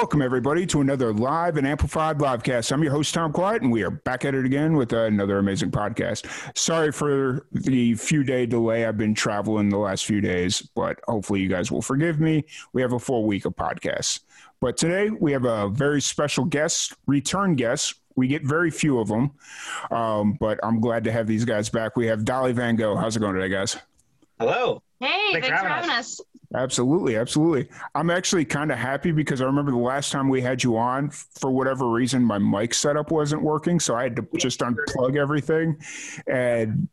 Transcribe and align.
Welcome, 0.00 0.22
everybody, 0.22 0.64
to 0.64 0.80
another 0.80 1.12
live 1.12 1.58
and 1.58 1.66
amplified 1.66 2.16
livecast. 2.16 2.72
I'm 2.72 2.82
your 2.82 2.90
host, 2.90 3.12
Tom 3.12 3.34
Quiet, 3.34 3.60
and 3.60 3.70
we 3.70 3.82
are 3.82 3.90
back 3.90 4.24
at 4.24 4.34
it 4.34 4.46
again 4.46 4.72
with 4.72 4.94
another 4.94 5.36
amazing 5.36 5.72
podcast. 5.72 6.26
Sorry 6.56 6.90
for 6.90 7.46
the 7.52 7.94
few 7.96 8.24
day 8.24 8.46
delay. 8.46 8.86
I've 8.86 8.96
been 8.96 9.12
traveling 9.12 9.68
the 9.68 9.76
last 9.76 10.06
few 10.06 10.22
days, 10.22 10.62
but 10.74 10.98
hopefully, 11.06 11.40
you 11.40 11.48
guys 11.48 11.70
will 11.70 11.82
forgive 11.82 12.18
me. 12.18 12.46
We 12.72 12.80
have 12.80 12.94
a 12.94 12.98
full 12.98 13.26
week 13.26 13.44
of 13.44 13.54
podcasts. 13.54 14.20
But 14.58 14.78
today, 14.78 15.10
we 15.10 15.32
have 15.32 15.44
a 15.44 15.68
very 15.68 16.00
special 16.00 16.46
guest, 16.46 16.94
return 17.06 17.54
guest. 17.54 17.96
We 18.16 18.26
get 18.26 18.42
very 18.42 18.70
few 18.70 19.00
of 19.00 19.08
them, 19.08 19.32
um, 19.90 20.38
but 20.40 20.58
I'm 20.62 20.80
glad 20.80 21.04
to 21.04 21.12
have 21.12 21.26
these 21.26 21.44
guys 21.44 21.68
back. 21.68 21.94
We 21.98 22.06
have 22.06 22.20
Dali 22.20 22.54
Van 22.54 22.74
Gogh. 22.74 22.96
How's 22.96 23.16
it 23.16 23.20
going 23.20 23.34
today, 23.34 23.50
guys? 23.50 23.76
Hello. 24.38 24.82
Hey, 25.00 25.32
thanks, 25.32 25.48
for 25.48 25.54
having 25.54 25.90
us. 25.90 26.20
Absolutely, 26.54 27.16
absolutely. 27.16 27.68
I'm 27.94 28.10
actually 28.10 28.44
kind 28.44 28.70
of 28.70 28.78
happy 28.78 29.12
because 29.12 29.40
I 29.40 29.44
remember 29.46 29.70
the 29.70 29.78
last 29.78 30.12
time 30.12 30.28
we 30.28 30.40
had 30.40 30.62
you 30.62 30.76
on, 30.76 31.10
for 31.10 31.50
whatever 31.50 31.88
reason, 31.88 32.22
my 32.22 32.38
mic 32.38 32.74
setup 32.74 33.10
wasn't 33.10 33.42
working, 33.42 33.80
so 33.80 33.94
I 33.96 34.02
had 34.02 34.16
to 34.16 34.26
just 34.36 34.60
unplug 34.60 35.16
everything 35.16 35.78
and 36.26 36.88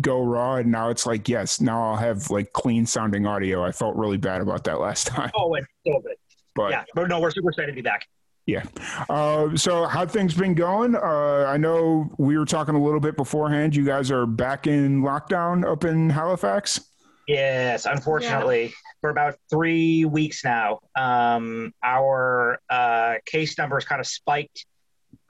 go 0.00 0.22
raw. 0.22 0.56
And 0.56 0.70
now 0.70 0.88
it's 0.90 1.06
like, 1.06 1.28
yes, 1.28 1.60
now 1.60 1.90
I'll 1.90 1.96
have 1.96 2.30
like 2.30 2.52
clean 2.52 2.86
sounding 2.86 3.26
audio. 3.26 3.64
I 3.64 3.72
felt 3.72 3.96
really 3.96 4.16
bad 4.16 4.40
about 4.40 4.64
that 4.64 4.80
last 4.80 5.06
time. 5.08 5.30
Oh, 5.36 5.54
it's 5.54 5.66
so 5.86 6.00
good. 6.00 6.16
But 6.54 6.70
yeah, 6.70 6.84
but 6.94 7.08
no, 7.08 7.20
we're 7.20 7.32
super 7.32 7.50
excited 7.50 7.72
to 7.72 7.74
be 7.74 7.82
back. 7.82 8.06
yeah. 8.46 8.62
Uh, 9.10 9.56
so 9.56 9.86
how 9.86 10.06
things 10.06 10.34
been 10.34 10.54
going? 10.54 10.94
Uh, 10.94 11.46
I 11.48 11.56
know 11.56 12.08
we 12.16 12.38
were 12.38 12.44
talking 12.44 12.76
a 12.76 12.82
little 12.82 13.00
bit 13.00 13.16
beforehand. 13.16 13.74
You 13.74 13.84
guys 13.84 14.12
are 14.12 14.24
back 14.24 14.68
in 14.68 15.02
lockdown 15.02 15.68
up 15.68 15.84
in 15.84 16.10
Halifax. 16.10 16.80
Yes, 17.26 17.86
unfortunately, 17.86 18.74
for 19.00 19.10
about 19.10 19.36
three 19.50 20.04
weeks 20.04 20.44
now, 20.44 20.80
um, 20.96 21.72
our 21.82 22.58
uh, 22.68 23.14
case 23.24 23.56
numbers 23.56 23.84
kind 23.84 24.00
of 24.00 24.06
spiked. 24.06 24.66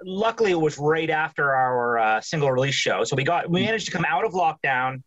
Luckily, 0.03 0.51
it 0.51 0.61
was 0.61 0.77
right 0.78 1.09
after 1.09 1.55
our 1.55 1.98
uh, 1.98 2.20
single 2.20 2.51
release 2.51 2.75
show, 2.75 3.05
so 3.05 3.14
we 3.17 3.25
got 3.25 3.48
we 3.48 3.64
managed 3.64 3.86
to 3.86 3.92
come 3.92 4.05
out 4.09 4.25
of 4.25 4.33
lockdown, 4.33 5.03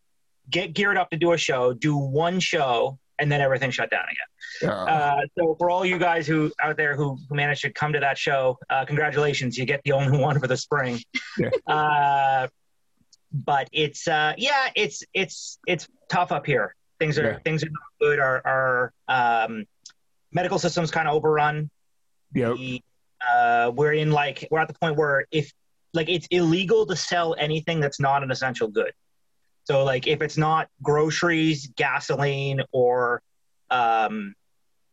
get 0.50 0.74
geared 0.74 0.98
up 0.98 1.10
to 1.10 1.18
do 1.18 1.34
a 1.34 1.38
show, 1.38 1.74
do 1.74 1.98
one 1.98 2.40
show, 2.40 2.98
and 3.20 3.32
then 3.32 3.42
everything 3.42 3.72
shut 3.72 3.90
down 3.90 4.04
again. 4.04 4.70
Uh, 4.70 5.22
so 5.38 5.56
for 5.60 5.70
all 5.70 5.86
you 5.86 5.98
guys 5.98 6.26
who 6.26 6.52
out 6.62 6.78
there 6.78 6.96
who, 6.96 7.18
who 7.28 7.36
managed 7.36 7.62
to 7.62 7.72
come 7.72 7.92
to 7.94 8.00
that 8.00 8.18
show, 8.18 8.58
uh, 8.70 8.86
congratulations! 8.86 9.58
You 9.58 9.66
get 9.66 9.82
the 9.84 9.92
only 9.92 10.18
one 10.22 10.40
for 10.40 10.48
the 10.48 10.58
spring. 10.58 11.00
Yeah. 11.38 11.50
Uh, 11.68 12.48
but 13.32 13.68
it's 13.72 14.08
uh, 14.08 14.34
yeah, 14.38 14.70
it's 14.76 15.04
it's 15.14 15.60
it's 15.68 15.88
tough 16.10 16.32
up 16.32 16.46
here. 16.46 16.76
Things 17.00 17.18
are 17.20 17.24
Yeah. 17.32 17.40
things 17.44 17.64
are 17.64 17.68
not 17.70 17.90
good. 18.00 18.20
Our 18.20 18.42
our 18.46 18.94
um, 19.08 19.66
medical 20.32 20.60
system's 20.60 20.92
kind 20.92 21.08
of 21.08 21.16
overrun. 21.16 21.70
yep. 22.34 22.56
The, 22.58 22.82
uh, 23.34 23.72
we're 23.76 23.94
in 23.94 24.12
like 24.12 24.48
we're 24.52 24.60
at 24.60 24.68
the 24.68 24.74
point 24.74 24.96
where 24.96 25.26
if 25.32 25.52
like 25.94 26.10
it's 26.10 26.28
illegal 26.32 26.86
to 26.86 26.96
sell 26.96 27.36
anything 27.40 27.80
that's 27.80 28.00
not 28.00 28.24
an 28.24 28.32
essential 28.32 28.68
good. 28.68 28.92
So 29.64 29.84
like 29.84 30.08
if 30.08 30.22
it's 30.22 30.38
not 30.38 30.70
groceries, 30.82 31.68
gasoline, 31.76 32.62
or 32.72 33.22
um, 33.70 34.34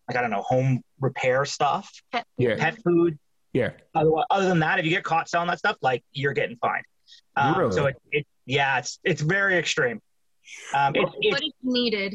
like 0.08 0.16
I 0.16 0.20
don't 0.20 0.30
know, 0.30 0.42
home 0.42 0.82
repair 1.00 1.44
stuff, 1.44 1.90
Yeah. 2.38 2.56
pet 2.56 2.76
food. 2.82 3.18
Yeah. 3.52 3.70
Other, 3.94 4.10
other 4.30 4.48
than 4.48 4.58
that, 4.60 4.78
if 4.80 4.84
you 4.84 4.90
get 4.90 5.04
caught 5.04 5.28
selling 5.28 5.48
that 5.48 5.58
stuff, 5.58 5.76
like 5.80 6.02
you're 6.12 6.32
getting 6.32 6.56
fined. 6.56 6.84
Um, 7.36 7.56
Really? 7.58 7.72
So 7.72 7.86
it, 7.86 7.96
it 8.10 8.26
yeah, 8.46 8.78
it's 8.78 8.98
it's 9.04 9.20
very 9.22 9.56
extreme. 9.58 10.00
Um, 10.74 10.94
it's, 10.96 11.12
it's 11.20 11.34
But 11.34 11.42
it's 11.42 11.56
needed. 11.62 12.14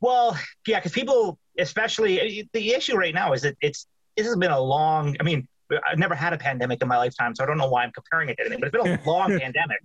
well, 0.00 0.38
yeah, 0.66 0.78
because 0.78 0.92
people, 0.92 1.38
especially 1.58 2.48
the 2.52 2.74
issue 2.74 2.96
right 2.96 3.14
now 3.14 3.32
is 3.32 3.42
that 3.42 3.56
it's 3.60 3.86
this 4.16 4.26
has 4.26 4.36
been 4.36 4.50
a 4.50 4.60
long. 4.60 5.16
I 5.20 5.22
mean, 5.22 5.48
I've 5.90 5.98
never 5.98 6.14
had 6.14 6.32
a 6.32 6.38
pandemic 6.38 6.82
in 6.82 6.88
my 6.88 6.98
lifetime, 6.98 7.34
so 7.34 7.44
I 7.44 7.46
don't 7.46 7.58
know 7.58 7.68
why 7.68 7.82
I'm 7.84 7.92
comparing 7.92 8.28
it 8.28 8.36
to 8.36 8.42
anything. 8.42 8.60
But 8.60 8.74
it's 8.74 8.82
been 8.84 8.98
a 8.98 9.02
long 9.10 9.38
pandemic, 9.38 9.78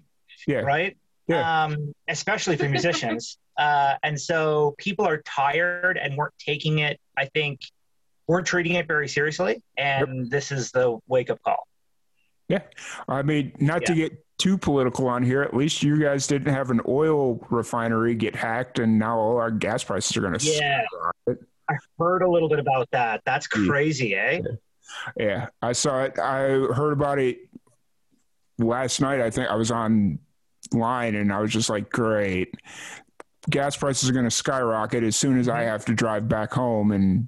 Yeah. 0.47 0.57
right? 0.59 0.97
Yeah. 1.27 1.63
Um, 1.63 1.93
especially 2.07 2.55
for 2.57 2.67
musicians, 2.69 3.38
uh, 3.57 3.95
and 4.03 4.19
so 4.19 4.75
people 4.77 5.05
are 5.05 5.21
tired 5.25 5.97
and 5.97 6.15
weren't 6.17 6.33
taking 6.39 6.79
it. 6.79 6.99
I 7.17 7.25
think 7.25 7.59
we're 8.27 8.41
treating 8.41 8.73
it 8.73 8.88
very 8.88 9.07
seriously, 9.07 9.61
and 9.77 10.29
this 10.29 10.51
is 10.51 10.71
the 10.71 10.97
wake 11.07 11.29
up 11.29 11.41
call. 11.44 11.67
Yeah. 12.50 12.62
I 13.08 13.22
mean, 13.24 13.52
not 13.59 13.85
to 13.85 13.94
get 13.96 14.24
too 14.38 14.58
political 14.58 15.08
on 15.08 15.24
here, 15.24 15.41
at 15.41 15.53
least 15.53 15.84
you 15.84 16.00
guys 16.00 16.28
didn't 16.28 16.53
have 16.53 16.69
an 16.69 16.80
oil 16.88 17.46
refinery 17.50 18.16
get 18.16 18.35
hacked 18.35 18.80
and 18.80 18.97
now 19.00 19.18
all 19.18 19.38
our 19.38 19.52
gas 19.52 19.84
prices 19.84 20.16
are 20.16 20.22
going 20.22 20.38
to 20.38 20.46
Yeah, 20.46 20.84
I 21.69 21.74
heard 22.00 22.22
a 22.22 22.30
little 22.30 22.47
bit 22.47 22.59
about 22.59 22.88
that. 22.91 23.22
That's 23.25 23.47
Yeah. 23.56 23.66
crazy, 23.68 24.16
eh? 24.16 24.41
Yeah, 25.18 25.47
I 25.62 25.74
saw 25.74 26.03
it. 26.03 26.18
I 26.18 26.41
heard 26.74 26.94
about 26.94 27.19
it 27.19 27.40
last 28.57 29.02
night. 29.02 29.19
I 29.19 29.30
think 29.30 29.50
I 29.50 29.56
was 29.56 29.72
on 29.72 30.19
line 30.72 31.16
and 31.16 31.34
I 31.34 31.41
was 31.41 31.52
just 31.52 31.69
like, 31.69 31.90
great. 31.90 32.53
Gas 33.50 33.75
prices 33.75 34.09
are 34.09 34.13
going 34.13 34.25
to 34.25 34.31
skyrocket 34.31 35.03
as 35.03 35.16
soon 35.16 35.40
as 35.40 35.50
I 35.50 35.62
Mm-hmm. 35.62 35.68
have 35.69 35.86
to 35.86 35.94
drive 35.94 36.28
back 36.30 36.53
home. 36.53 36.91
And 36.91 37.28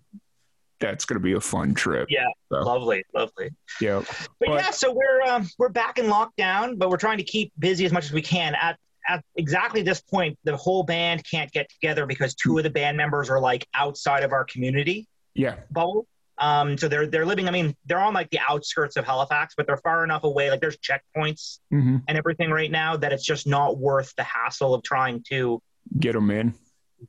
that's 0.79 1.05
going 1.05 1.15
to 1.19 1.23
be 1.23 1.33
a 1.33 1.41
fun 1.41 1.73
trip. 1.73 2.07
Yeah, 2.09 2.25
So, 2.49 2.59
lovely, 2.61 3.03
lovely. 3.13 3.49
yeah. 3.81 4.01
But, 4.39 4.47
But- 4.49 4.53
yeah, 4.61 4.71
so 4.71 4.91
we're 4.93 5.21
um, 5.23 5.47
we're 5.57 5.69
back 5.69 5.99
in 5.99 6.05
lockdown, 6.05 6.77
but 6.77 6.89
we're 6.89 6.97
trying 6.97 7.17
to 7.17 7.23
keep 7.23 7.51
busy 7.59 7.85
as 7.85 7.91
much 7.91 8.05
as 8.05 8.11
we 8.13 8.21
can. 8.21 8.55
At 8.55 8.77
at 9.07 9.23
exactly 9.37 9.81
this 9.81 10.01
point, 10.01 10.37
the 10.43 10.55
whole 10.55 10.83
band 10.83 11.23
can't 11.29 11.51
get 11.51 11.67
together 11.69 12.05
because 12.05 12.35
two 12.35 12.57
of 12.57 12.63
the 12.63 12.69
band 12.69 12.95
members 12.95 13.29
are 13.29 13.39
like 13.39 13.65
outside 13.73 14.23
of 14.23 14.31
our 14.33 14.43
community 14.45 15.07
Yeah. 15.33 15.55
bubble. 15.71 16.05
Um, 16.37 16.77
so 16.77 16.87
they're 16.87 17.07
they're 17.07 17.25
living. 17.25 17.47
I 17.47 17.51
mean, 17.51 17.75
they're 17.85 17.99
on 17.99 18.13
like 18.13 18.29
the 18.29 18.39
outskirts 18.47 18.95
of 18.97 19.05
Halifax, 19.05 19.55
but 19.57 19.67
they're 19.67 19.77
far 19.77 20.03
enough 20.05 20.23
away. 20.23 20.49
Like 20.51 20.61
there's 20.61 20.77
checkpoints 20.77 21.59
hmm 21.69 21.97
and 22.07 22.17
everything 22.17 22.49
right 22.51 22.71
now 22.71 22.95
that 22.97 23.11
it's 23.11 23.25
just 23.25 23.45
not 23.47 23.77
worth 23.77 24.13
the 24.15 24.23
hassle 24.23 24.73
of 24.73 24.83
trying 24.83 25.23
to 25.29 25.61
Get 25.99 26.13
them 26.13 26.29
in. 26.31 26.53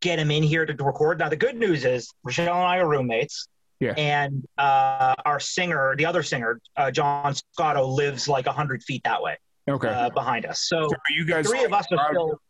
get 0.01 0.17
them 0.17 0.31
in 0.31 0.43
here 0.43 0.65
to 0.67 0.73
record. 0.85 1.19
Now 1.19 1.29
the 1.29 1.37
good 1.37 1.55
news 1.57 1.85
is 1.85 2.11
Rochelle 2.25 2.47
and 2.57 2.67
I 2.67 2.79
are 2.79 2.89
roommates. 2.89 3.47
Yeah. 3.81 3.95
And 3.97 4.47
uh, 4.59 5.15
our 5.25 5.41
singer, 5.41 5.95
the 5.97 6.05
other 6.05 6.23
singer, 6.23 6.61
uh, 6.77 6.91
John 6.91 7.35
Scotto, 7.35 7.87
lives 7.87 8.29
like 8.29 8.47
hundred 8.47 8.83
feet 8.83 9.03
that 9.05 9.23
way 9.23 9.39
Okay. 9.69 9.89
uh, 9.89 10.11
behind 10.11 10.45
us. 10.47 10.61
So 10.69 10.83
so 10.89 10.95
are 10.95 11.13
you 11.17 11.25
guys 11.25 11.49
three 11.49 11.65
of 11.65 11.73
us 11.73 11.87
are 11.91 11.95
allowed, 11.97 12.11
still 12.11 12.41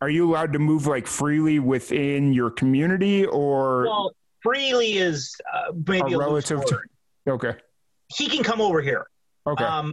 are 0.00 0.08
you 0.10 0.30
allowed 0.30 0.52
to 0.52 0.58
move 0.60 0.86
like 0.86 1.06
freely 1.06 1.58
within 1.58 2.32
your 2.32 2.50
community 2.50 3.26
or 3.26 3.84
well. 3.86 4.12
Freely 4.42 4.92
is 4.98 5.34
uh, 5.52 5.72
maybe 5.88 6.12
a 6.12 6.16
a 6.16 6.20
relative 6.20 6.64
to- 6.66 6.80
okay. 7.28 7.54
He 8.16 8.28
can 8.28 8.44
come 8.44 8.60
over 8.60 8.80
here. 8.80 9.06
Okay. 9.44 9.64
Um, 9.64 9.92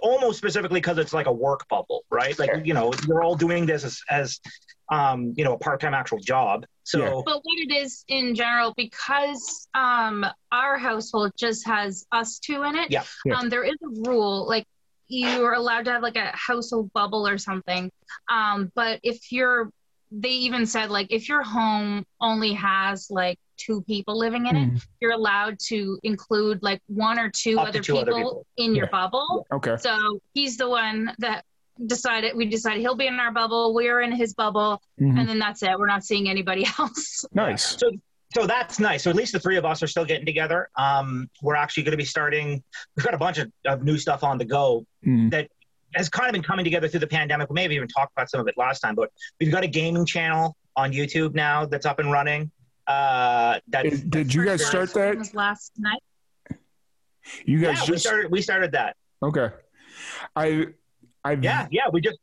almost 0.00 0.38
specifically 0.38 0.80
because 0.80 0.98
it's 0.98 1.12
like 1.12 1.26
a 1.26 1.32
work 1.32 1.66
bubble, 1.68 2.04
right? 2.10 2.38
Like 2.38 2.64
you 2.64 2.74
know, 2.74 2.92
you're 3.06 3.22
all 3.22 3.34
doing 3.34 3.66
this 3.66 3.84
as, 3.84 4.00
as 4.08 4.40
um, 4.90 5.34
you 5.36 5.44
know, 5.44 5.54
a 5.54 5.58
part-time 5.58 5.94
actual 5.94 6.18
job. 6.18 6.66
So 6.84 6.98
Yeah. 6.98 7.22
But 7.24 7.40
what 7.42 7.58
it 7.58 7.72
is 7.72 8.04
in 8.08 8.34
general, 8.34 8.74
because 8.76 9.68
um, 9.74 10.26
our 10.50 10.78
household 10.78 11.32
just 11.36 11.66
has 11.66 12.04
us 12.12 12.38
two 12.38 12.62
in 12.64 12.76
it, 12.76 12.90
Yeah. 12.90 13.04
Yeah. 13.24 13.38
Um, 13.38 13.48
there 13.48 13.64
is 13.64 13.76
a 13.82 14.10
rule 14.10 14.46
like 14.46 14.66
you're 15.08 15.52
allowed 15.52 15.84
to 15.84 15.92
have 15.92 16.02
like 16.02 16.16
a 16.16 16.30
household 16.34 16.90
bubble 16.92 17.26
or 17.26 17.38
something. 17.38 17.90
Um, 18.30 18.72
but 18.74 19.00
if 19.02 19.30
you're, 19.30 19.70
they 20.14 20.28
even 20.30 20.66
said 20.66 20.90
like 20.90 21.06
if 21.10 21.28
your 21.28 21.42
home 21.42 22.04
only 22.20 22.52
has 22.52 23.08
like 23.10 23.38
two 23.56 23.82
people 23.82 24.18
living 24.18 24.46
in 24.46 24.56
it, 24.56 24.70
Mhm. 24.72 24.86
you're 25.00 25.12
allowed 25.12 25.58
to 25.68 25.98
include 26.02 26.62
like 26.62 26.80
one 26.86 27.18
or 27.18 27.30
two, 27.30 27.58
other, 27.58 27.80
two 27.80 27.94
people 27.94 28.00
other 28.00 28.12
people. 28.22 28.46
in 28.56 28.74
your 28.74 28.86
Yeah. 28.86 28.90
bubble. 28.90 29.46
Okay. 29.52 29.76
So 29.78 30.20
he's 30.34 30.56
the 30.56 30.68
one 30.68 31.14
that 31.18 31.44
decided 31.86 32.36
we 32.36 32.44
decided 32.46 32.80
he'll 32.80 32.94
be 32.96 33.06
in 33.06 33.18
our 33.18 33.32
bubble, 33.32 33.72
we're 33.74 34.00
in 34.02 34.12
his 34.12 34.34
bubble, 34.34 34.82
Mhm. 35.00 35.18
and 35.20 35.28
then 35.28 35.38
that's 35.38 35.62
it. 35.62 35.78
We're 35.78 35.86
not 35.86 36.04
seeing 36.04 36.28
anybody 36.28 36.64
else. 36.78 37.24
Nice. 37.32 37.78
So 37.78 37.90
so 38.34 38.46
that's 38.46 38.80
nice. 38.80 39.02
So 39.02 39.10
at 39.10 39.16
least 39.16 39.34
the 39.34 39.40
three 39.40 39.58
of 39.58 39.66
us 39.66 39.82
are 39.82 39.86
still 39.86 40.06
getting 40.06 40.24
together. 40.24 40.70
Um, 40.76 41.28
we're 41.42 41.54
actually 41.54 41.82
going 41.82 41.90
to 41.92 41.98
be 41.98 42.04
starting. 42.06 42.62
We've 42.96 43.04
got 43.04 43.12
a 43.12 43.18
bunch 43.18 43.36
of, 43.36 43.52
of 43.66 43.82
new 43.82 43.98
stuff 43.98 44.24
on 44.24 44.38
the 44.38 44.46
go 44.46 44.86
Mhm. 45.06 45.30
that 45.32 45.50
has 45.94 46.08
kind 46.08 46.28
of 46.28 46.32
been 46.32 46.42
coming 46.42 46.64
together 46.64 46.88
through 46.88 47.00
the 47.00 47.06
pandemic. 47.06 47.50
We 47.50 47.54
may 47.54 47.62
have 47.62 47.72
even 47.72 47.88
talked 47.88 48.12
about 48.16 48.30
some 48.30 48.40
of 48.40 48.48
it 48.48 48.54
last 48.56 48.80
time, 48.80 48.94
but 48.94 49.10
we've 49.40 49.50
got 49.50 49.64
a 49.64 49.68
gaming 49.68 50.06
channel 50.06 50.56
on 50.76 50.92
YouTube 50.92 51.34
now 51.34 51.66
that's 51.66 51.86
up 51.86 51.98
and 51.98 52.10
running. 52.10 52.50
Uh, 52.86 53.60
that 53.68 53.82
Did, 53.82 54.10
did 54.10 54.34
you 54.34 54.44
guys 54.44 54.64
start 54.64 54.92
that? 54.94 55.34
Last 55.34 55.72
night. 55.78 56.02
You 57.44 57.60
guys 57.60 57.78
yeah, 57.78 57.84
just 57.84 57.90
we 57.90 57.98
started. 57.98 58.32
We 58.32 58.42
started 58.42 58.72
that. 58.72 58.96
okay. 59.22 59.50
I 60.34 60.66
I 61.24 61.32
Yeah, 61.32 61.68
yeah. 61.70 61.82
We 61.92 62.00
just 62.00 62.18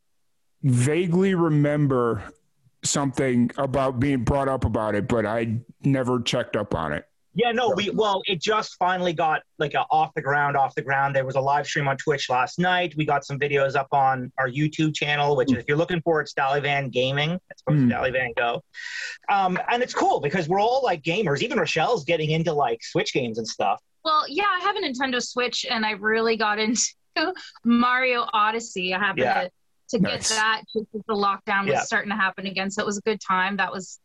vaguely 0.64 1.36
remember 1.36 2.24
something 2.84 3.52
about 3.58 4.00
being 4.00 4.24
brought 4.24 4.50
up 4.50 4.66
about 4.66 4.96
it, 4.96 5.08
but 5.08 5.26
I 5.26 5.60
never 5.84 6.20
checked 6.22 6.56
up 6.56 6.76
on 6.76 6.94
it. 6.94 7.06
Yeah, 7.36 7.52
no, 7.52 7.70
we 7.70 7.92
well, 7.92 8.22
it 8.26 8.42
just 8.42 8.76
finally 8.80 9.14
got 9.14 9.44
like 9.60 9.76
a 9.76 9.86
off 9.92 10.12
the 10.16 10.22
ground, 10.22 10.58
off 10.58 10.74
the 10.74 10.82
ground. 10.82 11.16
There 11.16 11.26
was 11.26 11.36
a 11.36 11.40
live 11.42 11.68
stream 11.68 11.88
on 11.88 11.96
Twitch 11.96 12.28
last 12.30 12.58
night. 12.58 12.96
We 12.98 13.06
got 13.06 13.24
some 13.24 13.38
videos 13.40 13.76
up 13.76 13.88
on 13.92 14.32
our 14.40 14.50
YouTube 14.50 14.96
channel, 14.96 15.36
which 15.36 15.54
if 15.54 15.66
you're 15.68 15.78
looking 15.78 16.02
for, 16.02 16.22
it's 16.22 16.34
Dalivan 16.34 16.92
Gaming. 16.92 17.40
It's 17.52 17.62
supposed 17.62 17.84
Mm. 17.84 17.90
to 17.90 17.96
Dali 17.96 18.12
Van 18.12 18.34
Gogh, 18.36 18.64
um, 19.30 19.60
and 19.70 19.84
it's 19.84 19.94
cool 19.94 20.20
because 20.20 20.50
we're 20.50 20.60
all 20.60 20.82
like 20.84 21.04
gamers. 21.04 21.42
Even 21.42 21.60
Rochelle's 21.60 22.04
getting 22.04 22.32
into 22.32 22.52
like 22.52 22.84
Switch 22.84 23.14
games 23.14 23.38
and 23.38 23.48
stuff. 23.48 23.80
Well, 24.04 24.26
yeah, 24.28 24.46
I 24.50 24.60
have 24.62 24.76
a 24.76 24.80
Nintendo 24.80 25.22
Switch 25.22 25.66
and 25.70 25.86
I 25.86 25.92
really 25.92 26.36
got 26.36 26.58
into 26.58 26.84
Mario 27.64 28.28
Odyssey. 28.34 28.94
I 28.94 29.00
happened 29.00 29.20
Yeah. 29.20 29.44
to, 29.44 29.52
to 29.90 30.00
get 30.00 30.22
that 30.22 30.62
just 30.74 30.88
as 30.96 31.02
the 31.08 31.14
lockdown 31.14 31.66
was 31.66 31.74
Yeah. 31.74 31.82
starting 31.82 32.10
to 32.10 32.16
happen 32.16 32.48
again. 32.48 32.72
So 32.72 32.82
it 32.82 32.86
was 32.86 32.98
a 32.98 33.02
good 33.02 33.20
time. 33.26 33.58
That 33.58 33.72
was 33.72 34.00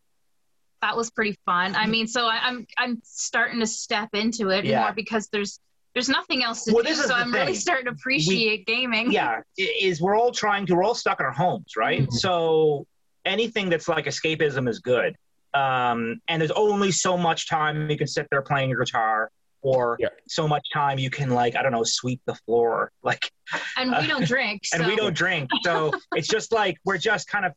that 0.84 0.94
was 0.96 1.10
pretty 1.10 1.34
fun. 1.46 1.75
I 1.75 1.86
mean, 1.86 2.06
so 2.06 2.26
I, 2.26 2.38
I'm 2.42 2.66
I'm 2.78 3.00
starting 3.04 3.58
to 3.60 3.66
step 3.66 4.10
into 4.12 4.50
it 4.50 4.64
Yeah. 4.66 4.81
more 4.82 4.92
because 4.92 5.28
there's 5.32 5.58
there's 5.94 6.08
nothing 6.10 6.42
else 6.42 6.64
to 6.64 6.72
Well, 6.75 6.82
do. 6.84 6.94
So 6.94 7.14
I'm 7.14 7.32
really 7.32 7.54
starting 7.54 7.86
to 7.86 7.92
appreciate 7.92 8.66
gaming. 8.66 9.10
yeah 9.10 9.40
is 9.56 10.00
we're 10.02 10.16
all 10.16 10.31
trying 10.32 10.66
to 10.66 10.75
we're 10.75 10.82
all 10.84 10.94
stuck 10.94 11.20
in 11.20 11.26
our 11.26 11.32
homes 11.32 11.72
right 11.76 12.02
Mhm. 12.02 12.12
so 12.12 12.86
anything 13.25 13.70
that's 13.70 13.88
like 13.88 14.04
escapism 14.04 14.69
is 14.69 14.81
good 14.81 15.14
um, 15.54 16.20
and 16.28 16.42
there's 16.42 16.50
only 16.50 16.90
so 16.90 17.16
much 17.16 17.48
time 17.48 17.88
you 17.88 17.96
can 17.96 18.08
sit 18.08 18.26
there 18.31 18.42
playing 18.42 18.69
your 18.70 18.81
guitar 18.84 19.31
or 19.62 19.96
Yeah. 20.00 20.08
so 20.28 20.46
much 20.48 20.66
time 20.75 20.98
you 20.98 21.08
can 21.10 21.31
like 21.31 21.54
i 21.56 21.62
don't 21.62 21.72
know 21.72 21.84
sweep 21.84 22.20
the 22.26 22.34
floor 22.44 22.90
like 23.02 23.31
And 23.78 23.90
we 24.00 24.06
don't 24.06 24.26
drink. 24.26 24.62
and 24.75 24.82
so. 24.82 24.88
we 24.88 24.96
don't 24.96 25.16
drink 25.16 25.48
so 25.62 25.92
it's 26.14 26.28
just 26.28 26.52
like 26.52 26.76
we're 26.84 26.98
just 26.98 27.28
kind 27.28 27.46
of 27.46 27.52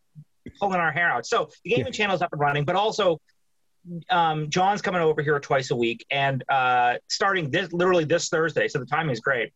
pulling 0.59 0.80
our 0.80 0.92
hair 0.92 1.09
out 1.09 1.25
so 1.25 1.50
the 1.63 1.69
gaming 1.71 1.94
channel 1.94 2.15
is 2.15 2.21
up 2.21 2.31
and 2.31 2.42
running 2.42 2.63
but 2.65 2.75
also 2.75 3.19
um, 4.09 4.50
john's 4.50 4.81
coming 4.81 5.01
over 5.01 5.21
here 5.21 5.39
twice 5.39 5.71
a 5.71 5.75
week 5.75 6.06
and 6.12 6.44
uh, 6.50 6.95
starting 7.09 7.50
this 7.51 7.71
literally 7.71 8.04
this 8.04 8.30
thursday 8.30 8.68
so 8.68 8.80
the 8.80 8.86
timing 8.86 9.12
is 9.12 9.19
great 9.19 9.51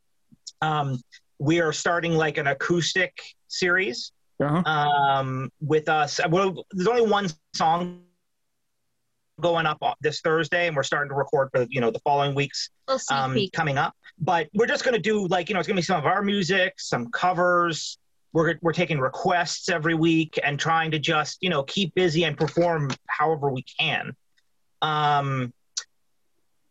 um, 0.61 0.99
we 1.39 1.59
are 1.59 1.73
starting 1.73 2.13
like 2.13 2.37
an 2.37 2.47
acoustic 2.47 3.13
series 3.47 4.11
Uh-huh. 4.41 4.61
um, 4.69 5.49
with 5.59 5.87
us 5.89 6.19
well, 6.29 6.65
there's 6.71 6.87
only 6.87 7.05
one 7.05 7.27
song 7.55 8.01
going 9.39 9.65
up 9.65 9.79
this 10.01 10.21
thursday 10.21 10.67
and 10.67 10.75
we're 10.75 10.83
starting 10.83 11.09
to 11.09 11.15
record 11.15 11.49
for 11.53 11.65
you 11.69 11.81
know 11.81 11.89
the 11.91 11.99
following 11.99 12.35
weeks 12.35 12.69
um, 13.11 13.33
coming 13.53 13.77
up. 13.77 13.93
But 14.19 14.49
we're 14.53 14.67
just 14.67 14.83
going 14.83 14.93
to 14.93 15.01
do 15.01 15.25
like 15.27 15.49
you 15.49 15.53
know 15.55 15.59
it's 15.59 15.67
going 15.67 15.75
to 15.77 15.81
be 15.81 15.85
some 15.85 15.97
of 15.97 16.05
our 16.05 16.21
music, 16.21 16.73
some 16.77 17.09
covers. 17.09 17.97
We're 18.33 18.55
we're 18.61 18.73
taking 18.73 18.99
requests 18.99 19.69
every 19.69 19.93
week 19.93 20.39
and 20.43 20.59
trying 20.59 20.91
to 20.91 20.99
just 20.99 21.37
you 21.41 21.49
know 21.49 21.63
keep 21.63 21.93
busy 21.95 22.23
and 22.23 22.37
perform 22.37 22.91
however 23.07 23.49
we 23.49 23.63
can. 23.79 24.15
Um. 24.81 25.53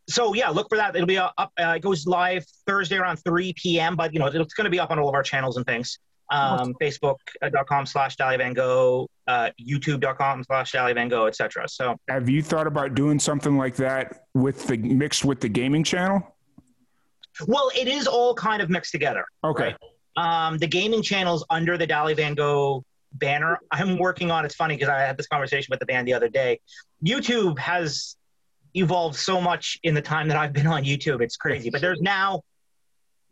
So 0.09 0.35
yeah, 0.35 0.49
look 0.49 0.69
for 0.69 0.77
that. 0.77 0.97
It'll 0.97 1.07
be 1.07 1.19
up. 1.19 1.35
Uh, 1.39 1.75
it 1.77 1.83
goes 1.83 2.07
live 2.07 2.45
Thursday 2.67 2.97
around 2.97 3.19
3 3.19 3.53
p.m. 3.57 3.95
But 3.95 4.13
you 4.13 4.19
know 4.19 4.27
it's 4.27 4.55
going 4.55 4.65
to 4.65 4.71
be 4.71 4.81
up 4.81 4.91
on 4.91 4.99
all 4.99 5.09
of 5.09 5.15
our 5.15 5.23
channels 5.23 5.57
and 5.57 5.67
things. 5.67 5.99
Um, 6.33 6.75
Facebook.com 6.81 7.87
slash 7.87 8.17
Dali 8.17 8.39
Van 8.39 8.53
Gogh, 8.53 9.09
uh, 9.27 9.51
YouTube.com 9.61 10.45
slash 10.45 10.71
Dali 10.71 10.95
Van 10.95 11.09
Gogh, 11.09 11.27
etc. 11.27 11.69
So 11.69 11.97
Have 12.09 12.29
you 12.29 12.41
thought 12.41 12.69
about 12.69 12.95
doing 12.95 13.19
something 13.19 13.57
like 13.57 13.75
that 13.77 14.27
with 14.35 14.69
the 14.69 14.77
mixed 14.77 15.25
with 15.25 15.41
the 15.41 15.49
gaming 15.49 15.83
channel? 15.83 16.23
well, 17.47 17.71
it 17.77 17.89
is 17.89 18.07
all 18.07 18.35
kind 18.35 18.63
of 18.63 18.71
mixed 18.71 18.93
together. 18.93 19.25
Okay. 19.45 19.75
Um, 20.21 20.59
the 20.59 20.67
gaming 20.67 21.03
channel's 21.03 21.45
under 21.51 21.79
the 21.79 21.87
Dali 21.87 22.15
Van 22.17 22.35
Gogh 22.35 22.85
banner. 23.15 23.59
I'm 23.71 23.99
working 23.99 24.31
on. 24.31 24.45
It's 24.45 24.55
funny 24.55 24.75
because 24.77 24.89
I 24.89 25.01
had 25.01 25.17
this 25.17 25.27
conversation 25.27 25.69
with 25.71 25.81
the 25.81 25.87
band 25.87 26.07
the 26.07 26.15
other 26.15 26.29
day. 26.29 26.61
YouTube 27.05 27.59
has 27.59 28.17
evolved 28.75 29.17
so 29.17 29.41
much 29.41 29.79
in 29.83 29.95
the 29.95 30.03
time 30.03 30.29
that 30.29 30.37
I've 30.37 30.53
been 30.53 30.67
on 30.67 30.85
YouTube. 30.85 31.21
It's 31.23 31.37
crazy. 31.37 31.71
But 31.71 31.81
there's 31.81 32.01
now, 32.01 32.43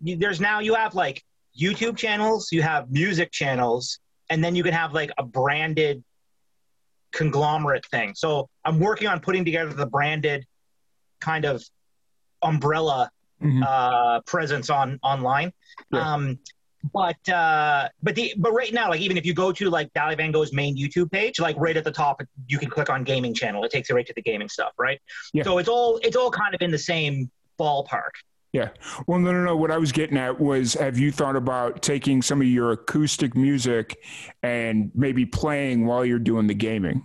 there's 0.00 0.40
now 0.40 0.60
you 0.60 0.74
have 0.74 0.94
like 0.94 1.22
YouTube 1.58 1.96
channels, 1.96 2.48
you 2.52 2.62
have 2.62 2.90
music 2.90 3.30
channels, 3.32 3.98
and 4.30 4.42
then 4.42 4.54
you 4.56 4.62
can 4.62 4.72
have 4.72 4.92
like 4.94 5.10
a 5.18 5.22
branded 5.22 6.02
conglomerate 7.12 7.86
thing. 7.86 8.14
So 8.14 8.48
I'm 8.64 8.78
working 8.78 9.08
on 9.08 9.20
putting 9.20 9.44
together 9.44 9.72
the 9.72 9.86
branded 9.86 10.44
kind 11.20 11.44
of 11.44 11.62
umbrella 12.42 13.10
Mhm. 13.42 13.64
uh, 13.66 14.20
presence 14.22 14.68
on 14.70 14.98
online. 15.02 15.52
Yeah. 15.92 16.14
Um, 16.14 16.38
but 16.92 17.28
uh, 17.28 17.88
but 18.02 18.14
the 18.14 18.34
but 18.38 18.52
right 18.52 18.72
now, 18.72 18.90
like 18.90 19.00
even 19.00 19.16
if 19.16 19.26
you 19.26 19.34
go 19.34 19.52
to 19.52 19.70
like 19.70 19.92
Dali 19.94 20.16
Van 20.16 20.30
Gogh's 20.30 20.52
main 20.52 20.76
YouTube 20.76 21.10
page, 21.10 21.40
like 21.40 21.56
right 21.58 21.76
at 21.76 21.84
the 21.84 21.90
top, 21.90 22.22
you 22.46 22.58
can 22.58 22.70
click 22.70 22.90
on 22.90 23.04
gaming 23.04 23.34
channel. 23.34 23.64
It 23.64 23.70
takes 23.70 23.88
you 23.88 23.96
right 23.96 24.06
to 24.06 24.14
the 24.14 24.22
gaming 24.22 24.48
stuff, 24.48 24.72
right? 24.78 25.00
Yeah. 25.32 25.42
So 25.42 25.58
it's 25.58 25.68
all 25.68 25.98
it's 26.02 26.16
all 26.16 26.30
kind 26.30 26.54
of 26.54 26.62
in 26.62 26.70
the 26.70 26.78
same 26.78 27.30
ballpark. 27.58 28.10
Yeah. 28.52 28.70
Well, 29.06 29.18
no, 29.18 29.32
no, 29.32 29.44
no. 29.44 29.56
What 29.56 29.70
I 29.70 29.76
was 29.76 29.92
getting 29.92 30.16
at 30.16 30.40
was 30.40 30.74
have 30.74 30.98
you 30.98 31.12
thought 31.12 31.36
about 31.36 31.82
taking 31.82 32.22
some 32.22 32.40
of 32.40 32.46
your 32.46 32.72
acoustic 32.72 33.36
music 33.36 33.98
and 34.42 34.90
maybe 34.94 35.26
playing 35.26 35.84
while 35.84 36.04
you're 36.04 36.18
doing 36.18 36.46
the 36.46 36.54
gaming, 36.54 37.04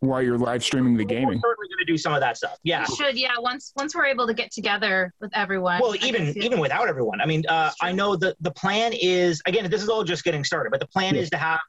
while 0.00 0.22
you're 0.22 0.38
live 0.38 0.62
streaming 0.62 0.96
the 0.96 1.04
gaming. 1.04 1.26
We're 1.26 1.50
certainly 1.50 1.68
going 1.68 1.78
to 1.86 1.92
do 1.92 1.96
some 1.98 2.12
of 2.12 2.20
that 2.20 2.36
stuff. 2.36 2.58
Yeah. 2.62 2.84
We 2.88 2.96
should, 2.96 3.16
yeah. 3.18 3.30
Once 3.38 3.72
once 3.76 3.94
we're 3.94 4.06
able 4.06 4.26
to 4.26 4.34
get 4.34 4.50
together 4.50 5.12
with 5.20 5.30
everyone. 5.34 5.80
Well, 5.80 5.92
I 5.92 6.06
even 6.06 6.24
can 6.26 6.34
feel- 6.34 6.44
even 6.44 6.60
without 6.60 6.88
everyone, 6.88 7.20
I 7.20 7.26
mean, 7.26 7.44
uh, 7.48 7.70
I 7.80 7.92
know 7.92 8.16
the 8.16 8.36
the 8.40 8.50
plan 8.50 8.92
is 8.92 9.40
again. 9.46 9.68
This 9.70 9.82
is 9.82 9.88
all 9.88 10.04
just 10.04 10.24
getting 10.24 10.44
started, 10.44 10.70
but 10.70 10.80
the 10.80 10.86
plan 10.88 11.14
Yeah. 11.14 11.22
is 11.22 11.30
to 11.30 11.36
have 11.38 11.60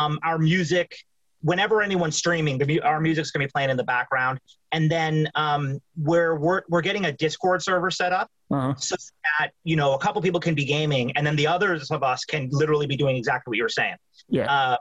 um, 0.00 0.18
our 0.22 0.38
music 0.38 0.94
whenever 1.42 1.82
anyone's 1.82 2.16
streaming. 2.16 2.58
The, 2.58 2.80
our 2.80 3.00
music's 3.00 3.30
going 3.30 3.42
to 3.42 3.48
be 3.48 3.52
playing 3.52 3.70
in 3.70 3.76
the 3.76 3.84
background, 3.84 4.40
and 4.72 4.90
then 4.90 5.30
um, 5.36 5.80
we're 5.96 6.34
we're 6.34 6.62
we're 6.68 6.82
getting 6.82 7.04
a 7.06 7.12
Discord 7.12 7.62
server 7.62 7.90
set 7.92 8.12
up 8.12 8.28
Uh-huh. 8.50 8.74
so 8.76 8.96
that 9.38 9.52
you 9.62 9.76
know 9.76 9.94
a 9.94 9.98
couple 9.98 10.20
people 10.20 10.40
can 10.40 10.54
be 10.56 10.64
gaming, 10.64 11.12
and 11.12 11.24
then 11.26 11.36
the 11.36 11.46
others 11.46 11.90
of 11.92 12.02
us 12.02 12.24
can 12.24 12.48
literally 12.50 12.86
be 12.88 12.96
doing 12.96 13.16
exactly 13.16 13.52
what 13.52 13.56
you 13.56 13.62
were 13.62 13.68
saying. 13.68 13.94
Yeah. 14.28 14.52
Uh, 14.52 14.76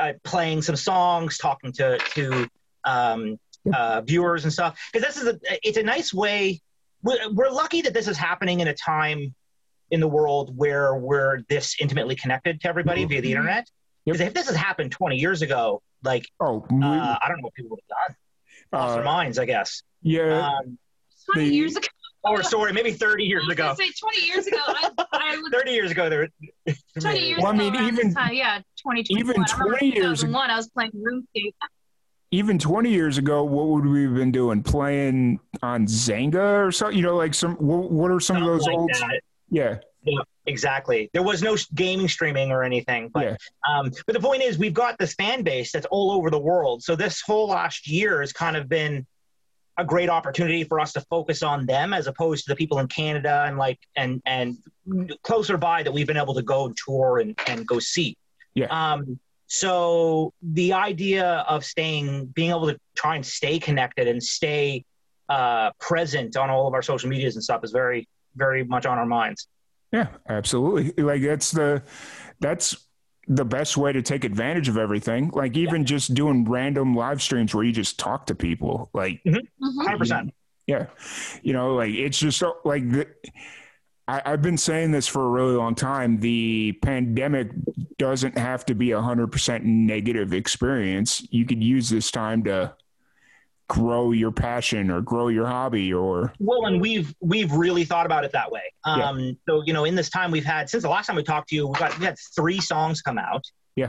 uh, 0.00 0.12
playing 0.24 0.62
some 0.62 0.76
songs, 0.76 1.38
talking 1.38 1.72
to 1.72 1.98
to 2.14 2.48
um, 2.84 3.38
uh, 3.74 4.00
viewers 4.02 4.44
and 4.44 4.52
stuff. 4.52 4.78
Because 4.92 5.06
this 5.06 5.16
is 5.22 5.28
a 5.28 5.38
it's 5.66 5.78
a 5.78 5.82
nice 5.82 6.12
way. 6.14 6.60
We're, 7.02 7.30
we're 7.32 7.50
lucky 7.50 7.82
that 7.82 7.94
this 7.94 8.08
is 8.08 8.16
happening 8.16 8.60
in 8.60 8.68
a 8.68 8.74
time 8.74 9.34
in 9.92 10.00
the 10.00 10.08
world 10.08 10.56
where 10.56 10.96
we're 10.96 11.42
this 11.48 11.76
intimately 11.80 12.16
connected 12.16 12.60
to 12.62 12.68
everybody 12.68 13.04
via 13.04 13.20
the 13.20 13.30
internet. 13.30 13.68
Because 14.04 14.20
if 14.20 14.34
this 14.34 14.46
has 14.48 14.56
happened 14.56 14.90
20 14.92 15.16
years 15.16 15.42
ago, 15.42 15.82
like 16.02 16.26
Oh, 16.40 16.64
we- 16.70 16.82
uh, 16.82 17.16
I 17.22 17.28
don't 17.28 17.36
know 17.38 17.44
what 17.44 17.54
people 17.54 17.70
would 17.70 17.80
have 17.90 18.08
done. 18.08 18.16
Lost 18.72 18.94
their 18.94 19.02
uh, 19.02 19.04
minds, 19.04 19.38
I 19.38 19.44
guess. 19.44 19.82
yeah. 20.02 20.48
Um, 20.48 20.78
20 21.34 21.48
the- 21.48 21.54
years 21.54 21.76
ago. 21.76 21.86
Or 22.28 22.42
sorry, 22.42 22.72
maybe 22.72 22.92
30 22.92 23.24
I 23.24 23.26
years 23.26 23.44
was 23.46 23.52
ago. 23.52 23.74
say 23.78 23.90
20 23.98 24.26
years 24.26 24.46
ago. 24.46 24.58
I, 24.66 24.90
I 25.12 25.38
would 25.40 25.52
30 25.52 25.70
years 25.72 25.90
ago, 25.90 26.08
there. 26.08 26.28
20 27.00 27.18
years 27.18 27.38
Well, 27.42 27.52
I 27.52 27.56
mean, 27.56 27.74
even- 27.74 28.14
time, 28.14 28.34
yeah, 28.34 28.58
2021. 28.78 29.20
even 29.20 29.44
20 29.44 29.86
years 29.86 30.20
2001, 30.20 30.50
I 30.50 30.56
was 30.56 30.68
playing 30.68 30.92
RuneScape. 30.92 31.54
even 32.30 32.58
20 32.58 32.90
years 32.90 33.18
ago, 33.18 33.44
what 33.44 33.68
would 33.68 33.86
we 33.86 34.04
have 34.04 34.14
been 34.14 34.32
doing? 34.32 34.62
Playing 34.62 35.38
on 35.62 35.86
Zanga 35.86 36.40
or 36.64 36.72
something? 36.72 36.96
You 36.96 37.04
know, 37.04 37.16
like 37.16 37.34
some, 37.34 37.54
what, 37.56 37.90
what 37.90 38.10
are 38.10 38.20
some 38.20 38.36
of 38.38 38.44
those 38.44 38.66
like 38.66 38.76
old, 38.76 38.90
that. 38.90 39.20
yeah. 39.50 39.76
Exactly. 40.46 41.10
There 41.12 41.24
was 41.24 41.42
no 41.42 41.56
gaming 41.74 42.06
streaming 42.08 42.52
or 42.52 42.62
anything, 42.62 43.08
but 43.12 43.24
Yeah. 43.24 43.36
um, 43.68 43.90
but 44.06 44.12
the 44.12 44.20
point 44.20 44.42
is, 44.42 44.56
we've 44.58 44.72
got 44.74 44.96
this 44.98 45.14
fan 45.14 45.42
base 45.42 45.72
that's 45.72 45.86
all 45.86 46.12
over 46.12 46.30
the 46.30 46.38
world. 46.38 46.84
So 46.84 46.94
this 46.94 47.20
whole 47.20 47.48
last 47.48 47.88
year 47.88 48.20
has 48.20 48.32
kind 48.32 48.56
of 48.56 48.68
been 48.68 49.04
a 49.78 49.84
great 49.84 50.08
opportunity 50.08 50.64
for 50.64 50.80
us 50.80 50.92
to 50.94 51.00
focus 51.02 51.42
on 51.42 51.66
them 51.66 51.92
as 51.92 52.06
opposed 52.06 52.44
to 52.44 52.52
the 52.52 52.56
people 52.56 52.78
in 52.78 52.88
Canada 52.88 53.44
and 53.46 53.58
like 53.58 53.78
and 53.96 54.22
and 54.24 54.56
closer 55.22 55.56
by 55.56 55.82
that 55.82 55.92
we've 55.92 56.06
been 56.06 56.16
able 56.16 56.34
to 56.34 56.42
go 56.42 56.66
and 56.66 56.76
tour 56.76 57.18
and 57.18 57.38
and 57.46 57.66
go 57.66 57.78
see. 57.78 58.16
Yeah. 58.54 58.66
Um, 58.66 59.18
so 59.48 60.32
the 60.42 60.72
idea 60.72 61.44
of 61.48 61.64
staying, 61.64 62.26
being 62.26 62.50
able 62.50 62.66
to 62.68 62.78
try 62.96 63.14
and 63.14 63.24
stay 63.24 63.58
connected 63.58 64.08
and 64.08 64.20
stay 64.20 64.84
uh, 65.28 65.70
present 65.78 66.36
on 66.36 66.50
all 66.50 66.66
of 66.66 66.74
our 66.74 66.82
social 66.82 67.08
medias 67.08 67.36
and 67.36 67.44
stuff 67.44 67.62
is 67.62 67.70
very 67.70 68.08
very 68.34 68.64
much 68.64 68.86
on 68.86 68.98
our 68.98 69.06
minds. 69.06 69.48
Yeah, 69.92 70.08
absolutely. 70.28 71.02
Like 71.02 71.22
that's 71.22 71.50
the 71.52 71.82
that's 72.40 72.85
the 73.28 73.44
best 73.44 73.76
way 73.76 73.92
to 73.92 74.02
take 74.02 74.24
advantage 74.24 74.68
of 74.68 74.76
everything. 74.78 75.30
Like 75.32 75.56
even 75.56 75.84
just 75.84 76.14
doing 76.14 76.44
random 76.44 76.94
live 76.94 77.20
streams 77.20 77.54
where 77.54 77.64
you 77.64 77.72
just 77.72 77.98
talk 77.98 78.26
to 78.26 78.34
people. 78.34 78.90
Like 78.94 79.20
Mhm. 79.26 79.40
Hundred 79.82 79.98
percent. 79.98 80.34
yeah, 80.66 80.86
you 81.42 81.52
know, 81.52 81.74
like 81.74 81.90
it's 81.92 82.18
just 82.18 82.42
like 82.64 82.88
the, 82.90 83.08
I, 84.08 84.22
I've 84.24 84.42
been 84.42 84.56
saying 84.58 84.92
this 84.92 85.08
for 85.08 85.24
a 85.24 85.28
really 85.28 85.54
long 85.56 85.74
time. 85.74 86.20
The 86.20 86.72
pandemic 86.82 87.50
doesn't 87.98 88.38
have 88.38 88.64
to 88.66 88.74
be 88.74 88.92
a 88.92 89.00
hundred 89.00 89.32
percent 89.32 89.64
negative 89.64 90.32
experience. 90.32 91.26
You 91.30 91.44
could 91.46 91.62
use 91.62 91.88
this 91.90 92.10
time 92.12 92.44
to 92.44 92.74
grow 93.68 94.12
your 94.12 94.30
passion 94.30 94.90
or 94.90 95.00
grow 95.00 95.28
your 95.28 95.46
hobby 95.46 95.92
or 95.92 96.32
well 96.38 96.66
and 96.66 96.80
we've 96.80 97.12
we've 97.20 97.50
really 97.50 97.84
thought 97.84 98.06
about 98.06 98.24
it 98.24 98.30
that 98.30 98.50
way 98.50 98.62
um 98.84 99.18
yeah. 99.18 99.32
so 99.48 99.62
you 99.64 99.72
know 99.72 99.84
in 99.84 99.96
this 99.96 100.08
time 100.08 100.30
we've 100.30 100.44
had 100.44 100.70
since 100.70 100.84
the 100.84 100.88
last 100.88 101.06
time 101.06 101.16
we 101.16 101.22
talked 101.22 101.48
to 101.48 101.56
you 101.56 101.66
we've 101.66 101.78
got 101.78 101.98
we 101.98 102.04
had 102.04 102.16
three 102.34 102.60
songs 102.60 103.02
come 103.02 103.18
out 103.18 103.44
yeah 103.74 103.88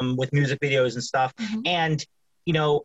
um 0.00 0.16
with 0.16 0.32
music 0.32 0.58
videos 0.60 0.94
and 0.94 1.04
stuff 1.04 1.34
mm-hmm. 1.36 1.60
and 1.64 2.04
you 2.44 2.52
know 2.52 2.82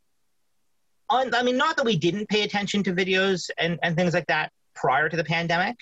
on, 1.10 1.34
i 1.34 1.42
mean 1.42 1.58
not 1.58 1.76
that 1.78 1.86
we 1.86 1.98
didn't 1.98 2.30
pay 2.30 2.44
attention 2.44 2.84
to 2.84 2.94
videos 2.94 3.50
and 3.58 3.80
and 3.82 3.96
things 3.96 4.14
like 4.14 4.28
that 4.28 4.52
prior 4.76 5.10
to 5.10 5.18
the 5.18 5.24
pandemic 5.24 5.78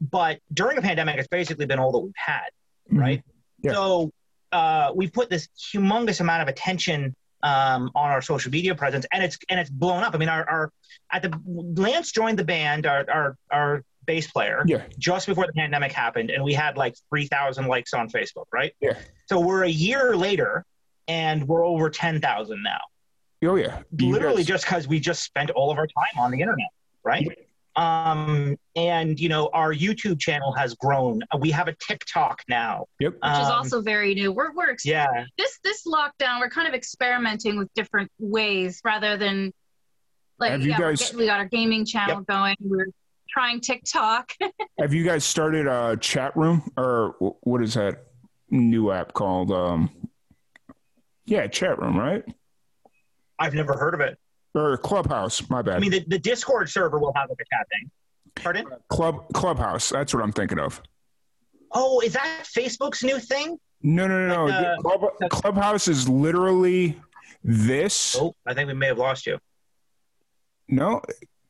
but 0.00 0.40
during 0.52 0.74
the 0.74 0.82
pandemic 0.82 1.16
it's 1.18 1.28
basically 1.28 1.66
been 1.66 1.78
all 1.78 1.92
that 1.92 2.00
we've 2.00 2.12
had 2.16 2.48
mm-hmm. 2.90 2.98
right 2.98 3.22
yeah. 3.62 3.72
so 3.72 4.10
uh, 4.50 4.92
we've 4.94 5.12
put 5.12 5.28
this 5.28 5.48
humongous 5.58 6.20
amount 6.20 6.40
of 6.40 6.46
attention 6.46 7.14
um, 7.44 7.90
on 7.94 8.10
our 8.10 8.22
social 8.22 8.50
media 8.50 8.74
presence, 8.74 9.06
and 9.12 9.22
it's 9.22 9.38
and 9.48 9.60
it's 9.60 9.70
blown 9.70 10.02
up. 10.02 10.14
I 10.14 10.18
mean, 10.18 10.30
our, 10.30 10.48
our 10.48 10.72
at 11.12 11.22
the 11.22 11.38
Lance 11.46 12.10
joined 12.10 12.38
the 12.38 12.44
band, 12.44 12.86
our 12.86 13.04
our, 13.08 13.36
our 13.52 13.84
bass 14.06 14.30
player, 14.30 14.64
yeah. 14.66 14.82
just 14.98 15.26
before 15.26 15.46
the 15.46 15.52
pandemic 15.52 15.92
happened, 15.92 16.30
and 16.30 16.42
we 16.42 16.54
had 16.54 16.76
like 16.76 16.96
three 17.10 17.26
thousand 17.26 17.66
likes 17.66 17.92
on 17.92 18.08
Facebook, 18.08 18.46
right? 18.52 18.74
Yeah. 18.80 18.98
So 19.26 19.38
we're 19.40 19.64
a 19.64 19.70
year 19.70 20.16
later, 20.16 20.64
and 21.06 21.46
we're 21.46 21.64
over 21.64 21.90
ten 21.90 22.20
thousand 22.20 22.62
now. 22.62 22.80
Oh 23.50 23.56
yeah. 23.56 23.82
Literally 23.92 24.38
guys... 24.38 24.46
just 24.46 24.64
because 24.64 24.88
we 24.88 24.98
just 24.98 25.22
spent 25.22 25.50
all 25.50 25.70
of 25.70 25.76
our 25.76 25.86
time 25.86 26.18
on 26.18 26.30
the 26.30 26.40
internet, 26.40 26.70
right? 27.04 27.28
Um, 27.76 28.56
and 28.76 29.18
you 29.18 29.28
know, 29.28 29.50
our 29.52 29.72
YouTube 29.72 30.20
channel 30.20 30.52
has 30.52 30.74
grown. 30.74 31.22
We 31.38 31.50
have 31.50 31.68
a 31.68 31.74
TikTok 31.74 32.42
now. 32.48 32.86
Yep. 33.00 33.14
Which 33.14 33.20
um, 33.22 33.42
is 33.42 33.48
also 33.48 33.80
very 33.80 34.14
new. 34.14 34.32
We're 34.32 34.52
we're 34.52 34.70
ex- 34.70 34.86
yeah. 34.86 35.24
This 35.36 35.58
this 35.64 35.86
lockdown, 35.86 36.40
we're 36.40 36.50
kind 36.50 36.68
of 36.68 36.74
experimenting 36.74 37.58
with 37.58 37.68
different 37.74 38.10
ways 38.18 38.80
rather 38.84 39.16
than 39.16 39.52
like 40.38 40.52
have 40.52 40.62
you 40.62 40.70
yeah, 40.70 40.78
guys, 40.78 41.12
we 41.14 41.26
got 41.26 41.40
our 41.40 41.46
gaming 41.46 41.84
channel 41.84 42.18
yep. 42.18 42.26
going. 42.26 42.56
We're 42.60 42.88
trying 43.28 43.60
TikTok. 43.60 44.32
have 44.78 44.94
you 44.94 45.04
guys 45.04 45.24
started 45.24 45.66
a 45.66 45.96
chat 45.96 46.36
room 46.36 46.70
or 46.76 47.16
what 47.18 47.62
is 47.62 47.74
that 47.74 48.04
new 48.50 48.90
app 48.92 49.12
called? 49.12 49.50
Um, 49.50 49.90
yeah, 51.26 51.46
chat 51.46 51.78
room, 51.78 51.98
right? 51.98 52.24
I've 53.38 53.54
never 53.54 53.76
heard 53.76 53.94
of 53.94 54.00
it 54.00 54.18
or 54.54 54.76
Clubhouse. 54.76 55.48
My 55.50 55.62
bad. 55.62 55.76
I 55.76 55.78
mean, 55.80 55.90
the, 55.90 56.04
the 56.06 56.18
Discord 56.18 56.68
server 56.68 56.98
will 56.98 57.12
have 57.14 57.28
like 57.28 57.38
a 57.40 57.56
chat 57.56 57.66
thing. 57.70 57.90
Pardon? 58.36 58.66
Club 58.88 59.26
Clubhouse. 59.32 59.88
That's 59.90 60.14
what 60.14 60.22
I'm 60.22 60.32
thinking 60.32 60.58
of. 60.58 60.80
Oh, 61.72 62.00
is 62.00 62.12
that 62.12 62.44
Facebook's 62.44 63.02
new 63.02 63.18
thing? 63.18 63.58
No, 63.82 64.06
no, 64.06 64.28
no, 64.28 64.46
no. 64.46 64.52
Uh, 64.52 64.76
Club, 64.80 65.00
Clubhouse 65.30 65.88
is 65.88 66.08
literally 66.08 67.00
this. 67.42 68.16
Oh, 68.18 68.34
I 68.46 68.54
think 68.54 68.68
we 68.68 68.74
may 68.74 68.86
have 68.86 68.98
lost 68.98 69.26
you. 69.26 69.38
No. 70.68 71.02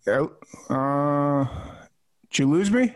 Uh, 0.06 1.46
did 2.30 2.38
you 2.38 2.50
lose 2.50 2.70
me? 2.70 2.94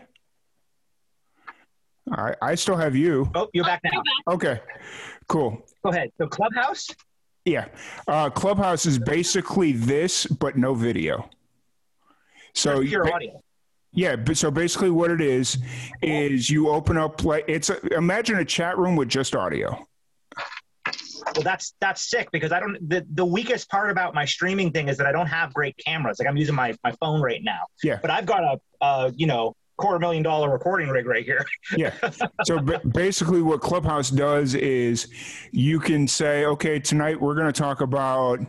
I 2.11 2.33
I 2.41 2.55
still 2.55 2.75
have 2.75 2.95
you. 2.95 3.29
Oh, 3.35 3.47
you're 3.53 3.63
back 3.65 3.81
now. 3.83 4.01
Okay, 4.27 4.59
cool. 5.27 5.65
Go 5.83 5.91
ahead. 5.91 6.09
So 6.19 6.27
Clubhouse. 6.27 6.87
Yeah. 7.49 7.65
Uh, 8.07 8.29
Clubhouse 8.29 8.85
is 8.85 8.99
basically 8.99 9.71
this, 9.71 10.27
but 10.27 10.55
no 10.55 10.75
video. 10.75 11.29
So 12.53 12.81
your 12.81 13.11
audio. 13.11 13.41
Yeah, 13.91 14.15
but 14.17 14.37
so 14.37 14.51
basically 14.51 14.91
what 14.91 15.09
it 15.09 15.19
is 15.19 15.57
is 16.03 16.47
you 16.47 16.69
open 16.69 16.95
up 16.95 17.23
like 17.23 17.45
it's 17.47 17.71
a, 17.71 17.79
imagine 17.95 18.37
a 18.37 18.45
chat 18.45 18.77
room 18.77 18.95
with 18.95 19.09
just 19.09 19.35
audio. 19.35 19.87
Well, 21.35 21.43
that's 21.43 21.73
that's 21.81 22.07
sick 22.07 22.29
because 22.31 22.51
I 22.51 22.59
don't 22.59 22.87
the, 22.87 23.05
the 23.15 23.25
weakest 23.25 23.67
part 23.69 23.89
about 23.89 24.13
my 24.13 24.25
streaming 24.25 24.71
thing 24.71 24.87
is 24.89 24.97
that 24.97 25.07
I 25.07 25.11
don't 25.11 25.27
have 25.27 25.51
great 25.53 25.75
cameras. 25.83 26.19
Like 26.19 26.27
I'm 26.27 26.37
using 26.37 26.53
my 26.53 26.75
my 26.83 26.91
phone 26.99 27.19
right 27.19 27.43
now. 27.43 27.61
Yeah. 27.83 27.97
But 27.99 28.11
I've 28.11 28.27
got 28.27 28.43
a 28.43 28.59
uh, 28.83 29.11
you 29.15 29.25
know 29.25 29.55
quarter 29.79 29.99
million 29.99 30.21
dollar 30.21 30.51
recording 30.51 30.89
rig 30.89 31.05
right 31.05 31.25
here. 31.25 31.45
yeah. 31.77 31.93
So 32.45 32.59
b- 32.59 32.77
basically, 32.91 33.41
what 33.41 33.61
Clubhouse 33.61 34.09
does 34.09 34.53
is 34.55 35.07
you 35.51 35.79
can 35.79 36.07
say, 36.07 36.45
okay, 36.45 36.79
tonight 36.79 37.19
we're 37.19 37.35
going 37.35 37.51
to 37.51 37.59
talk 37.59 37.81
about 37.81 38.39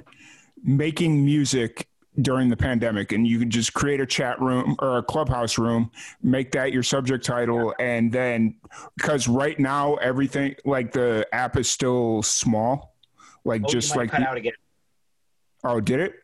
making 0.62 1.24
music 1.24 1.86
during 2.20 2.50
the 2.50 2.56
pandemic 2.56 3.12
and 3.12 3.26
you 3.26 3.38
can 3.38 3.48
just 3.48 3.72
create 3.72 4.00
a 4.00 4.04
chat 4.04 4.38
room 4.40 4.76
or 4.80 4.98
a 4.98 5.02
clubhouse 5.02 5.56
room 5.56 5.90
make 6.22 6.50
that 6.50 6.72
your 6.72 6.82
subject 6.82 7.24
title 7.24 7.72
and 7.78 8.12
then 8.12 8.56
because 8.96 9.28
right 9.28 9.58
now 9.60 9.94
everything 9.94 10.54
like 10.64 10.92
the 10.92 11.26
app 11.32 11.56
is 11.56 11.70
still 11.70 12.20
small 12.20 12.90
like 13.44 13.62
oh, 13.64 13.68
just 13.68 13.96
like 13.96 14.10
cut 14.10 14.22
out 14.22 14.36
again. 14.36 14.52
Oh 15.64 15.80
did 15.80 16.00
it? 16.00 16.14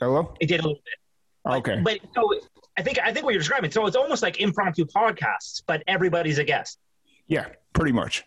Hello? 0.00 0.34
It 0.40 0.46
did 0.46 0.60
a 0.60 0.62
little 0.62 0.74
bit. 0.74 1.54
Okay. 1.54 1.80
But, 1.82 1.98
but 2.02 2.14
so 2.14 2.40
I 2.78 2.82
think 2.82 2.98
I 3.00 3.12
think 3.12 3.24
what 3.24 3.34
you're 3.34 3.40
describing. 3.40 3.72
So 3.72 3.84
it's 3.86 3.96
almost 3.96 4.22
like 4.22 4.40
impromptu 4.40 4.86
podcasts, 4.86 5.62
but 5.66 5.82
everybody's 5.88 6.38
a 6.38 6.44
guest. 6.44 6.78
Yeah, 7.26 7.46
pretty 7.72 7.92
much. 7.92 8.24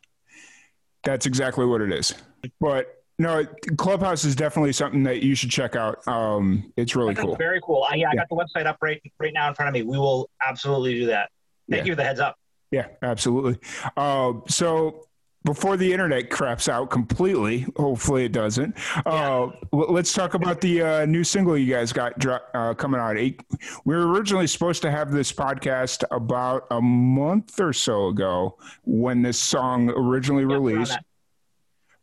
That's 1.03 1.25
exactly 1.25 1.65
what 1.65 1.81
it 1.81 1.91
is. 1.91 2.13
But 2.59 3.01
no, 3.17 3.45
Clubhouse 3.77 4.25
is 4.25 4.35
definitely 4.35 4.73
something 4.73 5.03
that 5.03 5.23
you 5.23 5.35
should 5.35 5.51
check 5.51 5.75
out. 5.77 6.05
Um, 6.05 6.73
it's 6.75 6.95
really 6.95 7.15
cool. 7.15 7.37
Very 7.37 7.61
cool. 7.63 7.87
I, 7.89 7.95
yeah, 7.95 8.09
I 8.11 8.15
got 8.15 8.27
the 8.29 8.35
website 8.35 8.65
up 8.65 8.77
right 8.81 9.01
right 9.19 9.33
now 9.33 9.47
in 9.47 9.55
front 9.55 9.69
of 9.69 9.73
me. 9.73 9.83
We 9.83 9.97
will 9.97 10.29
absolutely 10.45 10.95
do 10.95 11.05
that. 11.07 11.29
Thank 11.69 11.81
yeah. 11.81 11.85
you 11.85 11.91
for 11.93 11.97
the 11.97 12.03
heads 12.03 12.19
up. 12.19 12.35
Yeah, 12.71 12.87
absolutely. 13.01 13.57
Uh, 13.95 14.33
so 14.47 15.05
before 15.43 15.77
the 15.77 15.91
internet 15.91 16.29
craps 16.29 16.69
out 16.69 16.89
completely. 16.89 17.65
Hopefully, 17.75 18.25
it 18.25 18.31
doesn't. 18.31 18.75
Yeah. 18.95 19.01
Uh, 19.05 19.51
let's 19.71 20.13
talk 20.13 20.33
about 20.33 20.61
the 20.61 20.81
uh, 20.81 21.05
new 21.05 21.23
single 21.23 21.57
you 21.57 21.73
guys 21.73 21.91
got 21.93 22.23
uh, 22.53 22.73
coming 22.73 22.99
out. 22.99 23.15
We 23.17 23.95
were 23.95 24.07
originally 24.07 24.47
supposed 24.47 24.81
to 24.83 24.91
have 24.91 25.11
this 25.11 25.31
podcast 25.31 26.03
about 26.11 26.67
a 26.71 26.81
month 26.81 27.59
or 27.59 27.73
so 27.73 28.07
ago 28.07 28.57
when 28.83 29.21
this 29.21 29.39
song 29.39 29.89
originally 29.89 30.43
yeah, 30.43 30.59
released. 30.59 30.97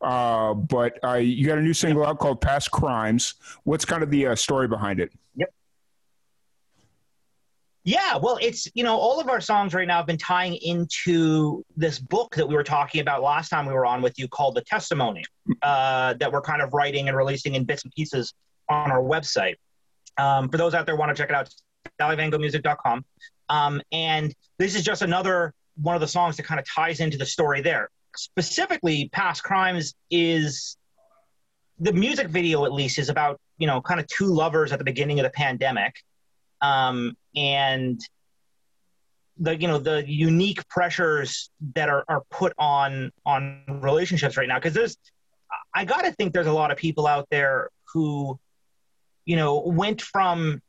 Uh, 0.01 0.55
but 0.55 0.99
uh, 1.05 1.15
you 1.15 1.47
got 1.47 1.59
a 1.59 1.63
new 1.63 1.75
single 1.75 2.05
out 2.05 2.19
called 2.19 2.41
"Past 2.41 2.71
Crimes." 2.71 3.35
What's 3.65 3.85
kind 3.85 4.03
of 4.03 4.11
the 4.11 4.29
uh, 4.29 4.37
story 4.37 4.69
behind 4.69 5.01
it? 5.01 5.13
Yep. 5.37 5.53
Yeah, 7.89 8.19
well, 8.19 8.39
it's 8.43 8.69
you 8.75 8.85
know 8.85 8.99
all 8.99 9.19
of 9.19 9.31
our 9.31 9.41
songs 9.41 9.73
right 9.73 9.89
now 9.89 9.97
have 9.97 10.07
been 10.07 10.19
tying 10.19 10.57
into 10.57 11.65
this 11.75 11.99
book 11.99 12.35
that 12.35 12.47
we 12.47 12.55
were 12.55 12.63
talking 12.63 13.01
about 13.01 13.23
last 13.23 13.49
time 13.49 13.65
we 13.65 13.73
were 13.73 13.87
on 13.87 14.03
with 14.03 14.19
you, 14.19 14.29
called 14.29 14.57
The 14.57 14.61
Testimony, 14.61 15.25
uh, 15.63 16.13
that 16.21 16.31
we're 16.31 16.43
kind 16.43 16.61
of 16.61 16.75
writing 16.75 17.09
and 17.09 17.17
releasing 17.17 17.55
in 17.55 17.65
bits 17.65 17.85
and 17.85 17.93
pieces 17.95 18.35
on 18.69 18.91
our 18.91 19.01
website. 19.01 19.55
Um, 20.19 20.51
for 20.51 20.59
those 20.59 20.75
out 20.75 20.85
there 20.85 20.97
want 20.97 21.17
to 21.17 21.23
check 21.23 21.31
it 21.31 21.35
out, 21.35 21.49
dalivangoghmusic.com. 21.99 23.07
Um, 23.49 23.81
and 23.91 24.35
this 24.59 24.75
is 24.75 24.85
just 24.85 25.01
another 25.01 25.55
one 25.81 25.95
of 25.95 26.03
the 26.03 26.09
songs 26.09 26.37
that 26.37 26.43
kind 26.43 26.61
of 26.61 26.67
ties 26.69 27.01
into 27.01 27.17
the 27.17 27.25
story 27.25 27.63
there. 27.63 27.89
Specifically, 28.15 29.09
Past 29.15 29.43
Crimes 29.43 29.95
is 30.11 30.77
the 31.79 31.95
music 31.95 32.29
video, 32.29 32.67
at 32.67 32.73
least, 32.75 32.99
is 32.99 33.09
about 33.09 33.41
you 33.57 33.67
know 33.67 33.81
kind 33.81 33.99
of 33.99 34.07
two 34.09 34.27
lovers 34.27 34.73
at 34.73 34.79
the 34.79 34.85
beginning 34.85 35.21
of 35.21 35.25
the 35.25 35.31
pandemic 35.31 35.95
um, 36.61 37.17
and 37.37 38.01
the 39.39 39.57
you 39.57 39.69
know 39.69 39.79
the 39.79 40.09
unique 40.09 40.67
pressures 40.69 41.51
that 41.75 41.89
are, 41.89 42.05
are 42.09 42.23
put 42.31 42.53
on 42.59 43.13
on 43.25 43.63
relationships 43.81 44.37
right 44.37 44.49
now. 44.49 44.57
Because 44.57 44.75
there's 44.75 44.97
i 45.75 45.85
gotta 45.85 46.13
think 46.13 46.35
there's 46.35 46.47
a 46.47 46.53
lot 46.53 46.71
of 46.71 46.77
people 46.77 47.07
out 47.07 47.27
there 47.31 47.71
who 47.95 48.39
you 49.25 49.35
know 49.37 49.61
went 49.61 50.03
from 50.03 50.61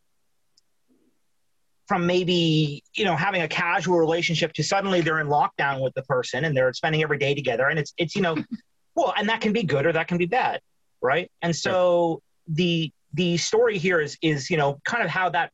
from 1.88 2.06
maybe 2.06 2.84
you 2.96 3.04
know 3.04 3.16
having 3.16 3.42
a 3.42 3.48
casual 3.48 3.98
relationship 3.98 4.54
to 4.54 4.64
suddenly 4.64 5.02
they're 5.02 5.20
in 5.20 5.28
lockdown 5.28 5.82
with 5.82 5.94
the 5.96 6.04
person 6.04 6.46
and 6.46 6.56
they're 6.56 6.72
spending 6.74 7.02
every 7.02 7.18
day 7.18 7.34
together. 7.34 7.68
And 7.68 7.80
it's 7.80 7.94
it's 7.98 8.16
you 8.16 8.22
know 8.22 8.38
well 8.96 9.14
and 9.18 9.28
that 9.30 9.42
can 9.42 9.54
be 9.54 9.64
good 9.64 9.86
or 9.86 9.94
that 9.94 10.08
can 10.08 10.18
be 10.18 10.26
bad 10.26 10.62
right? 11.02 11.32
And 11.42 11.56
so 11.56 12.22
the 12.48 12.92
the 13.14 13.38
story 13.38 13.78
here 13.78 14.00
is 14.00 14.18
is 14.22 14.50
you 14.50 14.58
know 14.58 14.80
kind 14.86 15.04
of 15.04 15.10
how 15.10 15.30
that 15.30 15.52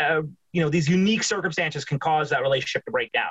uh, 0.00 0.22
you 0.52 0.62
know 0.62 0.68
these 0.68 0.88
unique 0.88 1.22
circumstances 1.22 1.84
can 1.84 1.98
cause 1.98 2.30
that 2.30 2.42
relationship 2.42 2.84
to 2.84 2.90
break 2.90 3.12
down. 3.12 3.30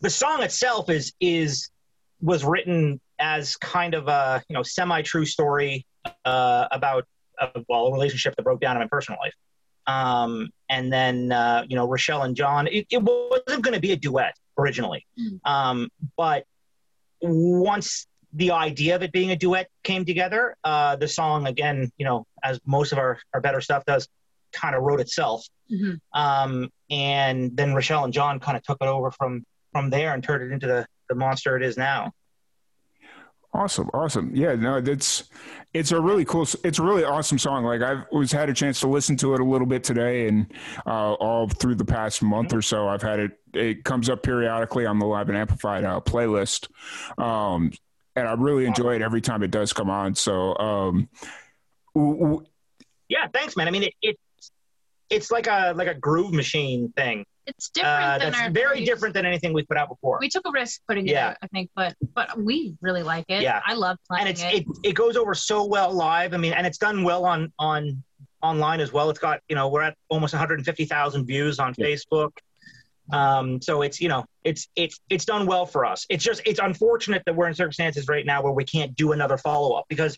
The 0.00 0.10
song 0.10 0.42
itself 0.42 0.90
is 0.90 1.12
is 1.20 1.70
was 2.20 2.44
written 2.44 3.00
as 3.18 3.56
kind 3.56 3.94
of 3.94 4.08
a 4.08 4.42
you 4.48 4.54
know 4.54 4.62
semi 4.62 5.02
true 5.02 5.24
story 5.24 5.86
uh, 6.24 6.66
about 6.70 7.06
uh, 7.40 7.48
well 7.68 7.86
a 7.86 7.92
relationship 7.92 8.34
that 8.36 8.42
broke 8.42 8.60
down 8.60 8.76
in 8.76 8.80
my 8.80 8.88
personal 8.88 9.18
life. 9.20 9.34
Um, 9.86 10.48
and 10.70 10.92
then 10.92 11.30
uh, 11.30 11.64
you 11.68 11.76
know 11.76 11.86
rochelle 11.86 12.22
and 12.22 12.34
john 12.34 12.66
it, 12.68 12.86
it 12.90 13.02
wasn't 13.02 13.62
going 13.62 13.74
to 13.74 13.80
be 13.80 13.92
a 13.92 13.96
duet 13.96 14.34
originally. 14.58 15.06
Mm. 15.18 15.40
um, 15.44 15.88
but 16.16 16.44
once 17.20 18.06
the 18.32 18.50
idea 18.50 18.96
of 18.96 19.02
it 19.02 19.12
being 19.12 19.30
a 19.30 19.36
duet 19.36 19.68
came 19.82 20.04
together 20.06 20.56
uh, 20.64 20.96
the 20.96 21.06
song 21.06 21.46
again 21.46 21.90
you 21.98 22.06
know 22.06 22.26
as 22.42 22.58
most 22.64 22.92
of 22.92 22.98
our, 22.98 23.18
our 23.34 23.40
better 23.42 23.60
stuff 23.60 23.84
does 23.84 24.08
kind 24.54 24.74
of 24.74 24.82
wrote 24.82 25.00
itself. 25.00 25.46
Mm-hmm. 25.70 26.20
Um, 26.20 26.70
and 26.90 27.56
then 27.56 27.74
Rochelle 27.74 28.04
and 28.04 28.12
John 28.12 28.40
kind 28.40 28.56
of 28.56 28.62
took 28.62 28.78
it 28.80 28.86
over 28.86 29.10
from 29.10 29.44
from 29.72 29.90
there 29.90 30.14
and 30.14 30.22
turned 30.22 30.42
it 30.42 30.52
into 30.52 30.66
the 30.66 30.86
the 31.08 31.14
monster 31.14 31.56
it 31.56 31.62
is 31.62 31.76
now. 31.76 32.12
Awesome, 33.54 33.88
awesome. 33.94 34.34
Yeah, 34.34 34.56
no, 34.56 34.80
that's 34.80 35.30
it's 35.72 35.92
a 35.92 36.00
really 36.00 36.24
cool, 36.24 36.42
it's 36.64 36.80
a 36.80 36.82
really 36.82 37.04
awesome 37.04 37.38
song. 37.38 37.62
Like 37.62 37.82
I've 37.82 38.04
was 38.10 38.32
had 38.32 38.48
a 38.50 38.52
chance 38.52 38.80
to 38.80 38.88
listen 38.88 39.16
to 39.18 39.34
it 39.34 39.40
a 39.40 39.44
little 39.44 39.66
bit 39.66 39.84
today, 39.84 40.26
and 40.26 40.52
uh, 40.84 41.12
all 41.12 41.48
through 41.48 41.76
the 41.76 41.84
past 41.84 42.20
month 42.20 42.52
or 42.52 42.62
so, 42.62 42.88
I've 42.88 43.02
had 43.02 43.20
it. 43.20 43.38
It 43.52 43.84
comes 43.84 44.10
up 44.10 44.24
periodically 44.24 44.86
on 44.86 44.98
the 44.98 45.06
Live 45.06 45.28
and 45.28 45.38
Amplified 45.38 45.84
uh, 45.84 46.00
playlist, 46.00 46.66
um, 47.16 47.70
and 48.16 48.26
I 48.26 48.32
really 48.32 48.66
enjoy 48.66 48.96
it 48.96 49.02
every 49.02 49.20
time 49.20 49.44
it 49.44 49.52
does 49.52 49.72
come 49.72 49.88
on. 49.88 50.16
So, 50.16 50.58
um, 50.58 51.08
w- 51.94 52.18
w- 52.18 52.46
yeah, 53.08 53.28
thanks, 53.32 53.56
man. 53.56 53.68
I 53.68 53.70
mean, 53.70 53.84
it, 53.84 53.94
it 54.02 54.18
it's 55.10 55.30
like 55.30 55.46
a 55.46 55.72
like 55.76 55.88
a 55.88 55.94
groove 55.94 56.32
machine 56.32 56.92
thing. 56.96 57.24
It's 57.46 57.68
different. 57.68 57.96
Uh, 57.96 58.18
that's 58.18 58.38
our, 58.38 58.50
very 58.50 58.84
different 58.84 59.14
than 59.14 59.26
anything 59.26 59.52
we've 59.52 59.68
put 59.68 59.76
out 59.76 59.90
before. 59.90 60.18
We 60.18 60.30
took 60.30 60.46
a 60.46 60.50
risk 60.50 60.80
putting 60.88 61.06
yeah. 61.06 61.12
it 61.12 61.30
out, 61.30 61.36
I 61.42 61.46
think, 61.48 61.70
but 61.76 61.94
but 62.14 62.38
we 62.38 62.76
really 62.80 63.02
like 63.02 63.26
it. 63.28 63.42
Yeah, 63.42 63.60
I 63.66 63.74
love 63.74 63.98
playing 64.08 64.28
and 64.28 64.30
it's, 64.30 64.42
it. 64.42 64.54
it. 64.54 64.66
It 64.82 64.92
goes 64.94 65.16
over 65.16 65.34
so 65.34 65.64
well 65.66 65.92
live. 65.92 66.32
I 66.32 66.38
mean, 66.38 66.54
and 66.54 66.66
it's 66.66 66.78
done 66.78 67.04
well 67.04 67.26
on 67.26 67.52
on 67.58 68.02
online 68.42 68.80
as 68.80 68.92
well. 68.92 69.10
It's 69.10 69.18
got 69.18 69.40
you 69.48 69.56
know 69.56 69.68
we're 69.68 69.82
at 69.82 69.96
almost 70.08 70.32
150,000 70.32 71.26
views 71.26 71.58
on 71.58 71.74
yeah. 71.76 71.86
Facebook. 71.86 72.30
Um, 73.12 73.60
so 73.60 73.82
it's 73.82 74.00
you 74.00 74.08
know 74.08 74.24
it's 74.44 74.68
it's 74.76 74.98
it's 75.10 75.26
done 75.26 75.46
well 75.46 75.66
for 75.66 75.84
us. 75.84 76.06
It's 76.08 76.24
just 76.24 76.40
it's 76.46 76.60
unfortunate 76.60 77.22
that 77.26 77.36
we're 77.36 77.48
in 77.48 77.54
circumstances 77.54 78.08
right 78.08 78.24
now 78.24 78.42
where 78.42 78.52
we 78.52 78.64
can't 78.64 78.96
do 78.96 79.12
another 79.12 79.36
follow 79.36 79.74
up 79.74 79.84
because 79.88 80.16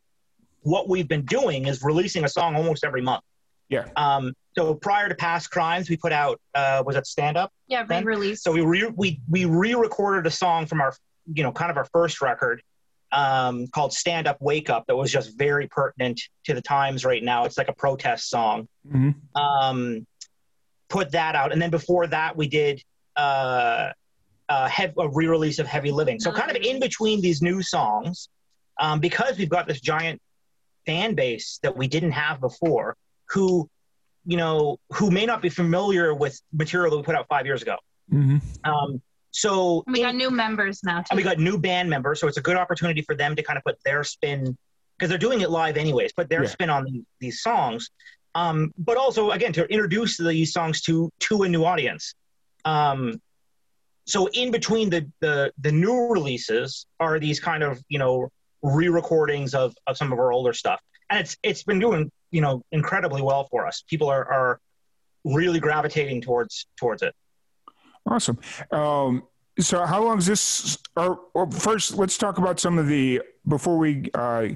what 0.63 0.89
we've 0.89 1.09
been 1.09 1.25
doing 1.25 1.67
is 1.67 1.83
releasing 1.83 2.25
a 2.25 2.29
song 2.29 2.55
almost 2.55 2.85
every 2.85 3.03
month. 3.03 3.23
Yeah. 3.69 3.87
Um, 3.97 4.33
so 4.57 4.75
prior 4.75 5.09
to 5.09 5.15
past 5.15 5.51
crimes, 5.51 5.91
we 5.91 5.97
put 5.97 6.13
out 6.13 6.41
uh, 6.55 6.83
was 6.87 6.97
it 6.97 7.07
stand 7.07 7.37
up? 7.37 7.53
Yeah, 7.69 7.85
re-release. 7.89 8.43
So 8.43 8.53
we 8.53 8.63
re- 8.63 8.93
we 8.95 9.21
we 9.29 9.45
re-recorded 9.45 10.27
a 10.27 10.31
song 10.31 10.67
from 10.67 10.81
our 10.81 10.95
you 11.33 11.43
know 11.43 11.53
kind 11.53 11.71
of 11.71 11.77
our 11.77 11.87
first 11.87 12.23
record 12.23 12.63
um, 13.13 13.67
called 13.69 13.93
Stand 13.93 14.27
Up 14.27 14.39
Wake 14.41 14.71
Up 14.71 14.87
that 14.87 14.97
was 14.97 15.13
just 15.13 15.37
very 15.37 15.69
pertinent 15.69 16.21
to 16.45 16.55
the 16.55 16.63
times 16.63 17.05
right 17.05 17.23
now. 17.23 17.45
It's 17.45 17.59
like 17.59 17.69
a 17.69 17.75
protest 17.75 18.31
song. 18.31 18.69
Mm-hmm. 18.89 19.41
Um, 19.41 20.07
put 20.89 21.13
that 21.13 21.35
out, 21.35 21.53
and 21.53 21.61
then 21.61 21.71
before 21.71 22.07
that, 22.07 22.37
we 22.37 22.49
did 22.49 22.83
uh, 23.17 23.91
a, 24.49 24.69
hev- 24.69 24.97
a 24.99 25.09
re-release 25.09 25.59
of 25.59 25.67
Heavy 25.67 25.91
Living. 25.91 26.21
So 26.21 26.33
kind 26.33 26.51
of 26.51 26.57
in 26.57 26.81
between 26.81 27.21
these 27.21 27.43
new 27.43 27.63
songs, 27.63 28.29
um, 28.81 29.01
because 29.01 29.39
we've 29.39 29.51
got 29.51 29.67
this 29.67 29.81
giant 29.81 30.21
fan 30.87 31.15
base 31.15 31.59
that 31.63 31.77
we 31.77 31.89
didn't 31.89 32.13
have 32.13 32.41
before, 32.41 32.97
who 33.31 33.69
you 34.27 34.37
know, 34.37 34.79
who 34.93 35.11
may 35.11 35.25
not 35.25 35.41
be 35.41 35.49
familiar 35.49 36.13
with 36.13 36.41
material 36.53 36.91
that 36.91 36.97
we 36.97 37.03
put 37.05 37.15
out 37.15 37.27
five 37.29 37.47
years 37.47 37.63
ago. 37.63 37.77
Mm-hmm. 38.13 38.39
Um, 38.71 39.01
so 39.31 39.85
we 39.87 40.01
got 40.01 40.17
new 40.17 40.31
members 40.31 40.81
now. 40.83 40.99
Too. 40.99 41.07
And 41.11 41.17
we 41.17 41.23
got 41.23 41.39
new 41.39 41.59
band 41.59 41.89
members, 41.89 42.21
so 42.21 42.27
it's 42.27 42.37
a 42.37 42.43
good 42.43 42.57
opportunity 42.57 43.03
for 43.03 43.15
them 43.15 43.37
to 43.37 43.43
kind 43.43 43.57
of 43.57 43.63
put 43.65 43.77
their 43.85 44.03
spin 44.03 44.57
because 44.99 45.11
they're 45.11 45.19
doing 45.19 45.43
it 45.43 45.51
live 45.51 45.77
anyways. 45.77 46.13
Put 46.13 46.29
their 46.29 46.43
yeah. 46.43 46.49
spin 46.49 46.71
on 46.71 46.85
the, 46.85 47.05
these 47.21 47.41
songs, 47.41 47.91
um, 48.35 48.73
but 48.79 48.97
also 48.97 49.31
again 49.31 49.53
to 49.53 49.65
introduce 49.67 50.19
these 50.19 50.53
songs 50.53 50.81
to 50.83 51.11
to 51.21 51.43
a 51.45 51.49
new 51.49 51.65
audience. 51.65 52.15
Um, 52.65 53.21
so 54.07 54.29
in 54.29 54.51
between 54.51 54.91
the, 54.91 55.09
the 55.21 55.53
the 55.59 55.71
new 55.71 56.09
releases 56.09 56.87
are 56.99 57.21
these 57.21 57.39
kind 57.39 57.63
of 57.63 57.81
you 57.89 57.99
know 57.99 58.29
re-recordings 58.63 59.55
of, 59.55 59.75
of 59.87 59.97
some 59.97 60.13
of 60.13 60.19
our 60.19 60.33
older 60.33 60.53
stuff 60.53 60.81
and 61.11 61.21
it's 61.21 61.37
it's 61.43 61.63
been 61.63 61.79
doing 61.79 62.11
you 62.31 62.41
know 62.41 62.63
incredibly 62.73 63.23
well 63.23 63.47
for 63.51 63.67
us. 63.67 63.85
People 63.89 64.09
are 64.09 64.25
are 64.33 64.61
really 65.25 65.61
gravitating 65.61 66.21
towards 66.21 66.67
towards 66.77 67.03
it. 67.03 67.15
Awesome. 68.09 68.39
Um, 68.71 69.25
so 69.59 69.87
how 69.87 70.03
long 70.03 70.19
is 70.19 70.27
this? 70.27 70.79
Or, 70.97 71.21
or, 71.35 71.51
first, 71.51 71.97
let's 71.97 72.19
talk 72.19 72.39
about 72.39 72.61
some 72.61 72.79
of 72.79 72.89
the 72.89 73.23
before 73.49 73.79
we 73.79 74.11
uh, 74.15 74.49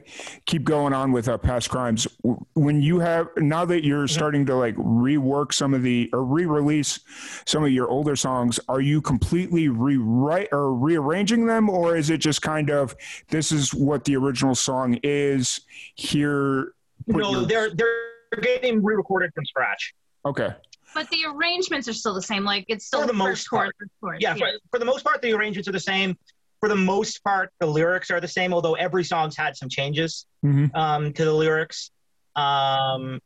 keep 0.47 0.65
going 0.65 0.93
on 0.93 1.13
with 1.13 1.29
uh, 1.29 1.39
past 1.39 1.71
crimes. 1.71 2.07
When 2.55 2.83
you 2.83 2.99
have 2.99 3.29
now 3.39 3.65
that 3.65 3.85
you're 3.85 4.05
mm-hmm. 4.05 4.15
starting 4.15 4.47
to 4.47 4.55
like 4.57 4.77
rework 4.77 5.55
some 5.55 5.73
of 5.73 5.83
the 5.83 6.11
or 6.13 6.25
re-release 6.25 7.01
some 7.47 7.65
of 7.65 7.71
your 7.71 7.89
older 7.89 8.15
songs, 8.15 8.61
are 8.69 8.81
you 8.81 9.01
completely 9.01 9.69
rewrite 9.69 10.49
or 10.53 10.75
rearranging 10.75 11.47
them, 11.47 11.71
or 11.71 11.97
is 11.97 12.11
it 12.11 12.19
just 12.19 12.43
kind 12.43 12.71
of 12.71 12.95
this 13.29 13.53
is 13.53 13.73
what 13.73 14.05
the 14.05 14.17
original 14.17 14.55
song 14.55 14.99
is? 15.03 15.61
Here, 15.95 16.75
no, 17.11 17.31
your... 17.33 17.47
they're 17.47 17.71
they're 17.75 18.41
getting 18.41 18.83
re-recorded 18.83 19.33
from 19.35 19.45
scratch. 19.45 19.95
Okay. 20.25 20.51
But 20.95 21.09
the 21.11 21.25
arrangements 21.29 21.89
are 21.89 21.93
still 21.93 22.15
the 22.15 22.23
same. 22.23 22.45
Like 22.45 22.65
it's 22.69 22.87
still 22.87 23.03
for 23.03 23.07
the 23.07 23.13
most 23.13 23.49
part. 23.49 23.75
Chorus, 24.01 24.19
yeah, 24.21 24.35
yeah. 24.35 24.47
For, 24.47 24.59
for, 24.73 24.79
the 24.79 24.85
most 24.85 25.05
part, 25.05 25.23
the 25.23 25.33
arrangements 25.33 25.69
are 25.69 25.73
the 25.73 25.81
same. 25.81 26.17
For 26.59 26.69
the 26.69 26.77
most 26.77 27.23
part, 27.23 27.51
the 27.61 27.67
lyrics 27.67 28.11
are 28.11 28.21
the 28.21 28.29
same. 28.29 28.53
Although 28.53 28.75
every 28.75 29.05
song's 29.05 29.37
had 29.37 29.57
some 29.57 29.69
changes 29.69 30.27
mm-hmm. 30.45 30.75
um, 30.77 31.13
to 31.13 31.25
the 31.25 31.33
lyrics. 31.33 31.91
Um, 32.37 33.21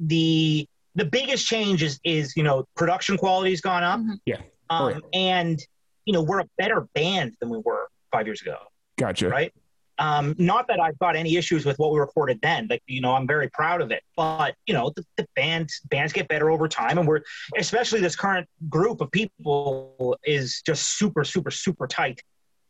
the 0.00 0.66
the 0.94 1.04
biggest 1.04 1.46
change 1.46 1.82
is 1.82 2.00
is 2.02 2.36
you 2.36 2.42
know 2.42 2.64
production 2.76 3.18
quality's 3.18 3.60
gone 3.60 3.84
up. 3.84 4.00
Mm-hmm. 4.00 4.14
Yeah. 4.24 4.36
Um, 4.70 4.86
right. 4.86 5.02
And 5.12 5.60
you 6.06 6.12
know 6.12 6.22
we're 6.22 6.40
a 6.40 6.48
better 6.58 6.88
band 6.94 7.36
than 7.40 7.50
we 7.50 7.58
were 7.58 7.88
five 8.10 8.26
years 8.26 8.40
ago. 8.40 8.56
Gotcha. 8.98 9.28
Right. 9.28 9.52
Um, 9.98 10.34
not 10.38 10.68
that 10.68 10.78
I've 10.80 10.98
got 10.98 11.16
any 11.16 11.36
issues 11.36 11.64
with 11.64 11.78
what 11.78 11.92
we 11.92 11.98
recorded 11.98 12.38
then. 12.42 12.66
Like, 12.68 12.82
you 12.86 13.00
know, 13.00 13.12
I'm 13.14 13.26
very 13.26 13.48
proud 13.50 13.80
of 13.80 13.90
it. 13.90 14.02
But, 14.16 14.54
you 14.66 14.74
know, 14.74 14.92
the, 14.94 15.04
the 15.16 15.26
bands 15.34 15.80
bands 15.88 16.12
get 16.12 16.28
better 16.28 16.50
over 16.50 16.68
time 16.68 16.98
and 16.98 17.08
we're 17.08 17.22
especially 17.56 18.00
this 18.00 18.16
current 18.16 18.46
group 18.68 19.00
of 19.00 19.10
people 19.10 20.18
is 20.24 20.62
just 20.66 20.98
super, 20.98 21.24
super, 21.24 21.50
super 21.50 21.86
tight. 21.86 22.22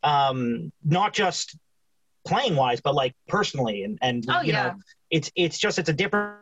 Um, 0.03 0.71
not 0.85 1.13
just 1.13 1.57
playing 2.25 2.55
wise, 2.55 2.79
but 2.81 2.95
like 2.95 3.13
personally 3.27 3.83
and, 3.83 3.97
and 4.01 4.25
oh, 4.29 4.41
you 4.41 4.53
yeah. 4.53 4.67
know, 4.67 4.73
it's 5.09 5.31
it's 5.35 5.57
just 5.57 5.79
it's 5.79 5.89
a 5.89 5.93
different 5.93 6.37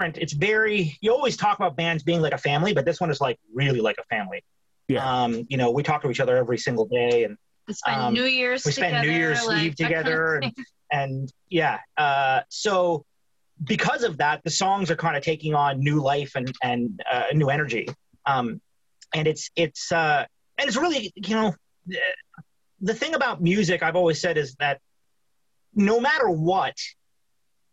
it's 0.00 0.32
very 0.32 0.96
you 1.00 1.12
always 1.12 1.36
talk 1.36 1.58
about 1.58 1.76
bands 1.76 2.02
being 2.02 2.20
like 2.20 2.32
a 2.34 2.38
family, 2.38 2.74
but 2.74 2.84
this 2.84 3.00
one 3.00 3.10
is 3.10 3.20
like 3.20 3.38
really 3.54 3.80
like 3.80 3.96
a 3.98 4.04
family. 4.04 4.44
Yeah. 4.88 5.22
Um, 5.22 5.46
you 5.48 5.56
know, 5.56 5.70
we 5.70 5.82
talk 5.82 6.02
to 6.02 6.10
each 6.10 6.20
other 6.20 6.36
every 6.36 6.58
single 6.58 6.86
day 6.86 7.24
and 7.24 7.36
we 7.72 7.90
spend 7.90 8.02
um, 8.02 8.14
New 8.14 8.24
Year's. 8.24 8.64
We 8.64 8.72
spend 8.72 9.06
New 9.06 9.12
Year's 9.12 9.44
like, 9.46 9.62
Eve 9.62 9.76
together, 9.76 10.40
kind 10.42 10.52
of 10.58 10.64
and, 10.90 11.10
and, 11.10 11.32
yeah. 11.48 11.78
Uh, 11.96 12.40
so 12.48 13.04
because 13.64 14.02
of 14.02 14.18
that, 14.18 14.42
the 14.44 14.50
songs 14.50 14.90
are 14.90 14.96
kind 14.96 15.16
of 15.16 15.22
taking 15.22 15.54
on 15.54 15.80
new 15.80 16.00
life 16.00 16.32
and 16.34 16.52
and 16.62 17.02
uh, 17.10 17.24
new 17.32 17.48
energy. 17.48 17.88
Um, 18.26 18.60
and 19.14 19.26
it's 19.26 19.50
it's 19.56 19.90
uh, 19.92 20.24
and 20.58 20.68
it's 20.68 20.76
really 20.76 21.12
you 21.16 21.34
know 21.34 21.54
the, 21.86 21.98
the 22.80 22.94
thing 22.94 23.14
about 23.14 23.42
music 23.42 23.82
I've 23.82 23.96
always 23.96 24.20
said 24.20 24.36
is 24.36 24.54
that 24.58 24.80
no 25.74 26.00
matter 26.00 26.28
what, 26.28 26.76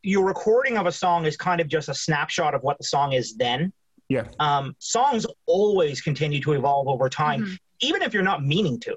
your 0.02 0.26
recording 0.26 0.78
of 0.78 0.86
a 0.86 0.92
song 0.92 1.26
is 1.26 1.36
kind 1.36 1.60
of 1.60 1.68
just 1.68 1.90
a 1.90 1.94
snapshot 1.94 2.54
of 2.54 2.62
what 2.62 2.78
the 2.78 2.86
song 2.86 3.14
is 3.14 3.36
then. 3.36 3.74
Yeah. 4.08 4.26
Um, 4.40 4.76
songs 4.80 5.26
always 5.46 6.02
continue 6.02 6.42
to 6.42 6.54
evolve 6.54 6.88
over 6.88 7.10
time, 7.10 7.44
mm-hmm. 7.44 7.56
even 7.82 8.02
if 8.02 8.14
you're 8.14 8.24
not 8.24 8.44
meaning 8.44 8.80
to 8.82 8.96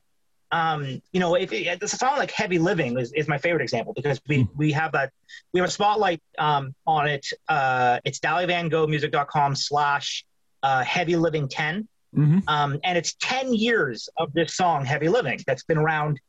um, 0.53 1.01
you 1.12 1.21
know, 1.21 1.35
if 1.35 1.51
it, 1.53 1.83
a 1.83 1.88
song 1.88 2.19
like 2.19 2.31
"Heavy 2.31 2.59
Living" 2.59 2.99
is, 2.99 3.12
is 3.12 3.27
my 3.27 3.38
favorite 3.38 3.62
example 3.62 3.95
because 3.95 4.21
we 4.29 4.43
hmm. 4.43 4.57
we 4.57 4.71
have 4.73 4.95
a 4.95 5.11
we 5.53 5.61
have 5.61 5.69
a 5.69 5.73
spotlight 5.73 6.23
um, 6.38 6.75
on 6.87 7.09
it. 7.09 7.27
Uh, 7.49 7.99
it's 8.05 8.21
DaliVanGoghMusic.com 8.21 9.57
slash 9.57 10.25
uh, 10.62 10.85
Heavy 10.85 11.17
Living 11.17 11.49
10 11.49 11.88
mm-hmm. 12.15 12.38
um, 12.47 12.79
and 12.85 12.97
it's 12.97 13.15
ten 13.15 13.55
years 13.55 14.11
of 14.19 14.33
this 14.35 14.55
song 14.55 14.85
"Heavy 14.85 15.09
Living" 15.09 15.41
that's 15.47 15.65
been 15.65 15.79
around, 15.79 16.21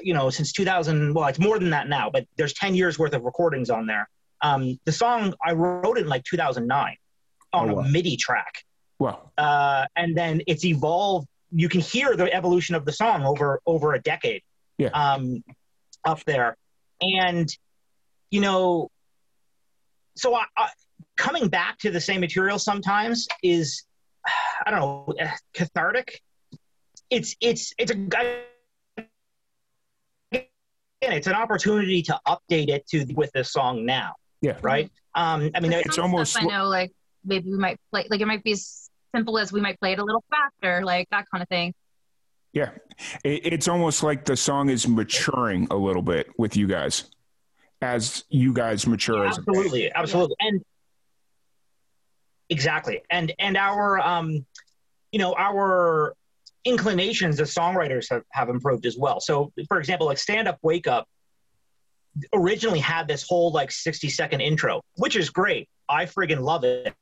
you 0.00 0.14
know, 0.14 0.30
since 0.30 0.52
2000. 0.52 1.12
Well, 1.12 1.26
it's 1.26 1.40
more 1.40 1.58
than 1.58 1.70
that 1.70 1.88
now, 1.88 2.10
but 2.10 2.26
there's 2.36 2.54
ten 2.54 2.76
years 2.76 2.96
worth 2.96 3.12
of 3.12 3.24
recordings 3.24 3.70
on 3.70 3.86
there. 3.86 4.08
Um, 4.40 4.78
the 4.84 4.92
song 4.92 5.34
I 5.44 5.52
wrote 5.52 5.98
it 5.98 6.02
in 6.02 6.06
like 6.06 6.22
2009 6.22 6.96
on 7.52 7.70
oh, 7.70 7.74
wow. 7.74 7.80
a 7.80 7.88
MIDI 7.88 8.16
track. 8.16 8.62
Wow. 9.00 9.30
Uh, 9.36 9.86
and 9.96 10.16
then 10.16 10.42
it's 10.46 10.64
evolved 10.64 11.26
you 11.52 11.68
can 11.68 11.80
hear 11.80 12.16
the 12.16 12.32
evolution 12.32 12.74
of 12.74 12.84
the 12.84 12.92
song 12.92 13.24
over 13.24 13.60
over 13.66 13.94
a 13.94 14.00
decade 14.00 14.42
yeah. 14.76 14.88
um, 14.88 15.42
up 16.04 16.24
there. 16.24 16.56
And 17.00 17.48
you 18.30 18.40
know 18.40 18.90
so 20.16 20.34
I, 20.34 20.44
I, 20.56 20.68
coming 21.16 21.48
back 21.48 21.78
to 21.78 21.90
the 21.90 22.00
same 22.00 22.20
material 22.20 22.58
sometimes 22.58 23.28
is 23.42 23.84
i 24.66 24.70
don't 24.70 24.80
know 24.80 25.14
cathartic. 25.54 26.20
It's 27.10 27.36
it's 27.40 27.72
it's 27.78 27.90
a 27.90 28.42
it's 31.00 31.26
an 31.26 31.32
opportunity 31.32 32.02
to 32.02 32.20
update 32.26 32.68
it 32.68 32.86
to 32.88 33.06
with 33.14 33.30
this 33.32 33.50
song 33.52 33.86
now 33.86 34.14
yeah. 34.40 34.56
right? 34.62 34.90
Um 35.14 35.50
i 35.54 35.60
mean 35.60 35.72
it's 35.72 35.98
almost 35.98 36.36
i 36.36 36.44
know 36.44 36.66
like 36.66 36.92
maybe 37.24 37.50
we 37.50 37.58
might 37.58 37.78
play 37.90 38.06
like 38.10 38.20
it 38.20 38.26
might 38.26 38.44
be 38.44 38.56
simple 39.14 39.38
as 39.38 39.52
we 39.52 39.60
might 39.60 39.78
play 39.80 39.92
it 39.92 39.98
a 39.98 40.04
little 40.04 40.24
faster, 40.30 40.84
like 40.84 41.08
that 41.10 41.26
kind 41.30 41.42
of 41.42 41.48
thing. 41.48 41.74
Yeah, 42.52 42.70
it's 43.24 43.68
almost 43.68 44.02
like 44.02 44.24
the 44.24 44.36
song 44.36 44.70
is 44.70 44.88
maturing 44.88 45.68
a 45.70 45.76
little 45.76 46.02
bit 46.02 46.28
with 46.38 46.56
you 46.56 46.66
guys 46.66 47.04
as 47.82 48.24
you 48.30 48.52
guys 48.52 48.86
mature. 48.86 49.22
Yeah, 49.22 49.30
absolutely, 49.30 49.92
absolutely, 49.92 50.36
yeah. 50.40 50.48
and 50.48 50.62
exactly, 52.48 53.02
and 53.10 53.32
and 53.38 53.56
our 53.56 54.00
um, 54.00 54.46
you 55.12 55.18
know, 55.18 55.34
our 55.36 56.14
inclinations 56.64 57.40
as 57.40 57.54
songwriters 57.54 58.10
have, 58.10 58.22
have 58.32 58.48
improved 58.48 58.86
as 58.86 58.96
well. 58.96 59.20
So, 59.20 59.52
for 59.68 59.78
example, 59.78 60.06
like 60.06 60.18
"Stand 60.18 60.48
Up, 60.48 60.58
Wake 60.62 60.86
Up" 60.86 61.06
originally 62.34 62.80
had 62.80 63.06
this 63.06 63.24
whole 63.26 63.52
like 63.52 63.70
60 63.70 64.08
second 64.08 64.40
intro, 64.40 64.82
which 64.96 65.16
is 65.16 65.30
great. 65.30 65.68
I 65.88 66.06
friggin' 66.06 66.40
love 66.40 66.64
it. 66.64 66.92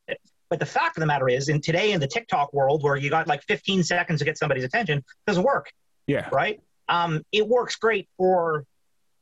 But 0.49 0.61
the 0.61 0.67
fact 0.67 0.97
of 0.97 1.01
the 1.01 1.07
matter 1.07 1.29
is, 1.29 1.49
in 1.49 1.61
today 1.61 1.93
in 1.93 2.01
the 2.01 2.07
TikTok 2.07 2.53
world 2.53 2.83
where 2.83 2.97
you 2.97 3.11
got 3.11 3.27
like 3.27 3.43
15 3.43 3.83
seconds 3.83 4.21
to 4.21 4.25
get 4.25 4.39
somebody's 4.39 4.65
attention, 4.65 5.05
doesn't 5.27 5.43
work. 5.43 5.71
Yeah. 6.07 6.29
Right. 6.33 6.61
Um, 6.89 7.23
it 7.33 7.47
works 7.47 7.77
great 7.77 8.09
for 8.17 8.65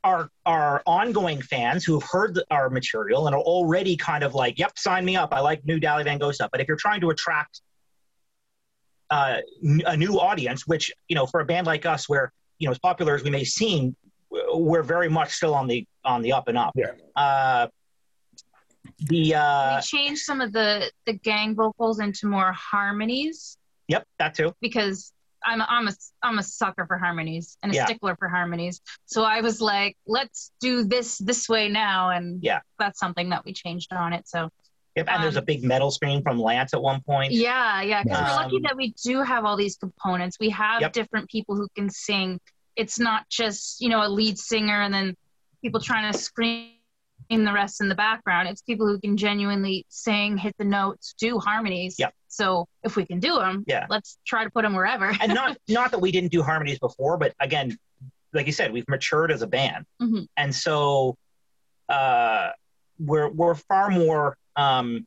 our 0.05 0.29
our 0.45 0.83
ongoing 0.87 1.41
fans 1.41 1.83
who've 1.83 2.03
heard 2.03 2.39
our 2.51 2.69
material 2.69 3.27
and 3.27 3.35
are 3.35 3.41
already 3.41 3.97
kind 3.97 4.23
of 4.23 4.35
like, 4.35 4.59
"Yep, 4.59 4.79
sign 4.79 5.05
me 5.05 5.17
up. 5.17 5.33
I 5.33 5.41
like 5.41 5.65
new 5.65 5.81
Dali 5.81 6.05
Van 6.05 6.19
Gogh 6.19 6.33
stuff." 6.33 6.51
But 6.53 6.61
if 6.61 6.69
you're 6.69 6.77
trying 6.77 7.01
to 7.01 7.11
attract 7.11 7.63
uh, 9.11 9.39
a 9.87 9.97
new 9.97 10.21
audience, 10.21 10.67
which 10.67 10.93
you 11.09 11.17
know, 11.17 11.25
for 11.27 11.41
a 11.41 11.45
band 11.45 11.67
like 11.67 11.87
us, 11.87 12.07
where 12.07 12.33
you 12.59 12.69
know, 12.69 12.73
as 12.73 12.79
popular 12.79 13.15
as 13.15 13.25
we 13.25 13.31
may 13.31 13.45
seem, 13.45 13.97
we're 14.31 14.83
very 14.83 15.09
much 15.09 15.33
still 15.33 15.55
on 15.55 15.67
the 15.67 15.87
on 16.05 16.21
the 16.21 16.33
up 16.33 16.49
and 16.49 16.59
up. 16.59 16.73
Yeah. 16.77 16.93
Uh, 17.17 17.69
the 18.99 19.35
uh, 19.35 19.77
we 19.77 19.83
changed 19.83 20.23
some 20.23 20.41
of 20.41 20.53
the 20.53 20.91
the 21.07 21.15
gang 21.15 21.55
vocals 21.55 22.01
into 22.01 22.27
more 22.27 22.53
harmonies. 22.53 23.57
Yep, 23.89 24.05
that 24.19 24.35
too. 24.35 24.53
Because 24.61 25.13
I'm 25.45 25.61
I'm 25.63 25.89
a 25.89 25.93
I'm 26.23 26.39
a 26.39 26.43
sucker 26.43 26.87
for 26.87 26.97
harmonies 26.99 27.57
and 27.63 27.73
a 27.73 27.75
Yeah. 27.75 27.85
stickler 27.87 28.17
for 28.19 28.29
harmonies. 28.29 28.81
So 29.07 29.25
I 29.25 29.41
was 29.41 29.61
like, 29.61 29.97
let's 30.07 30.51
do 30.61 30.85
this 30.85 31.19
this 31.19 31.49
way 31.49 31.69
now, 31.69 32.11
and 32.11 32.43
Yeah. 32.43 32.61
that's 32.79 32.99
something 32.99 33.29
that 33.31 33.45
we 33.45 33.53
changed 33.53 33.93
on 33.93 34.13
it. 34.13 34.27
So 34.29 34.49
Yep, 34.97 35.09
and 35.11 35.23
there's 35.25 35.35
a 35.37 35.41
Um, 35.41 35.45
big 35.45 35.65
metal 35.65 35.91
screen 35.91 36.23
from 36.23 36.39
Lance 36.39 36.73
at 36.73 36.81
one 36.81 37.01
point. 37.03 37.33
yeah, 37.33 37.83
yeah, 37.83 38.05
because 38.05 38.21
we're 38.23 38.37
lucky 38.37 38.57
Um, 38.59 38.63
that 38.63 38.77
we 38.77 38.95
do 39.05 39.23
have 39.23 39.45
all 39.45 39.57
these 39.57 39.77
components. 39.77 40.37
We 40.39 40.51
have 40.51 40.83
Yep. 40.83 40.93
different 40.93 41.29
people 41.29 41.57
who 41.57 41.67
can 41.75 41.91
sing. 41.91 42.39
It's 42.77 42.99
not 43.01 43.29
just 43.29 43.81
you 43.81 43.89
know 43.89 44.07
a 44.07 44.09
lead 44.09 44.39
singer 44.39 44.81
and 44.83 44.95
then 44.95 45.15
people 45.63 45.81
trying 45.81 46.13
to 46.13 46.17
scream 46.19 46.74
the 47.31 47.53
rest 47.53 47.81
in 47.81 47.89
the 47.89 47.95
background. 47.95 48.49
It's 48.49 48.63
people 48.63 48.87
who 48.87 48.99
can 49.01 49.17
genuinely 49.17 49.85
sing, 49.89 50.37
hit 50.37 50.55
the 50.59 50.65
notes, 50.65 51.15
do 51.19 51.39
harmonies. 51.39 51.97
Yep. 51.99 52.15
So 52.29 52.67
if 52.83 52.97
we 52.97 53.05
can 53.07 53.21
do 53.21 53.37
them, 53.37 53.65
Yeah. 53.67 53.87
let's 53.89 54.19
try 54.27 54.45
to 54.45 54.51
put 54.51 54.63
them 54.63 54.75
wherever. 54.75 55.13
and 55.21 55.35
not 55.35 55.57
not 55.69 55.91
that 55.93 56.01
we 56.01 56.13
didn't 56.13 56.33
do 56.33 56.43
harmonies 56.43 56.79
before, 56.79 57.17
but 57.17 57.35
again, 57.41 57.77
like 58.33 58.47
you 58.47 58.53
said, 58.53 58.73
we've 58.73 58.89
matured 58.89 59.31
as 59.33 59.43
a 59.43 59.47
band, 59.47 59.87
Mhm. 60.03 60.27
and 60.37 60.55
so 60.55 61.17
uh, 61.89 62.51
we're 62.99 63.29
we're 63.29 63.55
far 63.55 63.91
more 63.91 64.37
um, 64.57 65.07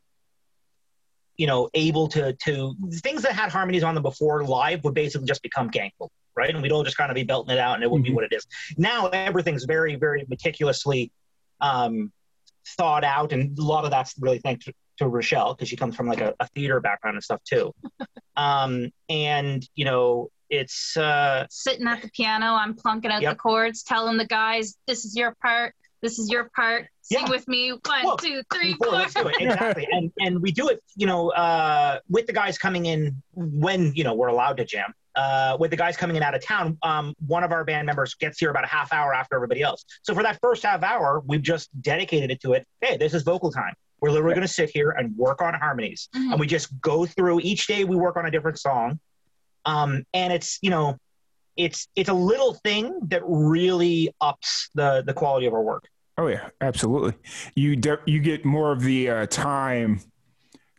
you 1.37 1.47
know 1.47 1.69
able 1.73 2.07
to 2.09 2.33
to 2.33 2.75
things 2.95 3.21
that 3.23 3.33
had 3.33 3.49
harmonies 3.51 3.83
on 3.83 3.93
them 3.95 4.03
before 4.03 4.43
live 4.45 4.83
would 4.83 4.93
basically 4.93 5.27
just 5.27 5.41
become 5.43 5.67
gang 5.67 5.91
vocal, 5.99 6.11
right? 6.35 6.49
And 6.53 6.61
we'd 6.61 6.71
all 6.71 6.83
just 6.83 6.97
kind 6.97 7.11
of 7.11 7.15
be 7.15 7.23
belting 7.23 7.53
it 7.53 7.59
out, 7.59 7.75
and 7.75 7.83
it 7.83 7.91
would 7.91 8.03
be 8.03 8.09
Mhm. 8.11 8.15
what 8.15 8.23
it 8.25 8.33
is. 8.33 8.45
Now 8.77 9.07
everything's 9.07 9.65
very 9.65 9.95
very 9.95 10.25
meticulously 10.29 11.11
um, 11.61 12.11
thought 12.77 13.03
out, 13.03 13.31
and 13.33 13.57
a 13.57 13.61
lot 13.61 13.85
of 13.85 13.91
that's 13.91 14.13
really 14.19 14.39
thanks 14.39 14.65
to, 14.65 14.73
to 14.97 15.07
Rochelle 15.07 15.53
because 15.53 15.69
she 15.69 15.75
comes 15.75 15.95
from 15.95 16.07
like 16.07 16.21
a, 16.21 16.33
a 16.39 16.47
theater 16.49 16.79
background 16.79 17.15
and 17.15 17.23
stuff 17.23 17.41
too. 17.43 17.73
um, 18.35 18.89
and 19.09 19.67
you 19.75 19.85
know, 19.85 20.29
it's 20.49 20.95
uh, 20.97 21.45
Sitting 21.49 21.87
at 21.87 22.01
the 22.01 22.09
piano, 22.09 22.53
I'm 22.53 22.73
plunking 22.73 23.11
out 23.11 23.21
Yep. 23.21 23.33
the 23.33 23.37
chords, 23.37 23.83
telling 23.83 24.17
the 24.17 24.25
guys, 24.27 24.75
"This 24.87 25.05
is 25.05 25.15
your 25.15 25.35
part. 25.41 25.73
This 26.01 26.19
is 26.19 26.29
your 26.29 26.49
part. 26.55 26.87
Sing 27.01 27.19
Yeah. 27.23 27.29
with 27.29 27.47
me. 27.47 27.71
One, 27.71 27.81
Well, 28.03 28.17
two, 28.17 28.43
three, 28.53 28.75
let's 28.79 29.13
do 29.13 29.27
it 29.27 29.35
exactly, 29.39 29.87
and 29.91 30.11
and 30.19 30.41
we 30.41 30.51
do 30.51 30.67
it, 30.69 30.81
you 30.95 31.07
know, 31.07 31.31
uh, 31.31 31.99
with 32.09 32.27
the 32.27 32.33
guys 32.33 32.57
coming 32.57 32.85
in 32.85 33.21
when 33.33 33.93
you 33.95 34.03
know 34.03 34.13
we're 34.13 34.27
allowed 34.27 34.57
to 34.57 34.65
jam. 34.65 34.93
Uh, 35.17 35.57
with 35.59 35.71
the 35.71 35.77
guys 35.77 35.97
coming 35.97 36.15
in 36.15 36.21
out 36.21 36.35
of 36.35 36.45
town, 36.45 36.77
um, 36.83 37.11
one 37.25 37.43
of 37.43 37.51
our 37.51 37.63
band 37.65 37.87
members 37.87 38.13
gets 38.13 38.37
here 38.39 38.51
about 38.51 38.63
a 38.63 38.67
half 38.67 38.93
hour 38.93 39.15
after 39.15 39.35
everybody 39.35 39.63
else. 39.63 39.83
So 40.03 40.13
for 40.13 40.21
that 40.21 40.37
first 40.43 40.61
half 40.61 40.83
hour, 40.83 41.23
we've 41.25 41.41
just 41.41 41.69
dedicated 41.81 42.29
it 42.29 42.39
to 42.41 42.53
it. 42.53 42.67
Hey, 42.81 42.97
this 42.97 43.15
is 43.15 43.23
vocal 43.23 43.51
time. 43.51 43.73
We're 43.99 44.11
literally 44.11 44.35
going 44.35 44.45
to 44.45 44.53
sit 44.53 44.69
here 44.69 44.91
and 44.91 45.17
work 45.17 45.41
on 45.41 45.55
harmonies, 45.55 46.07
Mhm. 46.15 46.31
and 46.33 46.39
we 46.39 46.45
just 46.45 46.69
go 46.81 47.07
through 47.07 47.39
each 47.41 47.65
day. 47.65 47.83
We 47.83 47.95
work 47.95 48.15
on 48.15 48.27
a 48.27 48.31
different 48.31 48.59
song, 48.59 48.99
um, 49.65 50.03
and 50.13 50.31
it's 50.31 50.59
you 50.61 50.69
know, 50.69 50.97
it's 51.55 51.87
it's 51.95 52.09
a 52.09 52.13
little 52.13 52.53
thing 52.53 52.99
that 53.07 53.23
really 53.25 54.13
ups 54.21 54.69
the 54.75 55.01
the 55.03 55.15
quality 55.15 55.47
of 55.47 55.53
our 55.55 55.63
work. 55.63 55.85
Oh 56.19 56.27
yeah, 56.27 56.49
absolutely. 56.61 57.13
You 57.55 57.75
de- 57.75 57.97
you 58.05 58.19
get 58.19 58.45
more 58.45 58.71
of 58.71 58.81
the 58.81 59.09
uh, 59.09 59.25
time 59.25 59.99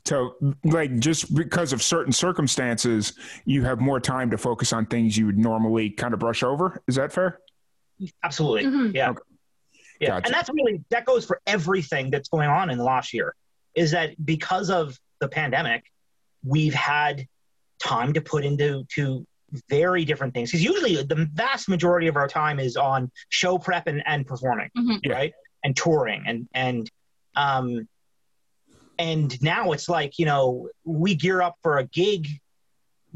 to 0.05 0.31
like 0.65 0.99
just 0.99 1.35
because 1.35 1.73
of 1.73 1.83
certain 1.83 2.13
circumstances, 2.13 3.13
you 3.45 3.65
have 3.65 3.81
more 3.81 4.01
time 4.01 4.31
to 4.31 4.39
focus 4.39 4.73
on 4.73 4.87
things 4.87 5.17
you 5.17 5.27
would 5.27 5.39
normally 5.39 5.91
kind 5.91 6.15
of 6.15 6.21
brush 6.21 6.43
over. 6.43 6.81
Is 6.87 6.95
that 6.97 7.13
fair? 7.13 7.41
Absolutely. 8.23 8.65
Mhm. 8.65 8.95
Yeah. 8.95 9.11
Okay. 9.11 9.21
Yeah. 10.01 10.09
Gotcha. 10.09 10.27
And 10.27 10.35
that's 10.35 10.49
really, 10.51 10.83
that 10.91 11.05
goes 11.05 11.25
for 11.27 11.41
everything 11.47 12.11
that's 12.11 12.29
going 12.29 12.49
on 12.49 12.71
in 12.71 12.79
the 12.79 12.85
last 12.85 13.13
year 13.13 13.35
is 13.75 13.91
that 13.91 14.11
because 14.25 14.71
of 14.71 14.97
the 15.21 15.29
pandemic, 15.29 15.85
we've 16.45 16.75
had 16.75 17.27
time 17.81 18.13
to 18.13 18.21
put 18.21 18.45
into 18.45 18.85
to 18.95 19.27
very 19.69 20.05
different 20.05 20.35
things. 20.35 20.51
Because 20.51 20.63
usually 20.65 21.03
the 21.03 21.29
vast 21.33 21.69
majority 21.69 22.07
of 22.07 22.17
our 22.17 22.29
time 22.29 22.61
is 22.61 22.77
on 22.77 23.11
show 23.31 23.59
prep 23.59 23.87
and, 23.89 24.03
and 24.07 24.27
performing, 24.27 24.71
Mhm. 24.77 25.01
Yeah. 25.03 25.13
right? 25.13 25.33
And 25.65 25.77
touring 25.77 26.23
and, 26.27 26.49
and, 26.55 26.89
um, 27.35 27.89
and 28.99 29.41
now 29.43 29.73
it's 29.73 29.89
like, 29.89 30.19
you 30.19 30.27
know, 30.27 30.69
we 30.85 31.15
gear 31.15 31.41
up 31.43 31.57
for 31.63 31.79
a 31.79 31.85
gig 31.87 32.29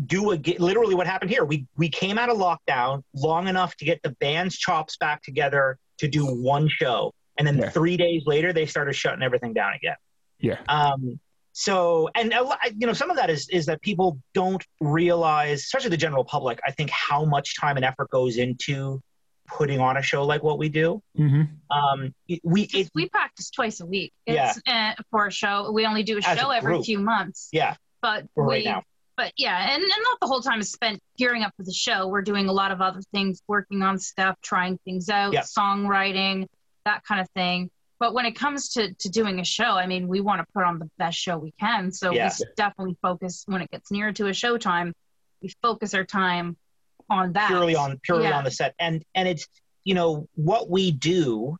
do 0.07 0.31
a 0.31 0.39
gi- 0.39 0.57
literally 0.59 0.95
what 0.95 1.07
happened 1.07 1.31
here. 1.31 1.45
We 1.45 1.67
we 1.77 1.89
came 1.89 2.17
out 2.19 2.31
of 2.31 2.39
lockdown 2.39 3.03
long 3.15 3.47
enough 3.47 3.77
to 3.77 3.85
get 3.85 4.03
the 4.03 4.11
band's 4.21 4.57
chops 4.57 4.97
back 4.97 5.23
together 5.23 5.79
to 5.99 6.09
do 6.09 6.25
one 6.27 6.69
show, 6.69 7.13
and 7.39 7.47
then 7.47 7.59
Yeah. 7.59 7.69
three 7.71 7.97
days 7.99 8.23
later 8.25 8.53
they 8.55 8.65
started 8.67 8.95
shutting 8.95 9.23
everything 9.23 9.53
down 9.53 9.75
again. 9.75 9.97
Yeah. 10.41 10.59
Um. 10.69 11.21
So, 11.53 12.09
and 12.15 12.33
a 12.33 12.43
lo- 12.43 12.55
you 12.75 12.87
know, 12.87 12.95
some 12.95 13.11
of 13.11 13.17
that 13.17 13.29
is 13.29 13.47
is 13.51 13.67
that 13.67 13.83
people 13.83 14.19
don't 14.33 14.65
realize, 14.81 15.59
especially 15.61 15.91
the 15.91 15.99
general 15.99 16.25
public, 16.25 16.59
I 16.67 16.71
think 16.71 16.89
how 16.89 17.27
much 17.27 17.61
time 17.61 17.77
and 17.77 17.85
effort 17.85 18.09
goes 18.11 18.39
into 18.39 19.03
putting 19.57 19.81
on 19.81 19.97
a 19.97 20.03
show 20.03 20.25
like 20.25 20.43
what 20.43 20.59
we 20.59 20.69
do. 20.69 21.03
Mm-hmm. 21.19 21.43
Um, 21.77 22.15
it- 22.29 22.41
we 22.45 22.63
it, 22.73 22.91
we 22.95 23.09
practice 23.09 23.51
twice 23.51 23.81
a 23.81 23.87
week. 23.87 24.13
Yeah. 24.27 24.55
Uh, 24.67 24.93
for 25.11 25.27
a 25.27 25.31
show. 25.33 25.71
We 25.73 25.87
only 25.87 26.03
do 26.03 26.17
a 26.17 26.19
As 26.19 26.37
a 26.39 26.41
show 26.41 26.51
every 26.51 26.83
few 26.83 26.99
months. 26.99 27.49
yeah, 27.53 27.77
But 28.01 28.27
for 28.35 28.47
we, 28.47 28.55
right 28.57 28.65
now. 28.65 28.83
but 29.17 29.33
yeah, 29.37 29.73
and, 29.75 29.83
and 29.83 29.89
not 30.03 30.19
the 30.21 30.27
whole 30.27 30.41
time 30.41 30.61
is 30.61 30.71
spent 30.73 31.01
gearing 31.19 31.43
up 31.43 31.53
for 31.57 31.65
the 31.65 31.73
show. 31.73 32.09
We're 32.09 32.23
doing 32.23 32.49
a 32.49 32.53
lot 32.53 32.71
of 32.73 32.81
other 32.81 33.01
things, 33.13 33.43
working 33.49 33.83
on 33.83 33.99
stuff, 33.99 34.37
trying 34.43 34.79
things 34.85 35.09
out, 35.09 35.33
Yeah. 35.33 35.43
songwriting, 35.43 36.47
that 36.85 37.05
kind 37.05 37.21
of 37.21 37.29
thing. 37.31 37.71
But 37.99 38.15
when 38.15 38.27
it 38.27 38.33
comes 38.33 38.71
to, 38.71 38.93
to 38.95 39.09
doing 39.09 39.39
a 39.39 39.45
show, 39.45 39.77
I 39.77 39.87
mean, 39.87 40.09
we 40.09 40.21
want 40.21 40.41
to 40.41 40.47
put 40.53 40.65
on 40.65 40.79
the 40.81 40.91
best 40.99 41.17
show 41.19 41.39
we 41.39 41.53
can. 41.61 41.93
So 41.93 42.11
Yeah. 42.13 42.33
we 42.41 42.47
definitely 42.57 42.97
focus 43.01 43.45
when 43.47 43.63
it 43.63 43.71
gets 43.71 43.93
near 43.93 44.13
to 44.15 44.27
a 44.27 44.33
show 44.35 44.59
time, 44.59 44.93
we 45.41 45.53
focus 45.63 45.95
our 45.95 46.05
time 46.05 46.57
on 47.11 47.33
that. 47.35 47.49
purely 47.49 47.75
on 47.77 47.99
purely 48.03 48.25
Yeah. 48.25 48.39
on 48.39 48.45
the 48.45 48.51
set 48.51 48.75
and 48.79 49.03
and 49.15 49.29
it's 49.29 49.47
you 49.85 49.95
know 49.95 50.29
what 50.35 50.71
we 50.71 50.91
do 50.93 51.57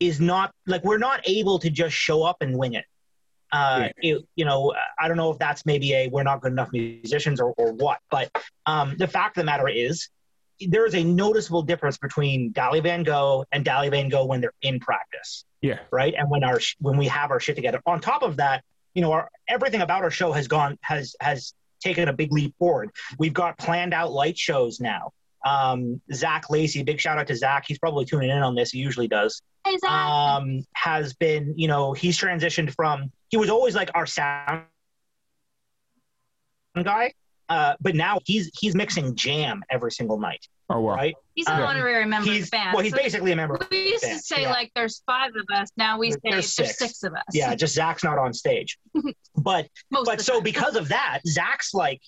is 0.00 0.20
not 0.20 0.52
like 0.66 0.84
we're 0.84 0.98
not 0.98 1.20
able 1.28 1.58
to 1.60 1.70
just 1.70 1.94
show 1.94 2.22
up 2.22 2.38
and 2.40 2.56
wing 2.56 2.74
it 2.74 2.84
uh 3.52 3.88
it, 3.98 4.24
you 4.36 4.44
know 4.44 4.74
i 4.98 5.06
don't 5.08 5.16
know 5.16 5.30
if 5.30 5.38
that's 5.38 5.64
maybe 5.64 5.92
a 5.94 6.08
we're 6.08 6.22
not 6.24 6.40
good 6.40 6.52
enough 6.52 6.70
musicians 6.72 7.40
or, 7.40 7.52
or 7.56 7.72
what 7.72 7.98
but 8.10 8.30
um 8.66 8.96
the 8.98 9.06
fact 9.06 9.36
of 9.36 9.42
the 9.42 9.44
matter 9.44 9.68
is 9.68 10.08
there 10.68 10.86
is 10.86 10.94
a 10.94 11.02
noticeable 11.02 11.62
difference 11.62 11.98
between 11.98 12.52
Dali 12.52 12.80
Van 12.80 13.02
Gogh 13.02 13.44
and 13.50 13.64
Dali 13.64 13.90
Van 13.90 14.08
Gogh 14.08 14.24
when 14.26 14.40
they're 14.40 14.52
in 14.62 14.78
practice 14.80 15.44
Yeah. 15.62 15.78
right 15.90 16.14
and 16.16 16.30
when 16.30 16.44
our 16.44 16.60
sh- 16.60 16.76
when 16.80 16.96
we 16.96 17.06
have 17.08 17.30
our 17.30 17.40
shit 17.40 17.56
together 17.56 17.80
on 17.86 18.00
top 18.00 18.22
of 18.22 18.36
that 18.36 18.62
you 18.94 19.02
know 19.02 19.12
our 19.12 19.28
everything 19.48 19.80
about 19.82 20.02
our 20.04 20.10
show 20.10 20.32
has 20.32 20.46
gone 20.48 20.78
has 20.82 21.16
has 21.20 21.54
taken 21.84 22.08
a 22.08 22.12
big 22.12 22.32
leap 22.32 22.54
forward. 22.58 22.90
We've 23.18 23.32
got 23.32 23.58
planned 23.58 23.94
out 23.94 24.12
light 24.12 24.38
shows 24.38 24.80
now. 24.80 25.12
Um 25.44 26.00
zach 26.12 26.48
lacey 26.50 26.82
big 26.82 27.00
shout 27.00 27.18
out 27.18 27.26
to 27.26 27.36
zach. 27.36 27.64
He's 27.68 27.78
probably 27.78 28.06
tuning 28.06 28.30
in 28.30 28.42
on 28.42 28.54
this. 28.54 28.70
He 28.70 28.78
usually 28.78 29.08
does. 29.08 29.42
Hey, 29.66 29.76
Zach. 29.78 29.90
um 29.90 30.64
has 30.74 31.14
been 31.14 31.54
you 31.56 31.68
know 31.68 31.92
he's 31.92 32.18
transitioned 32.18 32.74
from 32.74 33.12
he 33.28 33.36
was 33.36 33.50
always 33.50 33.74
like 33.74 33.90
our 33.94 34.06
sound 34.06 34.64
guy 36.82 37.12
uh 37.54 37.72
but 37.80 37.94
now 37.94 38.14
he's 38.28 38.44
he's 38.60 38.74
mixing 38.82 39.06
jam 39.14 39.62
every 39.70 39.92
single 39.98 40.18
night 40.28 40.44
Oh 40.70 40.80
wow. 40.80 40.94
right 40.94 41.14
he's 41.34 41.46
an 41.46 41.60
uh, 41.60 41.66
honorary 41.66 42.06
member 42.06 42.30
he's 42.30 42.44
of 42.44 42.50
the 42.50 42.56
band. 42.56 42.74
well 42.74 42.82
he's 42.82 42.92
So 42.92 43.02
basically 43.04 43.32
a 43.32 43.36
member 43.36 43.56
we 43.70 43.88
used 43.90 44.02
to 44.02 44.08
band, 44.10 44.20
say 44.22 44.42
yeah. 44.42 44.50
like 44.58 44.70
there's 44.74 45.02
five 45.06 45.32
of 45.36 45.46
us. 45.60 45.68
Now 45.76 45.98
we 45.98 46.10
say 46.12 46.18
There's 46.24 46.54
there's 46.56 46.70
six. 46.70 46.78
six, 46.78 47.02
of 47.02 47.12
us. 47.14 47.22
yeah 47.32 47.54
just 47.54 47.74
zach's 47.74 48.02
not 48.08 48.16
on 48.18 48.32
stage 48.32 48.78
but 49.36 49.68
but 49.90 50.20
so 50.20 50.34
time. 50.34 50.42
because 50.42 50.74
of 50.76 50.88
that 50.88 51.20
zach's 51.26 51.74
like 51.74 52.00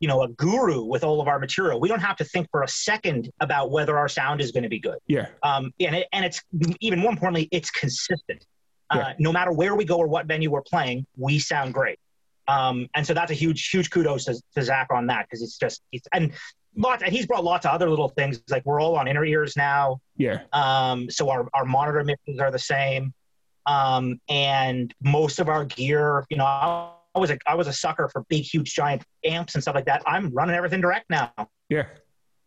you 0.00 0.08
know 0.08 0.22
a 0.22 0.28
guru 0.28 0.82
with 0.82 1.04
all 1.04 1.20
of 1.20 1.28
our 1.28 1.38
material 1.38 1.78
we 1.78 1.88
don't 1.92 2.00
have 2.08 2.16
to 2.16 2.24
think 2.24 2.48
for 2.50 2.62
a 2.62 2.68
second 2.68 3.30
about 3.40 3.70
whether 3.70 3.96
our 3.98 4.08
sound 4.08 4.40
is 4.40 4.50
going 4.50 4.62
to 4.64 4.68
be 4.76 4.80
good 4.80 4.98
Yeah. 5.06 5.26
um, 5.42 5.72
and, 5.78 5.94
it, 5.94 6.06
and 6.12 6.24
it's 6.24 6.40
even 6.80 6.98
more 6.98 7.12
importantly 7.12 7.48
it's 7.52 7.70
consistent 7.70 8.44
uh, 8.90 8.96
Yeah. 8.96 9.12
no 9.20 9.30
matter 9.32 9.52
where 9.52 9.74
we 9.76 9.84
go 9.84 9.98
or 9.98 10.08
what 10.08 10.26
venue 10.26 10.50
we're 10.50 10.62
playing 10.74 11.06
we 11.16 11.38
sound 11.38 11.74
great 11.74 11.98
um, 12.50 12.88
and 12.94 13.06
so 13.06 13.14
that's 13.14 13.30
a 13.30 13.34
huge 13.34 13.70
huge 13.70 13.90
kudos 13.90 14.24
to, 14.24 14.34
to 14.56 14.62
zach 14.62 14.88
on 14.90 15.06
that 15.06 15.26
because 15.26 15.42
it's 15.42 15.56
just 15.56 15.82
it's, 15.92 16.08
and 16.12 16.32
lots, 16.76 17.02
and 17.02 17.12
he's 17.12 17.26
brought 17.26 17.44
lots 17.44 17.64
of 17.64 17.72
other 17.72 17.88
little 17.88 18.08
things. 18.08 18.42
Like 18.48 18.64
we're 18.66 18.80
all 18.80 18.96
on 18.96 19.06
inner 19.06 19.24
ears 19.24 19.56
now. 19.56 20.00
Yeah. 20.16 20.42
Um, 20.52 21.10
so 21.10 21.30
our, 21.30 21.48
our 21.54 21.64
monitor 21.64 22.02
mixes 22.02 22.38
are 22.40 22.50
the 22.50 22.58
same. 22.58 23.14
Um, 23.66 24.20
and 24.28 24.92
most 25.00 25.38
of 25.38 25.48
our 25.48 25.64
gear, 25.64 26.24
you 26.28 26.36
know, 26.36 26.44
I, 26.44 26.92
I 27.14 27.18
was 27.18 27.30
a 27.30 27.38
I 27.46 27.54
was 27.54 27.68
a 27.68 27.72
sucker 27.72 28.08
for 28.08 28.24
big, 28.28 28.42
huge, 28.42 28.74
giant 28.74 29.04
amps 29.24 29.54
and 29.54 29.62
stuff 29.62 29.74
like 29.74 29.86
that. 29.86 30.02
I'm 30.06 30.30
running 30.30 30.56
everything 30.56 30.80
direct 30.80 31.08
now. 31.08 31.32
Yeah. 31.68 31.86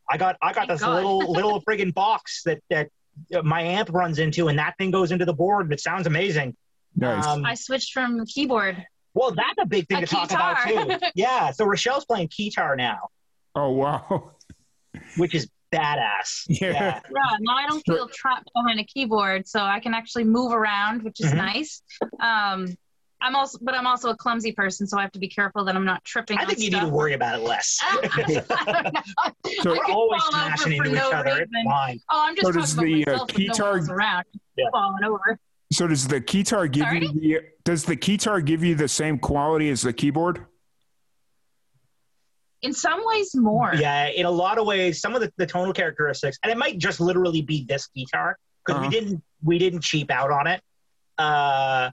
I 0.09 0.17
got 0.17 0.35
I 0.41 0.47
got 0.47 0.67
Thank 0.67 0.69
this 0.71 0.81
God. 0.81 0.95
little 0.95 1.19
little 1.31 1.61
friggin' 1.61 1.93
box 1.93 2.43
that 2.43 2.59
that 2.69 2.89
my 3.43 3.61
amp 3.61 3.89
runs 3.93 4.19
into, 4.19 4.47
and 4.47 4.57
that 4.59 4.75
thing 4.77 4.91
goes 4.91 5.11
into 5.11 5.23
the 5.23 5.33
board. 5.33 5.67
and 5.67 5.73
It 5.73 5.79
sounds 5.79 6.07
amazing. 6.07 6.57
Nice. 6.95 7.25
Um, 7.25 7.45
I 7.45 7.53
switched 7.53 7.93
from 7.93 8.17
the 8.17 8.25
keyboard. 8.25 8.85
Well, 9.13 9.31
that's 9.31 9.57
a 9.59 9.65
big 9.65 9.87
thing 9.87 9.97
A 9.99 10.01
to 10.01 10.07
talk 10.07 10.31
about 10.31 10.67
too. 10.67 10.97
Yeah. 11.15 11.51
So 11.51 11.65
Rochelle's 11.65 12.05
playing 12.05 12.29
guitar 12.35 12.75
now, 12.75 13.09
oh 13.55 13.69
wow. 13.71 14.31
which 15.17 15.33
is 15.35 15.49
badass. 15.73 16.43
Yeah. 16.47 16.71
Yeah, 16.71 16.99
now 17.39 17.55
I 17.57 17.67
don't 17.67 17.83
feel 17.85 18.07
trapped 18.09 18.49
behind 18.53 18.79
a 18.79 18.83
keyboard, 18.83 19.47
so 19.47 19.59
I 19.61 19.79
can 19.79 19.93
actually 19.93 20.23
move 20.25 20.51
around, 20.53 21.03
which 21.03 21.19
is 21.19 21.31
Mhm. 21.33 21.37
nice. 21.37 21.81
Um, 22.19 22.75
I'm 23.25 23.35
also, 23.37 23.57
but 23.61 23.73
I'm 23.73 23.87
also 23.87 24.09
a 24.09 24.17
clumsy 24.17 24.51
person, 24.51 24.85
so 24.85 24.97
I 24.97 25.01
have 25.03 25.13
to 25.13 25.19
be 25.19 25.29
careful 25.29 25.63
that 25.63 25.75
I'm 25.77 25.85
not 25.85 26.03
tripping. 26.03 26.37
I 26.39 26.45
think 26.45 26.59
you 26.59 26.69
need 26.71 26.81
to 26.81 26.89
worry 26.89 27.13
about 27.13 27.39
it 27.39 27.43
less. 27.43 27.79
So- 29.61 29.71
We're 29.71 29.77
could 29.79 29.91
always 29.93 30.21
fall 30.23 30.41
over 30.41 30.57
smashing 30.57 30.77
for 30.77 30.85
into 30.85 30.97
no 30.99 31.07
each 31.07 31.13
other. 31.13 31.29
It's 31.29 31.39
reason. 31.51 31.65
fine. 31.65 31.99
Oh, 32.11 32.25
I'm 32.27 32.35
just 32.35 32.45
So 32.47 32.51
talking 32.51 32.61
does 32.61 32.73
about 32.73 32.83
the, 32.85 33.05
uh, 33.07 33.11
myself 33.11 33.33
when 33.37 33.45
no 33.47 33.53
keytar- 33.53 33.79
one 33.87 33.91
around, 33.91 34.25
Yeah. 34.57 34.65
falling 34.71 35.03
over. 35.05 35.39
So 35.73 35.87
does 35.87 36.07
the 36.07 36.19
guitar 36.19 36.67
give 36.67 36.83
Sorry? 36.85 37.07
you 37.07 37.13
the 37.13 37.39
does 37.63 37.83
the 37.85 37.95
guitar 37.95 38.41
give 38.41 38.63
you 38.63 38.75
the 38.75 38.87
same 38.87 39.17
quality 39.17 39.69
as 39.69 39.81
the 39.81 39.93
keyboard? 39.93 40.45
In 42.61 42.73
some 42.73 43.01
ways, 43.05 43.35
more. 43.35 43.73
Yeah, 43.75 44.07
in 44.07 44.25
a 44.25 44.31
lot 44.31 44.57
of 44.57 44.65
ways, 44.65 45.01
some 45.01 45.15
of 45.15 45.21
the, 45.21 45.33
the 45.37 45.45
tonal 45.45 45.73
characteristics, 45.73 46.37
and 46.43 46.51
it 46.51 46.57
might 46.57 46.77
just 46.77 47.01
literally 47.01 47.41
be 47.41 47.65
this 47.67 47.87
guitar 47.95 48.37
because 48.65 48.79
Uh-huh. 48.79 48.89
we 48.89 48.99
didn't 48.99 49.23
we 49.43 49.57
didn't 49.57 49.81
cheap 49.81 50.09
out 50.11 50.31
on 50.31 50.47
it. 50.47 50.61
Uh, 51.17 51.91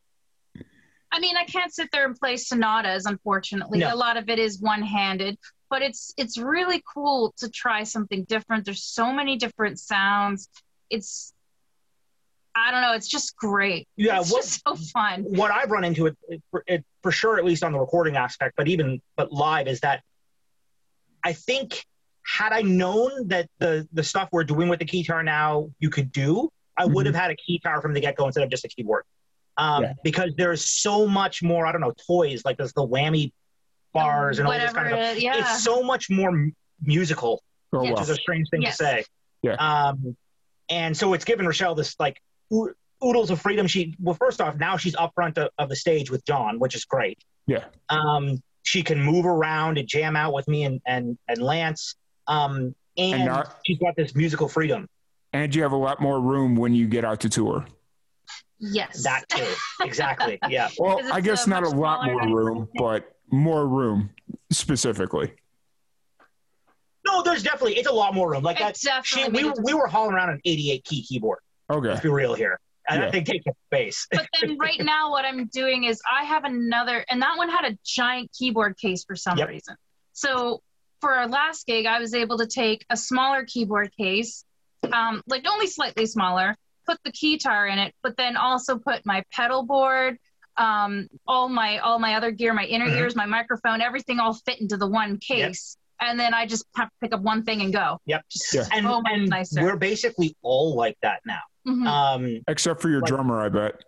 I 1.13 1.19
mean, 1.19 1.37
I 1.37 1.45
can't 1.45 1.73
sit 1.75 1.89
there 1.91 2.05
and 2.07 2.15
play 2.15 2.37
sonatas. 2.37 3.07
Unfortunately, 3.07 3.81
No. 3.81 3.93
a 3.93 3.97
lot 3.97 4.17
of 4.17 4.29
it 4.29 4.39
is 4.39 4.61
one-handed, 4.61 5.37
but 5.71 5.83
it's 5.83 6.15
it's 6.17 6.39
really 6.39 6.83
cool 6.95 7.35
to 7.39 7.49
try 7.49 7.83
something 7.83 8.25
different. 8.25 8.65
There's 8.65 8.85
so 8.85 9.13
many 9.13 9.37
different 9.37 9.81
sounds. 9.81 10.49
It's 10.89 11.35
I 12.67 12.71
don't 12.71 12.83
know. 12.83 12.93
It's 12.93 13.09
just 13.09 13.37
great. 13.37 13.89
yeah, 13.97 14.21
it's 14.21 14.33
what 14.33 14.43
just 14.43 14.63
so 14.67 14.77
fun. 14.93 15.23
what 15.25 15.51
I've 15.51 15.71
run 15.71 15.85
into 15.85 16.07
it, 16.07 16.17
it, 16.29 16.43
for- 16.51 16.65
it 16.67 16.85
for 17.03 17.11
sure, 17.13 17.39
at 17.39 17.45
least 17.45 17.65
on 17.65 17.73
the 17.73 17.79
recording 17.81 18.17
aspect, 18.17 18.55
but 18.57 18.69
even 18.69 19.01
but 19.17 19.33
live, 19.33 19.67
is 19.69 19.81
that 19.81 20.03
I 21.25 21.33
think 21.33 21.85
had 22.27 22.53
I 22.53 22.63
known 22.63 23.29
that 23.29 23.49
the 23.59 23.89
the 23.93 24.03
stuff 24.03 24.29
we're 24.33 24.45
doing 24.45 24.69
with 24.69 24.79
the 24.79 24.85
guitar 24.85 25.23
now 25.23 25.71
you 25.81 25.91
could 25.91 26.13
do, 26.13 26.51
I 26.77 26.85
would 26.85 27.07
have 27.07 27.15
had 27.15 27.31
a 27.31 27.37
guitar 27.47 27.81
from 27.83 27.95
the 27.95 28.01
get 28.01 28.17
go 28.17 28.27
instead 28.27 28.45
of 28.45 28.51
just 28.51 28.65
a 28.65 28.69
keyboard. 28.69 29.05
Um, 29.57 29.83
Yeah. 29.85 29.93
Because 30.05 30.31
there's 30.37 30.65
so 30.71 31.07
much 31.07 31.43
more. 31.43 31.67
I 31.67 31.73
don't 31.73 31.81
know 31.81 31.93
toys 32.07 32.43
like 32.45 32.57
there's 32.57 32.73
the 32.73 32.87
whammy 32.87 33.33
bars 33.93 34.39
and 34.39 34.47
all 34.47 34.55
this 34.55 34.73
kind 34.73 34.87
of 34.89 34.93
stuff. 34.99 35.17
it- 35.17 35.23
yeah. 35.23 35.39
It's 35.39 35.63
so 35.65 35.83
much 35.83 36.09
more 36.11 36.29
m- 36.31 36.55
musical 36.83 37.43
Oh 37.73 37.83
which 37.83 37.93
wow. 37.93 38.03
is 38.03 38.09
a 38.11 38.17
strange 38.17 38.49
thing 38.51 38.63
Yes. 38.63 38.79
to 38.79 38.85
say. 38.85 39.05
Yeah. 39.43 39.55
Um, 39.55 40.17
and 40.69 40.97
so 40.97 41.13
it's 41.15 41.25
given 41.25 41.47
Rochelle 41.47 41.75
this 41.75 41.95
like 41.99 42.17
oo- 42.17 42.30
oodles 43.03 43.31
of 43.31 43.41
freedom. 43.41 43.67
She 43.67 43.95
well, 44.01 44.15
first 44.15 44.41
off, 44.41 44.57
now 44.57 44.77
she's 44.77 44.95
up 44.97 45.13
front 45.15 45.39
of, 45.39 45.51
of 45.59 45.69
the 45.69 45.77
stage 45.77 46.11
with 46.11 46.25
John, 46.25 46.59
which 46.59 46.75
is 46.75 46.85
great. 46.85 47.19
Yeah. 47.47 47.65
Um, 47.89 48.43
she 48.63 48.83
can 48.83 49.01
move 49.03 49.25
around 49.27 49.79
and 49.79 49.89
jam 49.89 50.17
out 50.17 50.33
with 50.33 50.47
me 50.49 50.65
and 50.65 50.81
and 50.87 51.19
and 51.29 51.39
Lance. 51.43 51.95
Um, 52.27 52.75
and, 52.97 53.15
And 53.15 53.25
now- 53.27 53.45
she's 53.65 53.79
got 53.79 53.97
this 53.97 54.15
musical 54.15 54.49
freedom. 54.49 54.89
And 55.33 55.55
you 55.55 55.63
have 55.63 55.73
a 55.73 55.77
lot 55.77 56.01
more 56.01 56.21
room 56.21 56.57
when 56.57 56.75
you 56.75 56.89
get 56.89 57.05
out 57.05 57.21
to 57.21 57.29
tour. 57.29 57.65
yes. 58.59 59.05
That 59.05 59.29
too, 59.29 59.47
exactly. 59.81 60.39
Yeah. 60.49 60.69
Well, 60.79 61.01
I 61.13 61.21
guess 61.21 61.47
a 61.47 61.51
not 61.51 61.63
a 61.63 61.69
lot 61.69 62.05
more 62.05 62.27
room, 62.37 62.69
but 62.75 63.17
more 63.31 63.67
room 63.67 64.11
specifically. 64.51 65.33
No, 67.07 67.23
there's 67.23 67.43
definitely 67.43 67.75
it's 67.79 67.89
a 67.89 67.93
lot 67.93 68.15
more 68.15 68.31
room. 68.31 68.43
Like 68.43 68.59
that. 68.59 68.77
She, 69.05 69.27
we 69.29 69.51
we 69.63 69.73
were 69.75 69.87
hauling 69.87 70.15
around 70.15 70.31
an 70.31 70.41
88 70.45 70.85
key 70.85 71.03
keyboard. 71.03 71.39
Okay. 71.71 71.89
Let's 71.89 72.01
be 72.01 72.09
real 72.09 72.35
here. 72.35 72.59
And 72.89 72.99
Yeah. 72.99 73.05
that 73.07 73.13
thing 73.13 73.25
takes 73.25 73.47
up 73.47 73.57
space. 73.67 74.07
but 74.11 74.27
then 74.41 74.59
right 74.59 74.81
now 74.81 75.11
what 75.11 75.25
i'm 75.25 75.47
doing 75.49 75.85
is 75.85 76.01
i 76.11 76.25
have 76.25 76.45
another 76.45 77.05
and 77.09 77.23
that 77.23 77.37
one 77.37 77.49
had 77.49 77.71
a 77.73 77.79
giant 77.85 78.31
keyboard 78.37 78.77
case 78.79 79.05
for 79.05 79.15
some 79.15 79.39
Yep. 79.39 79.49
reason 79.49 79.77
so 80.13 80.61
for 81.01 81.15
our 81.15 81.29
last 81.29 81.67
gig 81.67 81.87
i 81.87 81.99
was 82.01 82.15
able 82.15 82.39
to 82.39 82.47
take 82.47 82.85
a 82.91 82.97
smaller 82.97 83.45
keyboard 83.45 83.91
case 83.97 84.45
um, 84.93 85.23
like 85.29 85.47
only 85.49 85.67
slightly 85.69 86.07
smaller 86.07 86.57
put 86.87 86.99
the 87.05 87.13
guitar 87.13 87.67
in 87.67 87.79
it 87.79 87.95
but 88.03 88.17
then 88.17 88.37
also 88.37 88.79
put 88.79 89.05
my 89.07 89.23
pedal 89.33 89.63
board 89.65 90.19
um, 90.57 91.07
all 91.29 91.49
my 91.49 91.79
all 91.79 91.99
my 92.01 92.15
other 92.15 92.31
gear 92.33 92.53
my 92.55 92.65
inner 92.65 92.87
Mhm. 92.89 92.97
ears 92.97 93.15
my 93.15 93.27
microphone 93.27 93.81
everything 93.83 94.19
all 94.19 94.33
fit 94.35 94.61
into 94.61 94.77
the 94.77 94.89
one 94.89 95.19
case 95.19 95.77
and 96.01 96.19
then 96.19 96.33
i 96.35 96.45
just 96.47 96.65
have 96.77 96.89
to 96.89 96.95
pick 97.03 97.13
up 97.15 97.21
one 97.21 97.45
thing 97.45 97.61
and 97.61 97.73
go 97.73 97.99
Yep. 98.07 98.25
just 98.33 98.53
Yeah. 98.55 98.67
And, 98.73 98.87
and 98.87 99.29
nicer 99.29 99.63
we're 99.63 99.77
basically 99.77 100.35
all 100.43 100.75
like 100.75 100.97
that 101.03 101.21
now. 101.25 101.41
Mhm. 101.67 101.87
Um, 101.87 102.43
Except 102.49 102.81
for 102.81 102.89
your 102.89 103.01
Like- 103.01 103.09
drummer, 103.09 103.41
I 103.41 103.49
bet. 103.49 103.83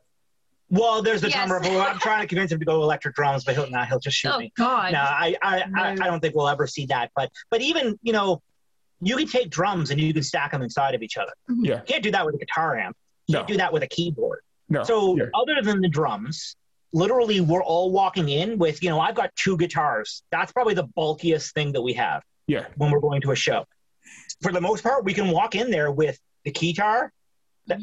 well, 0.71 1.03
there's 1.03 1.21
the 1.21 1.29
Yes. 1.29 1.37
drummer, 1.49 1.61
but 1.61 1.71
I'm 1.91 1.99
trying 1.99 2.21
to 2.23 2.27
convince 2.27 2.53
him 2.53 2.59
to 2.59 2.65
go 2.65 2.83
electric 2.83 3.15
drums, 3.15 3.45
but 3.45 3.55
he'll 3.55 3.69
not. 3.71 3.89
He'll 3.89 3.99
just 4.01 4.17
shoot 4.17 4.33
oh 4.35 4.39
me. 4.39 4.53
god 4.57 4.93
No, 4.93 5.01
I, 5.01 5.37
I, 5.43 5.63
I, 5.63 5.67
No. 5.95 6.05
I 6.05 6.07
don't 6.09 6.21
think 6.21 6.35
we'll 6.35 6.49
ever 6.49 6.67
see 6.67 6.87
that. 6.87 7.11
But, 7.17 7.31
but 7.51 7.61
even 7.61 7.99
you 8.03 8.13
know, 8.13 8.43
you 9.01 9.17
can 9.17 9.27
take 9.27 9.51
drums 9.51 9.91
and 9.91 10.01
you 10.01 10.13
can 10.15 10.23
stack 10.23 10.53
them 10.53 10.63
inside 10.63 10.95
of 10.95 11.03
each 11.03 11.17
other. 11.17 11.33
Yeah. 11.49 11.77
You 11.79 11.83
can't 11.87 12.03
do 12.03 12.11
that 12.13 12.25
with 12.25 12.35
a 12.37 12.39
guitar 12.39 12.77
amp. 12.77 12.97
You 13.27 13.37
can't 13.37 13.49
do 13.49 13.57
that 13.57 13.73
with 13.73 13.83
a 13.83 13.87
keyboard. 13.89 14.41
No. 14.69 14.85
So 14.85 15.17
Yeah. 15.17 15.25
other 15.35 15.61
than 15.63 15.81
the 15.81 15.89
drums, 15.89 16.57
literally 16.93 17.41
we're 17.41 17.65
all 17.65 17.91
walking 17.91 18.29
in 18.29 18.59
with, 18.59 18.83
you 18.83 18.91
know, 18.91 19.01
I've 19.01 19.15
got 19.15 19.35
two 19.37 19.57
guitars. 19.57 20.23
That's 20.31 20.53
probably 20.53 20.75
the 20.75 20.87
bulkiest 20.97 21.53
thing 21.55 21.73
that 21.73 21.83
we 21.83 21.95
have 21.95 22.23
Yeah. 22.47 22.67
when 22.77 22.91
we're 22.91 23.01
going 23.01 23.21
to 23.23 23.33
a 23.33 23.37
show. 23.37 23.65
For 24.43 24.53
the 24.53 24.61
most 24.61 24.83
part, 24.83 25.05
we 25.05 25.15
can 25.15 25.29
walk 25.31 25.55
in 25.55 25.71
there 25.71 25.91
with 25.91 26.19
the 26.45 26.51
guitar 26.51 27.13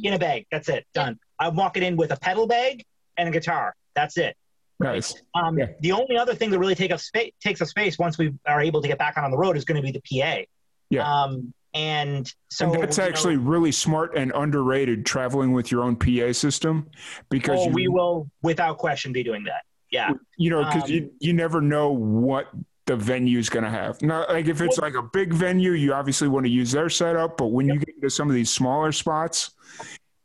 in 0.03 0.13
a 0.13 0.19
bag. 0.19 0.45
That's 0.51 0.69
it. 0.69 0.85
Done. 0.93 1.19
I'm 1.39 1.55
walking 1.55 1.83
in 1.83 1.95
with 1.95 2.11
a 2.11 2.17
pedal 2.17 2.47
bag 2.47 2.85
and 3.17 3.29
a 3.29 3.31
guitar. 3.31 3.75
That's 3.95 4.17
it. 4.17 4.35
Nice. 4.79 5.13
Um, 5.35 5.57
Yeah. 5.57 5.67
The 5.81 5.91
only 5.91 6.17
other 6.17 6.33
thing 6.33 6.51
that 6.51 6.59
really 6.59 6.75
take 6.75 6.91
up 6.91 6.99
spa- 6.99 7.31
takes 7.41 7.61
up 7.61 7.67
space 7.67 7.97
once 7.97 8.17
we 8.17 8.33
are 8.45 8.61
able 8.61 8.81
to 8.81 8.87
get 8.87 8.97
back 8.97 9.17
on 9.17 9.29
the 9.31 9.37
road 9.37 9.57
is 9.57 9.65
going 9.65 9.75
to 9.75 9.81
be 9.81 9.91
the 9.91 10.01
PA. 10.01 10.43
Yeah. 10.89 11.23
Um, 11.23 11.53
and 11.73 12.33
so 12.49 12.71
and 12.71 12.81
that's 12.81 12.97
you 12.97 13.03
know, 13.03 13.09
actually 13.09 13.37
really 13.37 13.71
smart 13.71 14.17
and 14.17 14.31
underrated 14.33 15.05
traveling 15.05 15.51
with 15.51 15.71
your 15.71 15.83
own 15.83 15.95
PA 15.95 16.31
system 16.31 16.89
because 17.29 17.59
oh, 17.59 17.67
you, 17.67 17.71
we 17.71 17.87
will 17.87 18.29
without 18.41 18.79
question 18.79 19.13
be 19.13 19.23
doing 19.23 19.43
that. 19.43 19.61
Yeah. 19.91 20.11
you 20.37 20.51
know 20.51 20.63
because 20.63 20.83
um, 20.83 20.89
you, 20.89 21.11
you 21.19 21.33
never 21.33 21.61
know 21.61 21.91
what 21.91 22.47
the 22.89 22.95
venue's 22.95 23.49
going 23.49 23.63
to 23.63 23.69
have. 23.69 24.01
Now, 24.01 24.25
like 24.27 24.47
if 24.47 24.61
it's 24.61 24.79
like 24.79 24.95
a 24.95 25.03
big 25.03 25.31
venue, 25.31 25.73
you 25.73 25.93
obviously 25.93 26.27
want 26.27 26.47
to 26.47 26.51
use 26.51 26.71
their 26.71 26.89
setup, 26.89 27.37
but 27.37 27.47
when 27.47 27.67
you 27.67 27.77
get 27.77 27.89
into 27.89 28.09
some 28.09 28.27
of 28.29 28.33
these 28.33 28.49
smaller 28.49 28.91
spots, 28.91 29.51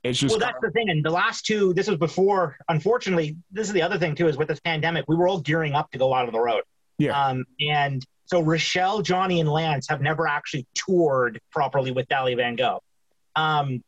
it's 0.03 0.19
just 0.19 0.33
Well, 0.33 0.41
that's 0.41 0.59
the 0.63 0.71
thing. 0.71 0.89
And 0.89 1.05
the 1.05 1.11
last 1.11 1.45
two, 1.45 1.75
this 1.75 1.89
was 1.89 1.99
before. 1.99 2.57
Unfortunately, 2.71 3.37
this 3.53 3.67
is 3.67 3.75
the 3.75 3.83
other 3.83 3.99
thing 3.99 4.15
too. 4.15 4.29
Is 4.29 4.39
with 4.39 4.49
this 4.49 4.61
pandemic, 4.61 5.05
we 5.09 5.15
were 5.15 5.29
all 5.29 5.41
gearing 5.41 5.75
up 5.75 5.91
to 5.91 5.99
go 5.99 6.15
out 6.15 6.27
on 6.27 6.33
the 6.33 6.41
road. 6.41 6.63
Yeah. 6.97 7.23
Um, 7.23 7.45
and 7.61 8.03
so 8.25 8.41
Rochelle, 8.41 9.03
Johnny, 9.03 9.41
and 9.41 9.49
Lance 9.49 9.87
have 9.91 10.01
never 10.01 10.27
actually 10.27 10.67
toured 10.75 11.43
properly 11.53 11.91
with 11.91 12.09
Dali 12.09 12.35
Van 12.35 12.57
Gogh. 12.57 12.81
Um, 13.37 13.85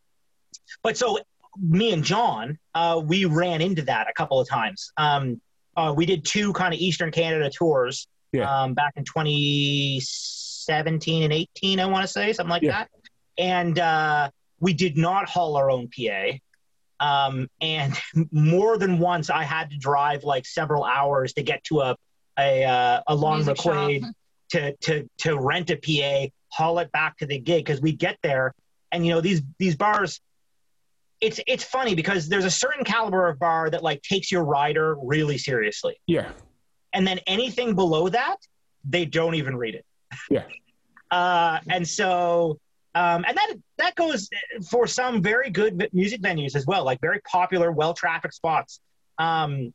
but 0.82 0.98
so 0.98 1.18
me 1.58 1.94
and 1.94 2.04
John, 2.04 2.58
uh, 2.74 3.00
we 3.02 3.24
ran 3.24 3.62
into 3.62 3.80
that 3.82 4.06
a 4.10 4.12
couple 4.12 4.38
of 4.38 4.46
times. 4.46 4.92
Um, 4.98 5.40
uh, 5.78 5.94
we 5.96 6.04
did 6.04 6.26
two 6.26 6.52
kind 6.52 6.74
of 6.74 6.80
Eastern 6.80 7.10
Canada 7.10 7.48
tours 7.50 8.06
Yeah. 8.36 8.62
um, 8.62 8.74
back 8.74 8.92
in 8.96 9.04
2017 9.04 11.22
and 11.24 11.32
18, 11.32 11.80
I 11.80 11.86
want 11.86 12.02
to 12.02 12.08
say 12.08 12.32
something 12.32 12.50
like 12.50 12.62
Yeah. 12.62 12.72
that. 12.72 12.90
And 13.38 13.78
uh, 13.78 14.30
we 14.60 14.72
did 14.72 14.96
not 14.96 15.28
haul 15.28 15.56
our 15.56 15.70
own 15.70 15.88
PA. 15.88 16.32
Um, 16.98 17.48
and 17.60 17.94
more 18.32 18.78
than 18.78 18.98
once, 18.98 19.30
I 19.30 19.42
had 19.44 19.70
to 19.70 19.76
drive 19.76 20.24
like 20.24 20.46
several 20.46 20.84
hours 20.84 21.32
to 21.34 21.42
get 21.42 21.62
to 21.64 21.80
a 21.80 21.96
a, 22.38 22.64
uh, 22.64 23.00
a 23.06 23.14
Long 23.14 23.38
Music 23.38 23.56
shop. 23.56 23.72
McQuade 23.72 24.12
to 24.50 24.76
to 24.76 25.08
to 25.18 25.38
rent 25.38 25.70
a 25.70 25.76
PA, 25.76 26.30
haul 26.52 26.78
it 26.78 26.92
back 26.92 27.16
to 27.18 27.26
the 27.26 27.38
gig 27.38 27.64
because 27.64 27.80
we 27.80 27.92
get 27.92 28.18
there, 28.22 28.52
and 28.92 29.06
you 29.06 29.12
know 29.14 29.20
these 29.20 29.42
these 29.58 29.76
bars. 29.76 30.20
It's 31.22 31.40
it's 31.46 31.64
funny 31.64 31.94
because 31.94 32.28
there's 32.28 32.44
a 32.44 32.50
certain 32.50 32.84
caliber 32.84 33.28
of 33.28 33.38
bar 33.38 33.70
that 33.70 33.82
like 33.82 34.02
takes 34.02 34.30
your 34.30 34.44
rider 34.44 34.96
really 35.02 35.38
seriously, 35.38 35.96
yeah, 36.06 36.32
and 36.96 37.06
then 37.06 37.20
anything 37.26 37.74
below 37.74 38.08
that, 38.08 38.38
they 38.82 39.04
don't 39.04 39.34
even 39.34 39.56
read 39.56 39.76
it. 39.76 39.84
Yeah. 40.30 40.44
Uh, 41.08 41.60
and 41.68 41.86
so, 41.86 42.58
um, 42.96 43.24
and 43.28 43.36
that 43.36 43.54
that 43.78 43.94
goes 43.94 44.28
for 44.68 44.88
some 44.88 45.22
very 45.22 45.50
good 45.50 45.88
music 45.92 46.20
venues 46.20 46.56
as 46.56 46.66
well, 46.66 46.84
like 46.84 47.00
very 47.00 47.20
popular, 47.20 47.70
well 47.70 47.94
trafficked 47.94 48.34
spots. 48.34 48.80
Um, 49.16 49.72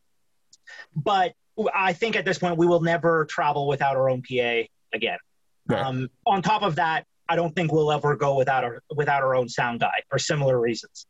but 0.93 1.31
I 1.73 1.93
think 1.93 2.17
at 2.17 2.25
this 2.25 2.37
point 2.37 2.57
we 2.57 2.67
will 2.67 2.81
never 2.81 3.23
travel 3.29 3.65
without 3.65 3.95
our 3.95 4.09
own 4.09 4.21
PA 4.23 4.63
again. 4.93 5.19
Yeah. 5.69 5.87
Um, 5.87 6.09
on 6.25 6.41
top 6.41 6.63
of 6.63 6.75
that, 6.75 7.05
I 7.29 7.37
don't 7.37 7.55
think 7.55 7.71
we'll 7.71 7.93
ever 7.93 8.17
go 8.17 8.35
without 8.35 8.65
our 8.65 8.83
without 8.93 9.23
our 9.23 9.33
own 9.33 9.47
sound 9.47 9.79
guy 9.79 10.01
for 10.09 10.19
similar 10.19 10.59
reasons. 10.59 11.05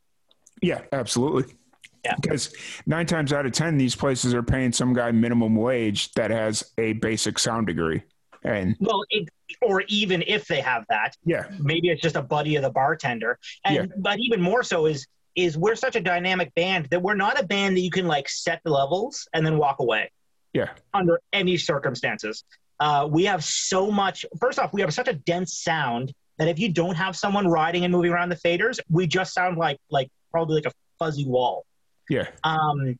Yeah, 0.61 0.81
absolutely. 0.91 1.55
Yeah. 2.03 2.15
Because 2.19 2.53
nine 2.85 3.05
times 3.05 3.31
out 3.31 3.45
of 3.45 3.51
ten, 3.51 3.77
these 3.77 3.95
places 3.95 4.33
are 4.33 4.43
paying 4.43 4.71
some 4.71 4.93
guy 4.93 5.11
minimum 5.11 5.55
wage 5.55 6.11
that 6.13 6.31
has 6.31 6.63
a 6.77 6.93
basic 6.93 7.37
sound 7.37 7.67
degree. 7.67 8.01
And 8.43 8.75
well, 8.79 9.03
it, 9.11 9.29
or 9.61 9.83
even 9.87 10.23
if 10.25 10.47
they 10.47 10.61
have 10.61 10.85
that, 10.89 11.15
yeah, 11.23 11.45
maybe 11.59 11.89
it's 11.89 12.01
just 12.01 12.15
a 12.15 12.21
buddy 12.23 12.55
of 12.55 12.63
the 12.63 12.71
bartender. 12.71 13.37
And 13.65 13.75
yeah. 13.75 13.85
but 13.97 14.17
even 14.19 14.41
more 14.41 14.63
so 14.63 14.87
is 14.87 15.05
is 15.35 15.57
we're 15.57 15.75
such 15.75 15.95
a 15.95 16.01
dynamic 16.01 16.53
band 16.55 16.87
that 16.91 17.01
we're 17.01 17.15
not 17.15 17.39
a 17.39 17.45
band 17.45 17.77
that 17.77 17.81
you 17.81 17.91
can 17.91 18.07
like 18.07 18.27
set 18.27 18.61
the 18.63 18.71
levels 18.71 19.27
and 19.33 19.45
then 19.45 19.57
walk 19.57 19.79
away. 19.79 20.11
Yeah. 20.53 20.69
Under 20.93 21.21
any 21.31 21.57
circumstances. 21.57 22.43
Uh, 22.79 23.07
we 23.09 23.23
have 23.25 23.43
so 23.43 23.91
much. 23.91 24.25
First 24.39 24.57
off, 24.57 24.73
we 24.73 24.81
have 24.81 24.93
such 24.93 25.07
a 25.07 25.13
dense 25.13 25.59
sound 25.59 26.11
that 26.39 26.47
if 26.47 26.57
you 26.57 26.69
don't 26.69 26.95
have 26.95 27.15
someone 27.15 27.47
riding 27.47 27.85
and 27.85 27.91
moving 27.91 28.11
around 28.11 28.29
the 28.29 28.35
faders, 28.35 28.79
we 28.89 29.05
just 29.05 29.33
sound 29.33 29.57
like 29.57 29.77
like 29.91 30.09
probably 30.31 30.55
like 30.55 30.65
a 30.65 30.71
fuzzy 30.97 31.25
wall. 31.25 31.65
Yeah. 32.11 32.27
Um, 32.43 32.99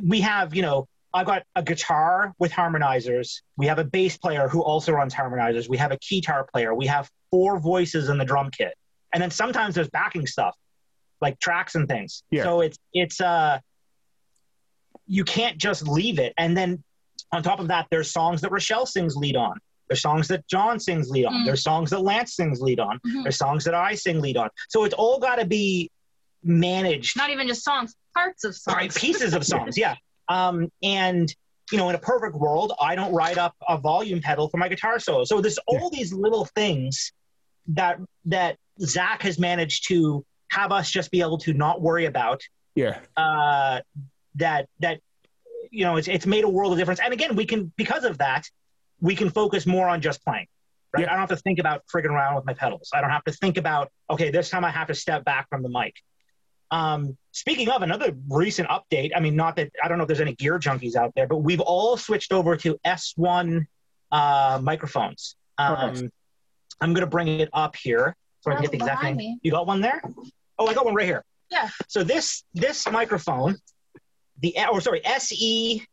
we 0.00 0.20
have 0.20 0.54
you 0.54 0.62
know 0.62 0.86
I've 1.12 1.26
got 1.26 1.42
a 1.56 1.62
guitar 1.62 2.34
with 2.38 2.52
harmonizers. 2.52 3.42
We 3.56 3.66
have 3.66 3.78
a 3.78 3.84
bass 3.84 4.16
player 4.16 4.46
who 4.48 4.62
also 4.62 4.92
runs 4.92 5.12
harmonizers. 5.12 5.68
We 5.68 5.76
have 5.78 5.90
a 5.90 5.96
keytar 5.96 6.48
player. 6.48 6.72
We 6.74 6.86
have 6.86 7.10
four 7.32 7.58
voices 7.58 8.08
in 8.08 8.16
the 8.16 8.24
drum 8.24 8.50
kit, 8.50 8.74
and 9.12 9.20
then 9.20 9.30
sometimes 9.32 9.74
there's 9.74 9.90
backing 9.90 10.26
stuff 10.26 10.54
like 11.20 11.40
tracks 11.40 11.74
and 11.74 11.88
things. 11.88 12.22
Yeah. 12.30 12.44
So 12.44 12.60
it's 12.60 12.78
it's 12.92 13.20
uh 13.20 13.58
you 15.06 15.24
can't 15.24 15.58
just 15.58 15.88
leave 15.88 16.20
it. 16.20 16.32
And 16.38 16.56
then 16.56 16.84
on 17.32 17.42
top 17.42 17.58
of 17.58 17.68
that, 17.68 17.88
there's 17.90 18.12
songs 18.12 18.40
that 18.42 18.52
Rochelle 18.52 18.86
sings 18.86 19.16
lead 19.16 19.36
on. 19.36 19.58
There's 19.88 20.02
songs 20.02 20.28
that 20.28 20.46
John 20.46 20.78
sings 20.78 21.10
lead 21.10 21.24
on. 21.24 21.32
Mm. 21.32 21.44
There's 21.46 21.62
songs 21.62 21.90
that 21.90 22.00
Lance 22.00 22.36
sings 22.36 22.60
lead 22.60 22.78
on. 22.78 22.98
Mm-hmm. 22.98 23.22
There's 23.22 23.38
songs 23.38 23.64
that 23.64 23.74
I 23.74 23.94
sing 23.94 24.20
lead 24.20 24.36
on. 24.36 24.50
So 24.68 24.84
it's 24.84 24.94
all 24.94 25.18
got 25.18 25.36
to 25.36 25.46
be 25.46 25.90
managed. 26.44 27.16
Not 27.16 27.30
even 27.30 27.48
just 27.48 27.64
songs, 27.64 27.94
parts 28.18 28.44
of 28.44 28.56
songs. 28.56 28.76
Right, 28.76 28.94
pieces 28.94 29.34
of 29.34 29.44
songs, 29.44 29.76
yeah. 29.76 29.94
Um, 30.28 30.70
and 30.82 31.34
you 31.70 31.78
know, 31.78 31.88
in 31.88 31.94
a 31.94 31.98
perfect 31.98 32.34
world, 32.34 32.72
I 32.80 32.94
don't 32.94 33.12
write 33.12 33.38
up 33.38 33.54
a 33.68 33.76
volume 33.76 34.20
pedal 34.20 34.48
for 34.48 34.56
my 34.56 34.68
guitar 34.68 34.98
solo. 34.98 35.24
So 35.24 35.40
there's 35.40 35.58
all 35.66 35.90
yeah. 35.92 35.98
these 35.98 36.12
little 36.12 36.46
things 36.54 37.12
that 37.68 37.98
that 38.26 38.56
Zach 38.80 39.22
has 39.22 39.38
managed 39.38 39.88
to 39.88 40.24
have 40.50 40.72
us 40.72 40.90
just 40.90 41.10
be 41.10 41.20
able 41.20 41.38
to 41.38 41.52
not 41.52 41.82
worry 41.82 42.06
about. 42.06 42.42
Yeah. 42.74 43.00
Uh, 43.16 43.80
that 44.36 44.68
that 44.80 45.00
you 45.70 45.84
know, 45.84 45.96
it's 45.96 46.08
it's 46.08 46.26
made 46.26 46.44
a 46.44 46.48
world 46.48 46.72
of 46.72 46.78
difference. 46.78 47.00
And 47.00 47.12
again, 47.12 47.36
we 47.36 47.44
can 47.44 47.72
because 47.76 48.04
of 48.04 48.18
that, 48.18 48.48
we 49.00 49.14
can 49.14 49.30
focus 49.30 49.66
more 49.66 49.88
on 49.88 50.00
just 50.00 50.24
playing. 50.24 50.46
Right? 50.94 51.02
Yeah. 51.02 51.08
I 51.08 51.10
don't 51.10 51.20
have 51.20 51.36
to 51.36 51.36
think 51.36 51.58
about 51.58 51.82
frigging 51.94 52.10
around 52.10 52.36
with 52.36 52.46
my 52.46 52.54
pedals. 52.54 52.90
I 52.94 53.02
don't 53.02 53.10
have 53.10 53.24
to 53.24 53.32
think 53.32 53.58
about 53.58 53.90
okay, 54.08 54.30
this 54.30 54.48
time 54.48 54.64
I 54.64 54.70
have 54.70 54.88
to 54.88 54.94
step 54.94 55.24
back 55.24 55.48
from 55.50 55.62
the 55.62 55.68
mic. 55.68 55.94
Um, 56.70 57.16
speaking 57.32 57.68
of 57.70 57.82
another 57.82 58.12
recent 58.28 58.68
update, 58.68 59.12
I 59.16 59.20
mean, 59.20 59.36
not 59.36 59.56
that 59.56 59.70
I 59.82 59.88
don't 59.88 59.98
know 59.98 60.04
if 60.04 60.08
there's 60.08 60.20
any 60.20 60.34
gear 60.34 60.58
junkies 60.58 60.96
out 60.96 61.12
there, 61.14 61.26
but 61.26 61.38
we've 61.38 61.60
all 61.60 61.96
switched 61.96 62.32
over 62.32 62.56
to 62.56 62.78
SE 62.84 63.66
uh, 64.12 64.60
microphones. 64.62 65.36
Um, 65.58 66.10
I'm 66.80 66.92
going 66.94 67.04
to 67.04 67.10
bring 67.10 67.28
it 67.28 67.48
up 67.52 67.74
here 67.76 68.16
so 68.40 68.50
I 68.50 68.54
can 68.54 68.62
get 68.62 68.70
the 68.70 68.76
exact 68.78 69.02
name. 69.02 69.16
Me. 69.16 69.38
You 69.42 69.50
got 69.50 69.66
one 69.66 69.80
there? 69.80 70.02
Oh, 70.58 70.66
I 70.66 70.74
got 70.74 70.84
one 70.84 70.94
right 70.94 71.06
here. 71.06 71.24
Yeah. 71.50 71.68
So 71.88 72.04
this 72.04 72.44
this 72.54 72.88
microphone, 72.90 73.56
the 74.40 74.54
or 74.70 74.80
sorry, 74.80 75.04
SE 75.04 75.84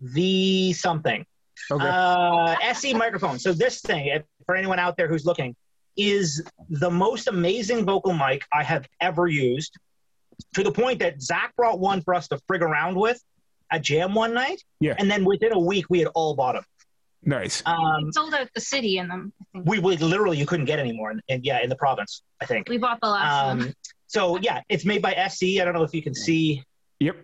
V 0.00 0.72
something. 0.72 1.24
Okay. 1.70 1.88
Uh, 1.88 2.54
SE 2.62 2.94
microphone. 2.94 3.38
So 3.38 3.52
this 3.52 3.80
thing, 3.80 4.22
for 4.44 4.54
anyone 4.54 4.78
out 4.78 4.96
there 4.96 5.08
who's 5.08 5.24
looking, 5.24 5.56
is 5.96 6.42
the 6.68 6.90
most 6.90 7.28
amazing 7.28 7.84
vocal 7.84 8.12
mic 8.12 8.42
I 8.52 8.62
have 8.62 8.86
ever 9.00 9.26
used. 9.26 9.76
To 10.54 10.62
the 10.62 10.72
point 10.72 10.98
that 10.98 11.22
Zach 11.22 11.54
brought 11.56 11.80
one 11.80 12.02
for 12.02 12.14
us 12.14 12.28
to 12.28 12.38
frig 12.50 12.60
around 12.60 12.96
with 12.96 13.20
at 13.70 13.82
Jam 13.82 14.14
one 14.14 14.34
night. 14.34 14.62
Yeah. 14.80 14.94
And 14.98 15.10
then 15.10 15.24
within 15.24 15.52
a 15.52 15.58
week, 15.58 15.86
we 15.88 16.00
had 16.00 16.08
all 16.08 16.34
bought 16.34 16.54
them. 16.54 16.64
Nice. 17.26 17.62
Um, 17.66 18.12
sold 18.12 18.34
out 18.34 18.48
the 18.54 18.60
city 18.60 18.98
in 18.98 19.08
them. 19.08 19.32
We, 19.52 19.80
we 19.80 19.96
literally 19.96 20.38
you 20.38 20.46
couldn't 20.46 20.66
get 20.66 20.78
any 20.78 20.92
more, 20.92 21.12
and 21.28 21.44
yeah, 21.44 21.60
in 21.60 21.68
the 21.68 21.76
province, 21.76 22.22
I 22.40 22.46
think. 22.46 22.68
We 22.68 22.78
bought 22.78 23.00
the 23.02 23.08
last 23.08 23.50
um, 23.50 23.58
one. 23.58 23.74
So 24.06 24.38
yeah, 24.38 24.62
it's 24.68 24.84
made 24.84 25.02
by 25.02 25.12
SE. 25.14 25.60
I 25.60 25.64
don't 25.64 25.74
know 25.74 25.82
if 25.82 25.92
you 25.92 26.02
can 26.02 26.14
see. 26.14 26.62
Yep. 27.00 27.16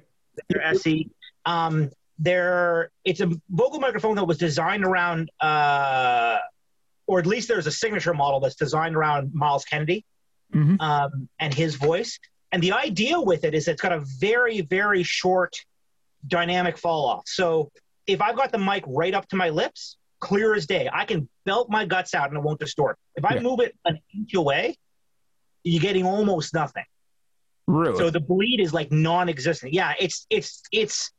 They're 0.49 0.65
SE. 0.75 1.09
Um, 1.47 1.91
they're 2.19 2.91
it's 3.05 3.21
a 3.21 3.31
vocal 3.49 3.79
microphone 3.79 4.17
that 4.17 4.25
was 4.25 4.39
designed 4.39 4.85
around, 4.85 5.31
uh, 5.41 6.39
or 7.07 7.19
at 7.19 7.27
least 7.27 7.49
there's 7.49 7.67
a 7.67 7.73
signature 7.73 8.15
model 8.15 8.41
that's 8.41 8.55
designed 8.55 8.97
around 8.97 9.33
Myles 9.35 9.65
Kennedy 9.65 10.05
mm-hmm. 10.55 10.81
um, 10.81 11.29
and 11.39 11.53
his 11.53 11.75
voice. 11.77 12.19
And 12.53 12.63
the 12.63 12.73
idea 12.73 13.21
with 13.21 13.45
it 13.45 13.55
is 13.55 13.69
it's 13.69 13.83
got 13.83 13.93
a 13.93 14.03
very 14.21 14.61
very 14.61 15.03
short 15.03 15.55
dynamic 16.27 16.79
fall 16.79 17.07
off. 17.07 17.25
So 17.27 17.71
if 18.07 18.21
I've 18.21 18.37
got 18.37 18.53
the 18.53 18.59
mic 18.59 18.85
right 18.87 19.15
up 19.15 19.29
to 19.29 19.37
my 19.37 19.49
lips, 19.49 19.97
clear 20.21 20.55
as 20.55 20.67
day, 20.67 20.89
I 20.93 21.05
can 21.05 21.29
belt 21.45 21.69
my 21.71 21.85
guts 21.85 22.15
out 22.15 22.29
and 22.29 22.39
it 22.39 22.43
won't 22.43 22.61
distort. 22.61 22.97
If 23.17 23.25
I 23.25 23.35
yeah. 23.35 23.41
move 23.41 23.61
it 23.61 23.77
an 23.85 23.99
inch 24.15 24.35
away, 24.35 24.77
you're 25.65 25.81
getting 25.81 26.05
almost 26.05 26.55
nothing. 26.55 26.85
Really? 27.67 27.97
So 27.97 28.11
the 28.11 28.21
bleed 28.21 28.61
is 28.61 28.73
like 28.73 28.91
non-existent. 28.91 29.73
Yeah, 29.73 29.95
it's 29.99 30.27
it's 30.31 30.63
it's. 30.73 31.11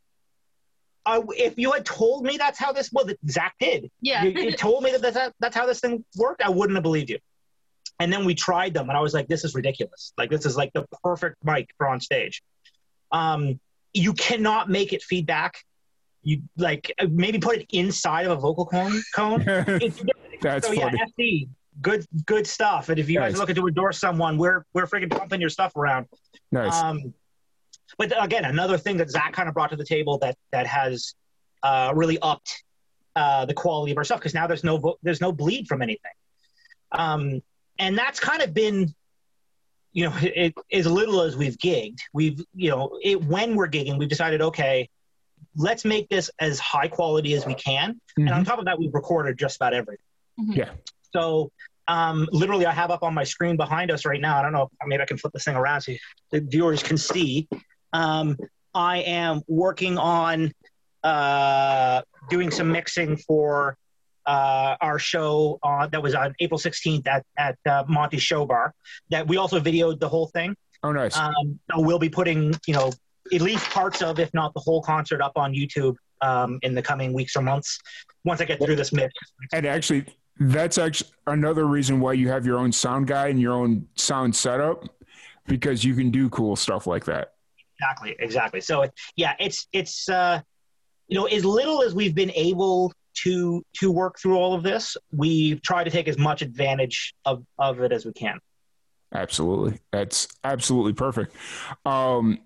Uh, 1.05 1.21
if 1.31 1.57
you 1.57 1.71
had 1.71 1.85
told 1.85 2.23
me 2.23 2.37
that's 2.37 2.57
how 2.57 2.71
this 2.71 2.89
well, 2.91 3.05
Zach 3.29 3.55
did. 3.59 3.91
Yeah. 4.01 4.23
you, 4.23 4.31
you 4.31 4.51
told 4.53 4.83
me 4.83 4.91
that 4.91 5.01
that's, 5.01 5.33
that's 5.39 5.55
how 5.55 5.65
this 5.65 5.79
thing 5.79 6.03
worked. 6.15 6.41
I 6.41 6.49
wouldn't 6.49 6.75
have 6.75 6.83
believed 6.83 7.09
you. 7.09 7.19
And 7.99 8.11
then 8.11 8.25
we 8.25 8.33
tried 8.33 8.73
them, 8.73 8.89
and 8.89 8.97
I 8.97 9.01
was 9.01 9.13
like, 9.13 9.27
"This 9.27 9.43
is 9.43 9.53
ridiculous! 9.53 10.13
Like 10.17 10.31
this 10.31 10.47
is 10.47 10.57
like 10.57 10.73
the 10.73 10.83
perfect 11.03 11.37
mic 11.43 11.69
for 11.77 11.87
on 11.87 12.01
stage." 12.01 12.41
Um, 13.11 13.59
you 13.93 14.13
cannot 14.13 14.67
make 14.67 14.93
it 14.93 15.03
feedback. 15.03 15.63
You 16.23 16.41
like 16.57 16.91
maybe 17.07 17.37
put 17.37 17.59
it 17.59 17.67
inside 17.69 18.25
of 18.25 18.31
a 18.31 18.35
vocal 18.35 18.65
cone. 18.65 18.99
Cone. 19.13 19.43
that's 20.41 20.67
so, 20.67 20.73
funny. 20.73 20.97
Yeah, 20.97 21.05
SE 21.19 21.47
good 21.81 22.05
good 22.25 22.45
stuff. 22.45 22.89
And 22.89 22.99
if 22.99 23.09
you 23.09 23.19
nice. 23.19 23.31
guys 23.31 23.35
are 23.35 23.39
looking 23.39 23.55
to 23.55 23.67
endorse 23.67 23.99
someone, 23.99 24.37
we're 24.37 24.65
we're 24.73 24.85
freaking 24.85 25.09
pumping 25.09 25.41
your 25.41 25.49
stuff 25.49 25.75
around. 25.75 26.07
Nice. 26.51 26.73
Um, 26.73 27.13
but 27.97 28.13
again, 28.23 28.45
another 28.45 28.77
thing 28.77 28.97
that 28.97 29.09
Zach 29.09 29.33
kind 29.33 29.47
of 29.47 29.53
brought 29.53 29.69
to 29.71 29.75
the 29.75 29.85
table 29.85 30.17
that 30.19 30.35
that 30.51 30.67
has 30.67 31.15
uh, 31.61 31.91
really 31.95 32.19
upped 32.21 32.63
uh, 33.15 33.45
the 33.45 33.53
quality 33.53 33.91
of 33.91 33.97
our 33.97 34.03
stuff 34.03 34.19
because 34.19 34.33
now 34.33 34.47
there's 34.47 34.63
no 34.63 34.97
there's 35.03 35.21
no 35.21 35.31
bleed 35.31 35.67
from 35.67 35.81
anything, 35.81 36.11
um, 36.91 37.41
and 37.79 37.97
that's 37.97 38.19
kind 38.19 38.41
of 38.41 38.53
been. 38.53 38.93
You 39.95 40.09
know, 40.09 40.13
it, 40.21 40.55
as 40.71 40.87
little 40.87 41.21
as 41.21 41.37
we've 41.37 41.55
gigged, 41.59 41.99
we've 42.13 42.43
you 42.55 42.71
know, 42.71 42.97
it, 43.03 43.23
when 43.23 43.55
we're 43.55 43.67
gigging, 43.67 43.99
we've 43.99 44.09
decided, 44.09 44.41
okay, 44.41 44.89
let's 45.55 45.85
make 45.85 46.09
this 46.09 46.31
as 46.39 46.59
high 46.59 46.87
quality 46.87 47.35
as 47.35 47.45
we 47.45 47.53
can. 47.53 47.93
Mm-hmm. 47.93 48.21
And 48.21 48.29
on 48.29 48.35
mm-hmm. 48.37 48.49
top 48.49 48.57
of 48.57 48.65
that, 48.65 48.79
we've 48.79 48.93
recorded 48.93 49.37
just 49.37 49.57
about 49.57 49.75
everything. 49.75 50.05
Mm-hmm. 50.39 50.53
Yeah. 50.53 50.69
So 51.11 51.51
um, 51.87 52.27
literally, 52.31 52.65
I 52.65 52.71
have 52.71 52.91
up 52.91 53.03
on 53.03 53.13
my 53.13 53.23
screen 53.23 53.57
behind 53.57 53.91
us 53.91 54.05
right 54.05 54.19
now. 54.19 54.37
I 54.37 54.41
don't 54.41 54.53
know. 54.53 54.69
Maybe 54.85 55.01
I 55.01 55.05
can 55.05 55.17
flip 55.17 55.33
this 55.33 55.43
thing 55.43 55.55
around 55.55 55.81
so 55.81 55.93
the 56.31 56.41
viewers 56.41 56.81
can 56.81 56.97
see. 56.97 57.47
Um, 57.93 58.37
I 58.73 58.99
am 58.99 59.41
working 59.47 59.97
on 59.97 60.51
uh, 61.03 62.01
doing 62.29 62.51
some 62.51 62.71
mixing 62.71 63.17
for 63.17 63.77
uh, 64.25 64.75
our 64.81 64.97
show 64.97 65.59
uh, 65.63 65.87
that 65.87 66.01
was 66.01 66.15
on 66.15 66.33
April 66.39 66.59
16th 66.59 67.07
at 67.07 67.25
at 67.37 67.57
uh, 67.69 67.83
Monty 67.87 68.17
Show 68.17 68.45
Bar. 68.45 68.73
That 69.09 69.27
we 69.27 69.37
also 69.37 69.59
videoed 69.59 69.99
the 69.99 70.09
whole 70.09 70.27
thing. 70.27 70.55
Oh, 70.81 70.91
nice. 70.91 71.17
Um, 71.17 71.59
so 71.71 71.79
we'll 71.81 71.99
be 71.99 72.09
putting 72.09 72.53
you 72.65 72.73
know 72.73 72.91
at 73.33 73.41
least 73.41 73.69
parts 73.69 74.01
of, 74.01 74.19
if 74.19 74.33
not 74.33 74.53
the 74.53 74.59
whole 74.59 74.81
concert, 74.81 75.21
up 75.21 75.33
on 75.35 75.53
YouTube 75.53 75.95
um, 76.21 76.59
in 76.63 76.73
the 76.73 76.81
coming 76.81 77.13
weeks 77.13 77.35
or 77.35 77.41
months 77.41 77.79
once 78.23 78.41
I 78.41 78.45
get 78.45 78.63
through 78.63 78.75
this 78.75 78.91
mix. 78.91 79.13
And 79.51 79.65
actually, 79.65 80.05
that's 80.39 80.77
actually 80.77 81.11
another 81.27 81.65
reason 81.65 81.99
why 81.99 82.13
you 82.13 82.29
have 82.29 82.45
your 82.45 82.57
own 82.57 82.71
sound 82.71 83.07
guy 83.07 83.27
and 83.27 83.39
your 83.39 83.53
own 83.53 83.87
sound 83.95 84.35
setup 84.35 84.85
because 85.47 85.83
you 85.83 85.95
can 85.95 86.09
do 86.09 86.29
cool 86.29 86.55
stuff 86.55 86.87
like 86.87 87.05
that. 87.05 87.33
Exactly, 87.79 88.15
exactly. 88.19 88.61
So 88.61 88.85
yeah, 89.15 89.33
it's 89.39 89.67
it's 89.73 90.09
uh, 90.09 90.41
you 91.07 91.17
know 91.17 91.25
as 91.25 91.43
little 91.43 91.83
as 91.83 91.93
we've 91.93 92.15
been 92.15 92.31
able 92.31 92.93
to 93.15 93.63
to 93.73 93.91
work 93.91 94.19
through 94.19 94.37
all 94.37 94.53
of 94.53 94.63
this, 94.63 94.97
we've 95.11 95.61
tried 95.61 95.85
to 95.85 95.91
take 95.91 96.07
as 96.07 96.17
much 96.17 96.41
advantage 96.41 97.13
of 97.25 97.43
of 97.57 97.81
it 97.81 97.91
as 97.91 98.05
we 98.05 98.13
can. 98.13 98.39
Absolutely, 99.13 99.79
that's 99.91 100.27
absolutely 100.43 100.93
perfect. 100.93 101.35
Um, 101.85 102.39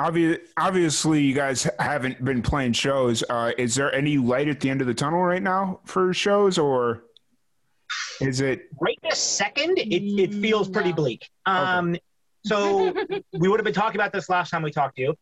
obvi- 0.00 0.40
obviously 0.56 1.22
you 1.22 1.34
guys 1.34 1.68
haven't 1.78 2.24
been 2.24 2.42
playing 2.42 2.72
shows. 2.72 3.22
Uh, 3.28 3.52
is 3.58 3.74
there 3.74 3.94
any 3.94 4.16
light 4.18 4.48
at 4.48 4.60
the 4.60 4.70
end 4.70 4.80
of 4.80 4.86
the 4.86 4.94
tunnel 4.94 5.22
right 5.22 5.42
now 5.42 5.80
for 5.84 6.14
shows, 6.14 6.58
or 6.58 7.04
is 8.20 8.40
it 8.40 8.68
right 8.80 8.98
this 9.02 9.18
second? 9.18 9.78
It 9.78 10.02
it 10.20 10.34
feels 10.34 10.68
pretty 10.68 10.92
mm, 10.92 10.96
bleak. 10.96 11.28
Um, 11.46 11.90
okay. 11.90 12.00
So 12.44 12.92
we 13.32 13.48
would 13.48 13.60
have 13.60 13.64
been 13.64 13.74
talking 13.74 13.96
about 13.96 14.12
this 14.12 14.28
last 14.28 14.50
time 14.50 14.62
we 14.62 14.70
talked 14.70 14.96
to 14.96 15.02
you. 15.02 15.14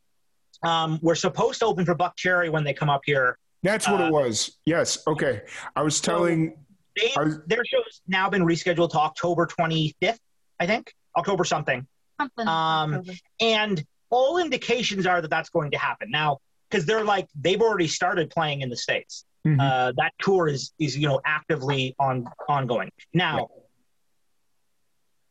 Um, 0.63 0.99
we're 1.03 1.15
supposed 1.15 1.61
to 1.61 1.67
open 1.67 1.85
for 1.85 1.95
Buckcherry 1.95 2.51
when 2.51 2.65
they 2.65 2.73
come 2.75 2.91
up 2.91 3.03
here. 3.05 3.39
That's 3.63 3.89
what 3.89 4.01
uh, 4.01 4.05
it 4.07 4.13
was. 4.13 4.59
Yes. 4.65 4.99
Okay. 5.07 5.43
I 5.77 5.83
was 5.83 6.01
telling 6.01 6.57
they, 6.97 7.13
Are- 7.17 7.45
their 7.47 7.65
show's 7.65 8.01
now 8.09 8.29
been 8.31 8.43
rescheduled 8.43 8.91
to 8.91 8.99
October 8.99 9.47
25th, 9.47 10.19
I 10.59 10.67
think, 10.67 10.93
October 11.17 11.45
something. 11.45 11.87
Something. 12.21 12.49
Um, 12.49 13.03
And 13.41 13.85
all 14.11 14.39
indications 14.39 15.07
are 15.07 15.21
that 15.23 15.29
that's 15.31 15.51
going 15.51 15.71
to 15.71 15.79
happen 15.79 16.11
now 16.11 16.39
because 16.69 16.85
they're 16.85 17.05
like 17.05 17.29
they've 17.41 17.61
already 17.61 17.87
started 17.89 18.29
playing 18.31 18.61
in 18.63 18.69
the 18.69 18.77
states. 18.77 19.25
Mhm. 19.47 19.59
Uh, 19.61 19.93
that 19.97 20.13
tour 20.21 20.49
is 20.49 20.73
is 20.79 20.99
you 20.99 21.09
know 21.09 21.21
actively 21.25 21.95
on 21.99 22.27
ongoing 22.49 22.91
now. 23.15 23.49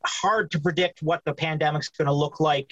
Hard 0.06 0.52
to 0.52 0.60
predict 0.60 1.02
what 1.02 1.22
the 1.26 1.34
pandemic's 1.34 1.90
going 1.90 2.06
to 2.08 2.14
look 2.14 2.40
like 2.40 2.72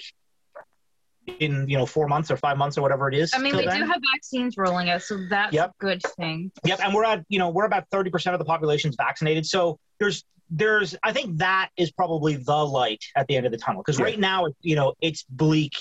in 1.39 1.67
you 1.67 1.77
know 1.77 1.85
four 1.85 2.07
months 2.07 2.31
or 2.31 2.37
five 2.37 2.57
months 2.57 2.77
or 2.77 2.81
whatever 2.81 3.09
it 3.09 3.15
is. 3.15 3.33
I 3.35 3.39
mean, 3.39 3.55
we 3.57 3.65
then. 3.65 3.81
do 3.81 3.85
have 3.85 4.01
vaccines 4.15 4.55
rolling 4.57 4.89
out, 4.89 5.01
so 5.01 5.17
that's 5.29 5.53
Yep. 5.53 5.69
a 5.69 5.73
good 5.79 6.01
thing. 6.17 6.51
Yep, 6.65 6.79
and 6.83 6.93
we're 6.93 7.03
at 7.03 7.25
you 7.27 7.37
know 7.39 7.49
we're 7.49 7.65
about 7.65 7.83
thirty 7.91 8.09
percent 8.09 8.33
of 8.33 8.39
the 8.39 8.45
population's 8.45 8.95
vaccinated. 8.95 9.45
So 9.45 9.77
there's 9.99 10.23
there's 10.49 10.95
I 11.03 11.11
think 11.11 11.39
that 11.39 11.69
is 11.75 11.91
probably 11.91 12.37
the 12.37 12.65
light 12.65 13.03
at 13.17 13.27
the 13.27 13.35
end 13.35 13.45
of 13.45 13.51
the 13.51 13.57
tunnel 13.57 13.81
because 13.81 13.99
Yeah. 13.99 14.05
right 14.05 14.19
now 14.19 14.45
you 14.61 14.75
know 14.77 14.93
it's 15.01 15.23
bleak. 15.29 15.73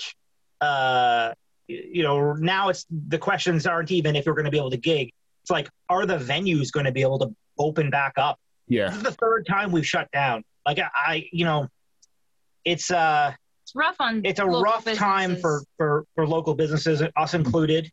Uh, 0.59 1.33
you 1.69 2.03
know 2.03 2.33
now 2.33 2.67
it's 2.69 2.85
the 2.89 3.17
questions 3.17 3.65
aren't 3.65 3.91
even 3.91 4.15
if 4.17 4.25
you're 4.25 4.35
going 4.35 4.45
to 4.45 4.51
be 4.51 4.57
able 4.57 4.71
to 4.71 4.77
gig. 4.77 5.11
It's 5.43 5.51
like 5.51 5.69
are 5.87 6.05
the 6.05 6.17
venues 6.17 6.71
going 6.73 6.85
to 6.87 6.91
be 6.91 7.01
able 7.03 7.19
to 7.19 7.33
open 7.57 7.89
back 7.89 8.13
up? 8.17 8.37
yeah. 8.67 8.87
This 8.89 8.97
is 8.97 9.03
the 9.03 9.11
third 9.13 9.45
time 9.47 9.71
we've 9.71 9.87
shut 9.87 10.11
down. 10.11 10.43
Like 10.67 10.79
I, 10.79 10.89
I 10.95 11.29
you 11.31 11.45
know, 11.45 11.69
it's 12.65 12.91
uh 12.91 13.33
It's 13.63 13.73
rough 13.75 13.95
on. 13.99 14.21
it's 14.25 14.39
a 14.39 14.45
local 14.45 14.61
rough 14.61 14.85
time 14.93 15.37
for, 15.37 15.63
for 15.77 16.05
for 16.13 16.27
local 16.27 16.53
businesses, 16.53 17.01
us 17.15 17.33
included. 17.33 17.89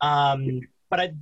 Um, 0.00 0.60
but 0.90 1.00
I, 1.00 1.12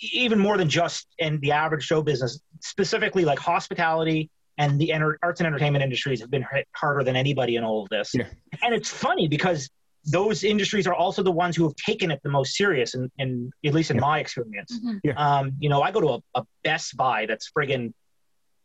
even 0.00 0.38
more 0.38 0.56
than 0.58 0.68
just 0.68 1.06
in 1.18 1.40
the 1.40 1.52
average 1.52 1.84
show 1.84 2.02
business, 2.02 2.40
specifically 2.60 3.24
like 3.24 3.38
hospitality 3.38 4.28
and 4.58 4.78
the 4.78 4.92
enter, 4.92 5.18
arts 5.22 5.40
and 5.40 5.46
entertainment 5.46 5.82
industries 5.82 6.20
have 6.20 6.30
been 6.30 6.44
hit 6.52 6.66
harder 6.74 7.02
than 7.04 7.16
anybody 7.16 7.56
in 7.56 7.64
all 7.64 7.82
of 7.82 7.88
this. 7.88 8.12
Yeah. 8.14 8.26
And 8.62 8.74
it's 8.74 8.88
funny 8.88 9.26
because 9.28 9.68
those 10.04 10.44
industries 10.44 10.86
are 10.86 10.94
also 10.94 11.22
the 11.22 11.32
ones 11.32 11.56
who 11.56 11.64
have 11.64 11.74
taken 11.76 12.10
it 12.10 12.20
the 12.22 12.28
most 12.30 12.54
serious, 12.54 12.94
and 12.94 13.10
in, 13.18 13.50
in, 13.62 13.68
at 13.70 13.74
least 13.74 13.90
in 13.90 13.96
Yeah. 13.96 14.00
my 14.02 14.18
experience. 14.20 14.78
Mhm. 14.84 15.16
Um, 15.16 15.52
you 15.58 15.68
know, 15.68 15.80
I 15.82 15.90
go 15.90 16.00
to 16.00 16.08
a, 16.16 16.40
a 16.40 16.44
Best 16.62 16.96
Buy 16.96 17.26
that's 17.26 17.50
friggin' 17.56 17.92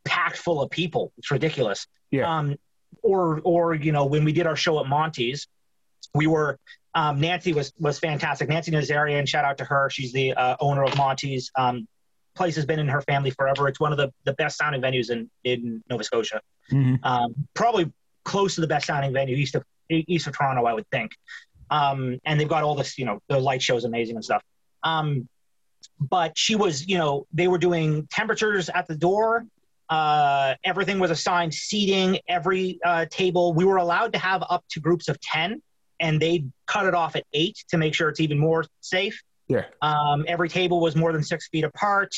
packed 0.06 0.38
full 0.38 0.62
of 0.62 0.70
people. 0.70 1.12
It's 1.18 1.32
ridiculous. 1.32 1.88
Yeah. 2.12 2.38
Um, 2.38 2.56
or, 3.02 3.41
or 3.43 3.74
you 3.76 3.91
know, 3.91 4.06
when 4.06 4.24
we 4.24 4.34
did 4.34 4.47
our 4.47 4.56
show 4.56 4.80
at 4.80 4.88
Monty's, 4.88 5.47
we 6.14 6.28
were 6.28 6.58
um, 6.95 7.20
Nancy 7.20 7.54
was 7.54 7.72
was 7.80 8.00
fantastic. 8.00 8.50
Nancy 8.50 8.72
Nazarian, 8.72 9.28
shout 9.28 9.45
out 9.45 9.58
to 9.60 9.64
her. 9.64 9.89
She's 9.91 10.12
the 10.12 10.34
uh, 10.34 10.56
owner 10.60 10.84
of 10.84 10.97
Monty's. 10.97 11.52
Um, 11.56 11.88
place 12.36 12.56
has 12.56 12.66
been 12.66 12.80
in 12.80 12.88
her 12.88 13.02
family 13.02 13.32
forever. 13.32 13.68
It's 13.68 13.80
one 13.80 13.91
of 13.91 13.97
the, 13.97 14.12
the 14.24 14.34
best 14.34 14.58
sounding 14.58 14.82
venues 14.82 15.10
in, 15.10 15.30
in 15.43 15.84
Nova 15.89 16.04
Scotia. 16.04 16.41
Mhm. 16.72 17.00
Um, 17.04 17.36
probably 17.54 17.91
close 18.24 18.56
to 18.56 18.62
the 18.62 18.68
best 18.68 18.88
sounding 18.88 19.14
venue 19.14 19.36
east 19.36 19.56
of 19.56 19.64
east 19.89 20.28
of 20.28 20.38
Toronto, 20.38 20.66
I 20.66 20.74
would 20.74 20.89
think. 20.89 21.12
Um, 21.70 22.20
and 22.26 22.39
they've 22.39 22.47
got 22.47 22.64
all 22.64 22.76
this, 22.76 22.97
you 22.97 23.06
know, 23.06 23.20
the 23.28 23.39
light 23.39 23.62
show 23.62 23.76
is 23.76 23.86
amazing 23.86 24.16
and 24.16 24.26
stuff. 24.26 24.43
Um, 24.84 25.28
but 26.00 26.38
she 26.38 26.56
was, 26.56 26.88
you 26.88 26.97
know, 26.97 27.28
they 27.34 27.47
were 27.47 27.58
doing 27.58 28.08
temperatures 28.12 28.70
at 28.70 28.88
the 28.88 28.95
door. 28.95 29.45
Uh, 29.90 30.56
everything 30.64 31.00
was 31.00 31.12
assigned 31.12 31.54
seating, 31.54 32.20
every 32.28 32.80
uh, 32.86 33.06
table. 33.10 33.54
We 33.54 33.66
were 33.66 33.78
allowed 33.78 34.14
to 34.14 34.20
have 34.20 34.44
up 34.50 34.64
to 34.72 34.80
groups 34.80 35.08
of 35.10 35.20
10, 35.22 35.62
and 36.00 36.22
they 36.22 36.46
cut 36.68 36.86
it 36.86 36.94
off 36.94 37.16
at 37.16 37.24
eight 37.34 37.64
to 37.70 37.78
make 37.78 37.94
sure 37.94 38.10
it's 38.10 38.20
even 38.20 38.38
more 38.38 38.66
safe. 38.82 39.20
Yeah. 39.48 39.66
Um, 39.82 40.26
every 40.28 40.48
table 40.48 40.80
was 40.80 40.96
more 40.96 41.12
than 41.12 41.24
six 41.24 41.48
feet 41.50 41.64
apart. 41.64 42.14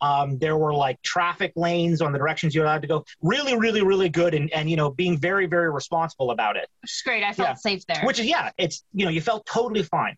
Um, 0.00 0.38
there 0.38 0.56
were 0.56 0.72
like 0.72 1.02
traffic 1.02 1.52
lanes 1.56 2.00
on 2.00 2.12
the 2.12 2.18
directions 2.18 2.54
you're 2.54 2.64
allowed 2.64 2.82
to 2.82 2.88
go. 2.88 3.04
Really, 3.20 3.58
really, 3.58 3.82
really 3.82 4.08
good, 4.08 4.32
and 4.32 4.48
and 4.52 4.70
you 4.70 4.76
know 4.76 4.90
being 4.90 5.18
very, 5.18 5.46
very 5.46 5.72
responsible 5.72 6.30
about 6.30 6.56
it. 6.56 6.68
Which 6.82 6.92
is 6.92 7.02
great. 7.04 7.24
I 7.24 7.32
felt 7.32 7.48
Yeah. 7.48 7.54
safe 7.54 7.84
there. 7.86 8.04
Which 8.04 8.20
is 8.20 8.26
yeah, 8.26 8.50
it's 8.58 8.84
you 8.94 9.04
know 9.06 9.10
you 9.10 9.20
felt 9.20 9.44
totally 9.44 9.82
fine, 9.82 10.14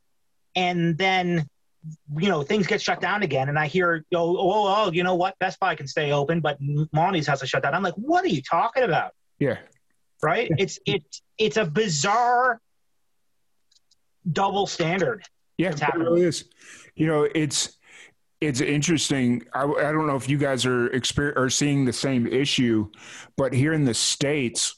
and 0.55 0.99
then 0.99 1.49
you 2.19 2.29
know 2.29 2.43
things 2.43 2.67
get 2.67 2.81
shut 2.83 3.01
down 3.01 3.23
again, 3.23 3.49
and 3.49 3.59
I 3.59 3.67
hear 3.67 4.05
oh 4.15 4.37
oh 4.37 4.87
oh 4.87 4.93
you 4.93 5.03
know 5.03 5.15
what 5.15 5.39
Best 5.39 5.59
Buy 5.61 5.75
can 5.75 5.87
stay 5.87 6.13
open, 6.13 6.41
but 6.41 6.59
Monty's 6.93 7.27
has 7.27 7.41
to 7.41 7.47
shut 7.47 7.63
down. 7.63 7.75
I'm 7.75 7.83
like, 7.83 7.95
what 7.95 8.25
are 8.25 8.29
you 8.29 8.43
talking 8.43 8.83
about? 8.83 9.13
Yeah. 9.39 9.59
Right? 10.23 10.51
it's 10.59 10.79
it's 10.85 11.23
it's 11.39 11.57
a 11.57 11.65
bizarre 11.65 12.61
double 14.31 14.67
standard. 14.67 15.25
Yeah, 15.57 15.71
it 15.71 15.95
really 15.95 16.23
is. 16.23 16.45
You 16.95 17.07
know, 17.07 17.29
it's 17.35 17.79
it's 18.41 18.61
interesting. 18.61 19.43
I, 19.55 19.65
I 19.65 19.93
don't 19.93 20.07
know 20.07 20.17
if 20.17 20.29
you 20.29 20.39
guys 20.39 20.65
are 20.67 20.89
exper- 20.91 21.37
are 21.37 21.51
seeing 21.51 21.85
the 21.85 21.93
same 21.93 22.27
issue, 22.27 22.91
but 23.37 23.53
here 23.53 23.73
in 23.73 23.85
the 23.85 23.95
states, 23.95 24.77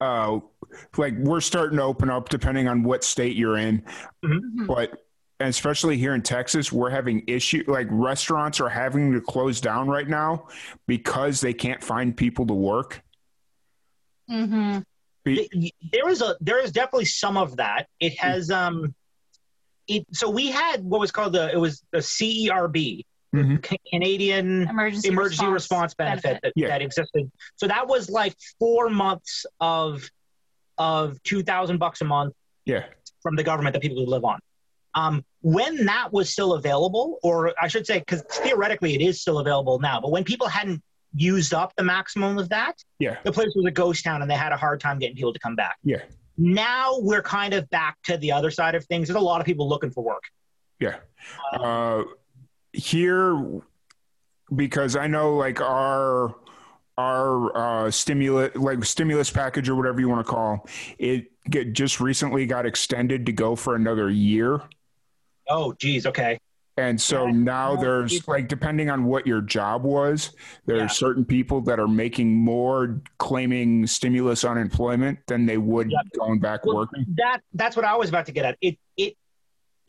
uh, 0.00 0.40
like 0.96 1.14
we're 1.18 1.40
starting 1.40 1.78
to 1.78 1.84
open 1.84 2.10
up 2.10 2.28
depending 2.28 2.66
on 2.68 2.82
what 2.82 3.04
state 3.04 3.36
you're 3.36 3.56
in, 3.56 3.84
Mhm. 4.24 4.66
but 4.66 5.04
and 5.40 5.48
especially 5.48 5.96
here 5.96 6.14
in 6.14 6.22
Texas, 6.22 6.72
we're 6.72 6.90
having 6.90 7.22
issue 7.28 7.62
like 7.68 7.86
restaurants 7.90 8.60
are 8.60 8.68
having 8.68 9.12
to 9.12 9.20
close 9.20 9.60
down 9.60 9.88
right 9.88 10.08
now 10.08 10.48
because 10.86 11.40
they 11.40 11.52
can't 11.54 11.82
find 11.82 12.16
people 12.16 12.46
to 12.46 12.54
work. 12.54 13.02
Mhm. 14.30 14.84
Be- 15.24 15.72
there 15.92 16.08
is 16.08 16.22
a 16.22 16.36
there 16.40 16.62
is 16.62 16.72
definitely 16.72 17.04
some 17.04 17.36
of 17.36 17.56
that. 17.56 17.86
It 18.00 18.18
has 18.18 18.50
um, 18.50 18.94
it 19.86 20.04
so 20.12 20.28
we 20.28 20.50
had 20.50 20.82
what 20.82 21.00
was 21.00 21.10
called 21.12 21.32
the 21.34 21.50
it 21.52 21.56
was 21.56 21.82
the 21.92 21.98
CERB, 21.98 23.04
Mhm. 23.34 23.62
Ca- 23.62 23.76
Canadian 23.90 24.68
Emergency, 24.68 25.08
emergency 25.08 25.46
response, 25.46 25.94
benefit, 25.94 26.22
benefit. 26.22 26.42
That, 26.42 26.52
Yeah. 26.56 26.68
that 26.68 26.82
existed. 26.82 27.30
So 27.56 27.66
that 27.68 27.86
was 27.86 28.10
like 28.10 28.34
four 28.58 28.88
months 28.90 29.46
of 29.60 30.08
of 30.78 31.22
two 31.22 31.42
thousand 31.42 31.78
bucks 31.78 32.00
a 32.00 32.04
month 32.04 32.34
Yeah, 32.64 32.86
from 33.22 33.36
the 33.36 33.42
government 33.44 33.74
that 33.74 33.82
people 33.82 33.98
could 33.98 34.08
live 34.08 34.24
on. 34.24 34.40
Um, 34.94 35.24
when 35.40 35.84
that 35.86 36.12
was 36.12 36.30
still 36.30 36.54
available, 36.54 37.18
or 37.22 37.54
I 37.60 37.68
should 37.68 37.86
say, 37.86 38.00
because 38.00 38.22
theoretically 38.22 38.94
it 38.94 39.00
is 39.00 39.20
still 39.20 39.38
available 39.38 39.78
now, 39.78 40.00
but 40.00 40.10
when 40.10 40.24
people 40.24 40.48
hadn't 40.48 40.82
used 41.14 41.54
up 41.54 41.72
the 41.76 41.84
maximum 41.84 42.38
of 42.38 42.48
that, 42.48 42.74
yeah, 42.98 43.16
the 43.24 43.32
place 43.32 43.52
was 43.54 43.64
a 43.66 43.70
ghost 43.70 44.04
town 44.04 44.22
and 44.22 44.30
they 44.30 44.34
had 44.34 44.52
a 44.52 44.56
hard 44.56 44.80
time 44.80 44.98
getting 44.98 45.16
people 45.16 45.32
to 45.32 45.38
come 45.38 45.54
back. 45.54 45.76
yeah, 45.84 46.02
Now 46.36 46.98
we're 46.98 47.22
kind 47.22 47.54
of 47.54 47.68
back 47.70 47.96
to 48.04 48.16
the 48.16 48.32
other 48.32 48.50
side 48.50 48.74
of 48.74 48.84
things. 48.86 49.08
There's 49.08 49.16
a 49.16 49.20
lot 49.20 49.40
of 49.40 49.46
people 49.46 49.68
looking 49.68 49.90
for 49.90 50.02
work. 50.02 50.22
yeah. 50.80 50.96
Uh, 51.52 52.04
here, 52.72 53.60
because 54.54 54.96
I 54.96 55.06
know 55.06 55.36
like 55.36 55.60
our 55.60 56.34
our 56.96 57.56
uh, 57.86 57.90
stimulus 57.90 58.54
like 58.56 58.84
stimulus 58.84 59.30
package 59.30 59.68
or 59.68 59.76
whatever 59.76 60.00
you 60.00 60.08
want 60.08 60.26
to 60.26 60.30
call 60.30 60.66
it 60.98 61.30
get, 61.48 61.72
just 61.72 62.00
recently 62.00 62.44
got 62.44 62.66
extended 62.66 63.24
to 63.26 63.32
go 63.32 63.54
for 63.54 63.76
another 63.76 64.10
year. 64.10 64.60
Oh, 65.48 65.72
geez, 65.74 66.06
okay. 66.06 66.38
And 66.76 67.00
so 67.00 67.26
Yeah. 67.26 67.32
now 67.32 67.74
More 67.74 67.84
there's 67.84 68.12
people. 68.12 68.34
like 68.34 68.46
depending 68.48 68.88
on 68.88 69.04
what 69.04 69.26
your 69.26 69.40
job 69.40 69.82
was, 69.82 70.30
there 70.66 70.76
Yeah. 70.76 70.84
are 70.84 70.88
certain 70.88 71.24
people 71.24 71.60
that 71.62 71.80
are 71.80 71.88
making 71.88 72.36
more 72.36 73.00
claiming 73.18 73.86
stimulus 73.88 74.44
unemployment 74.44 75.18
than 75.26 75.44
they 75.46 75.58
would 75.58 75.90
Yep. 75.90 76.06
going 76.18 76.38
back 76.38 76.64
Well, 76.64 76.76
working. 76.76 77.04
That 77.16 77.40
that's 77.54 77.74
what 77.74 77.84
I 77.84 77.96
was 77.96 78.08
about 78.08 78.26
to 78.26 78.32
get 78.32 78.44
at. 78.44 78.58
It 78.60 78.78
it 78.96 79.16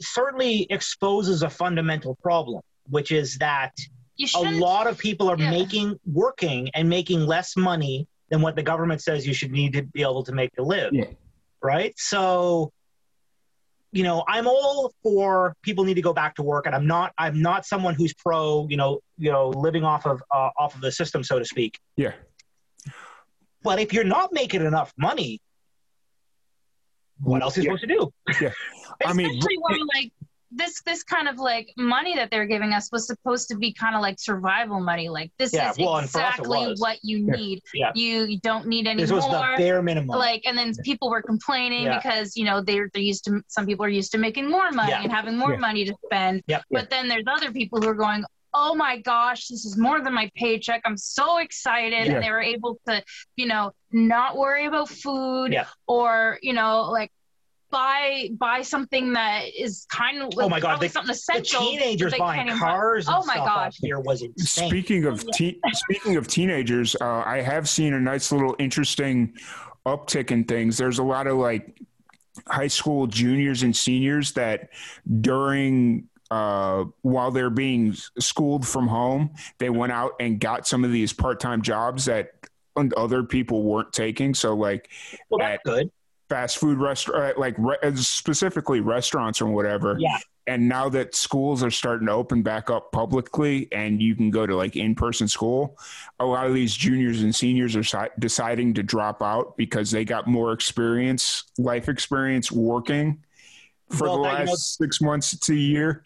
certainly 0.02 0.64
exposes 0.72 1.44
a 1.44 1.50
fundamental 1.50 2.16
problem, 2.24 2.62
which 2.90 3.12
is 3.12 3.38
that 3.38 3.74
a 4.36 4.52
lot 4.58 4.88
of 4.88 4.98
people 4.98 5.30
are 5.30 5.38
Yeah. 5.38 5.52
making 5.52 6.00
working 6.12 6.70
and 6.74 6.90
making 6.90 7.26
less 7.26 7.56
money 7.56 8.08
than 8.30 8.42
what 8.42 8.56
the 8.56 8.64
government 8.64 9.02
says 9.02 9.28
you 9.28 9.34
should 9.34 9.52
need 9.52 9.74
to 9.74 9.84
be 9.84 10.02
able 10.02 10.24
to 10.24 10.32
make 10.32 10.54
to 10.56 10.64
live. 10.64 10.92
Yeah. 10.94 11.06
Right? 11.62 11.94
So 11.98 12.72
you 13.92 14.04
know, 14.04 14.24
I'm 14.28 14.48
all 14.48 14.94
for 15.02 15.56
people 15.64 15.84
need 15.84 15.96
to 15.96 16.02
go 16.02 16.14
back 16.14 16.36
to 16.36 16.44
work 16.44 16.66
and 16.68 16.76
I'm 16.76 16.86
not 16.86 17.14
I'm 17.18 17.42
not 17.42 17.66
someone 17.66 17.96
who's 17.96 18.14
pro, 18.14 18.68
you 18.70 18.78
know, 18.78 19.00
you 19.18 19.32
know, 19.32 19.50
living 19.50 19.84
off 19.84 20.06
of 20.06 20.22
uh, 20.32 20.50
off 20.58 20.76
of 20.76 20.82
the 20.82 20.92
system 20.92 21.24
so 21.24 21.40
to 21.40 21.46
speak. 21.46 21.80
Yeah. 21.98 22.14
But 23.64 23.80
if 23.80 23.92
you're 23.92 24.04
not 24.04 24.32
making 24.32 24.64
enough 24.64 24.94
money, 24.98 25.42
what 27.20 27.42
else 27.42 27.58
are 27.58 27.62
you 27.62 27.66
Yeah. 27.72 27.78
supposed 27.78 27.82
to 27.82 27.88
do? 27.88 28.44
Yeah. 28.46 28.52
I 29.06 29.14
mean, 29.14 29.30
especially 29.30 29.58
when 29.58 29.80
like 29.96 30.12
this 30.52 30.82
this 30.82 31.04
kind 31.04 31.28
of 31.28 31.38
like 31.38 31.72
money 31.78 32.16
that 32.16 32.32
they're 32.32 32.46
giving 32.48 32.74
us 32.74 32.90
was 32.92 33.06
supposed 33.06 33.48
to 33.50 33.56
be 33.56 33.72
kind 33.74 33.96
of 33.96 34.02
like 34.02 34.20
survival 34.20 34.80
money 34.80 35.08
like 35.08 35.32
this 35.38 35.54
Yeah, 35.54 35.70
is 35.72 35.78
well, 35.78 35.98
and 35.98 36.10
for 36.10 36.22
us 36.22 36.40
it 36.40 36.42
exactly 36.42 36.76
what 36.78 36.98
you 37.04 37.20
need 37.32 37.62
Yeah. 37.74 37.92
you, 37.94 38.24
you 38.26 38.40
don't 38.40 38.66
need 38.68 38.88
any 38.88 39.04
This 39.04 39.12
was 39.12 39.26
more 39.28 39.52
the 39.52 39.58
bare 39.58 39.82
minimum. 39.84 40.18
like 40.18 40.42
and 40.46 40.58
then 40.58 40.74
people 40.84 41.10
were 41.10 41.22
complaining 41.22 41.84
Yeah. 41.84 41.98
because 41.98 42.36
you 42.36 42.46
know 42.46 42.62
they're 42.62 42.90
they're 42.94 43.04
used 43.04 43.26
to 43.26 43.42
some 43.48 43.66
people 43.68 43.86
are 43.86 43.90
used 43.90 44.12
to 44.14 44.18
making 44.18 44.50
more 44.50 44.72
money 44.72 44.92
Yeah. 44.92 45.04
and 45.04 45.12
having 45.12 45.38
more 45.38 45.54
Yeah. 45.54 45.60
money 45.60 45.86
to 45.86 45.94
spend 46.06 46.42
Yep. 46.48 46.64
but 46.72 46.90
then 46.90 47.08
there's 47.08 47.26
other 47.28 47.52
people 47.52 47.80
who 47.82 47.88
are 47.90 47.94
going 47.94 48.24
oh 48.56 48.74
my 48.74 48.98
gosh 48.98 49.48
this 49.50 49.64
is 49.66 49.78
more 49.78 50.02
than 50.02 50.12
my 50.16 50.32
paycheck 50.36 50.82
i'm 50.84 50.98
so 50.98 51.38
excited 51.38 52.08
Yeah. 52.08 52.14
and 52.16 52.24
they 52.24 52.32
were 52.32 52.42
able 52.42 52.80
to 52.88 53.04
you 53.36 53.46
know 53.46 53.72
not 53.92 54.36
worry 54.36 54.66
about 54.66 54.90
food 54.90 55.54
Yeah. 55.54 55.66
or 55.88 56.40
you 56.42 56.54
know 56.54 56.90
like 56.90 57.12
buy 57.72 58.30
buy 58.38 58.62
something 58.62 59.14
that 59.14 59.46
is 59.58 59.86
kind 59.92 60.22
of 60.22 60.34
like 60.36 60.46
Oh 60.46 60.50
my 60.50 60.60
God, 60.60 60.80
the- 60.80 60.90
something 60.90 61.12
essential. 61.12 61.60
but 61.60 61.70
teenagers 61.70 62.14
buying 62.18 62.38
can't 62.48 62.50
even 62.50 62.60
buy- 62.60 62.68
cars. 62.68 63.08
And 63.08 63.16
Oh 63.18 63.26
my 63.26 63.34
stuff 63.36 63.46
gosh. 63.48 63.78
here 63.82 64.00
was 64.00 64.22
insane. 64.22 64.70
Speaking 64.70 65.06
of 65.06 65.26
te- 65.32 65.60
speaking 65.74 66.16
of 66.18 66.28
teenagers, 66.28 66.96
uh, 67.00 67.24
I 67.26 67.42
have 67.42 67.68
seen 67.70 67.94
a 67.94 68.00
nice 68.00 68.32
little 68.32 68.56
interesting 68.60 69.34
uptick 69.86 70.32
in 70.32 70.44
things. 70.46 70.78
There's 70.78 71.00
a 71.00 71.04
lot 71.04 71.28
of 71.28 71.38
like 71.38 71.80
high 72.48 72.68
school 72.68 73.08
juniors 73.08 73.64
and 73.64 73.76
seniors 73.76 74.34
that 74.34 74.70
during 75.22 76.08
uh, 76.32 76.86
while 77.02 77.32
they're 77.32 77.50
being 77.50 77.94
schooled 78.20 78.68
from 78.68 78.88
home, 78.88 79.32
they 79.58 79.70
went 79.72 79.92
out 79.92 80.12
and 80.20 80.40
got 80.40 80.68
some 80.68 80.84
of 80.84 80.92
these 80.92 81.12
part-time 81.12 81.60
jobs 81.62 82.06
that 82.06 82.34
other 82.96 83.24
people 83.24 83.64
weren't 83.64 83.92
taking. 83.92 84.34
So 84.36 84.54
like 84.56 84.90
well, 85.30 85.40
that's 85.40 85.56
at- 85.56 85.64
good. 85.64 85.92
Fast 86.30 86.58
food 86.60 86.78
restaurant, 86.78 87.38
like 87.38 87.56
re- 87.58 87.78
specifically 87.96 88.80
restaurants 88.82 89.42
or 89.42 89.48
whatever. 89.48 89.98
Yeah. 90.00 90.18
And 90.48 90.68
now 90.68 90.90
that 90.90 91.14
schools 91.14 91.64
are 91.64 91.70
starting 91.72 92.08
to 92.08 92.14
open 92.14 92.42
back 92.42 92.70
up 92.72 92.92
publicly 92.92 93.68
and 93.72 94.02
you 94.02 94.16
can 94.16 94.32
go 94.32 94.48
to 94.48 94.56
like 94.56 94.76
in 94.76 94.96
person 94.96 95.28
school, 95.28 95.78
a 96.20 96.26
lot 96.26 96.48
of 96.48 96.54
these 96.54 96.74
juniors 96.74 97.22
and 97.22 97.36
seniors 97.36 97.76
are 97.76 97.84
si- 97.84 98.10
deciding 98.18 98.74
to 98.76 98.84
drop 98.84 99.22
out 99.22 99.58
because 99.58 99.92
they 99.92 100.04
got 100.06 100.28
more 100.28 100.52
experience, 100.54 101.44
life 101.60 101.88
experience 101.88 102.52
working 102.52 103.24
for 103.90 104.06
Well, 104.08 104.16
the 104.18 104.22
last 104.24 104.40
you 104.40 104.46
know- 104.46 104.56
six 104.56 105.02
months 105.02 105.38
to 105.38 105.54
a 105.54 105.56
year. 105.56 106.04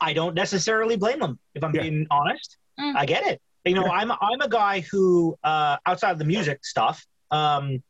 I 0.00 0.12
don't 0.12 0.34
necessarily 0.34 0.96
blame 0.96 1.18
them 1.20 1.38
if 1.54 1.64
I'm 1.64 1.74
Yeah. 1.74 1.82
being 1.82 2.06
honest. 2.10 2.56
Mm. 2.78 2.94
I 2.94 3.04
get 3.06 3.26
it. 3.26 3.40
You 3.64 3.74
know, 3.74 3.84
I'm 3.86 4.10
I'm 4.12 4.40
a 4.40 4.48
guy 4.48 4.80
who 4.90 5.36
uh, 5.44 5.76
outside 5.84 6.12
of 6.12 6.18
the 6.18 6.24
music 6.24 6.64
stuff, 6.64 7.04
um, 7.30 7.82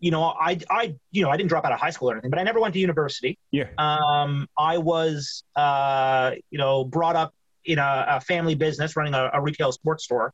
you 0.00 0.10
know, 0.10 0.24
I 0.24 0.58
I 0.70 0.96
you 1.12 1.22
know 1.22 1.30
I 1.30 1.36
didn't 1.36 1.50
drop 1.50 1.64
out 1.64 1.72
of 1.72 1.78
high 1.78 1.90
school 1.90 2.10
or 2.10 2.14
anything, 2.14 2.30
but 2.30 2.38
I 2.38 2.42
never 2.42 2.58
went 2.60 2.74
to 2.74 2.80
university. 2.80 3.38
Yeah. 3.50 3.68
Um, 3.78 4.48
I 4.58 4.78
was 4.78 5.44
uh, 5.56 6.32
you 6.50 6.58
know 6.58 6.84
brought 6.84 7.16
up 7.16 7.32
in 7.66 7.78
a, 7.78 8.04
a 8.08 8.20
family 8.20 8.54
business 8.54 8.96
running 8.96 9.14
a, 9.14 9.30
a 9.34 9.40
retail 9.40 9.70
sports 9.72 10.04
store. 10.04 10.32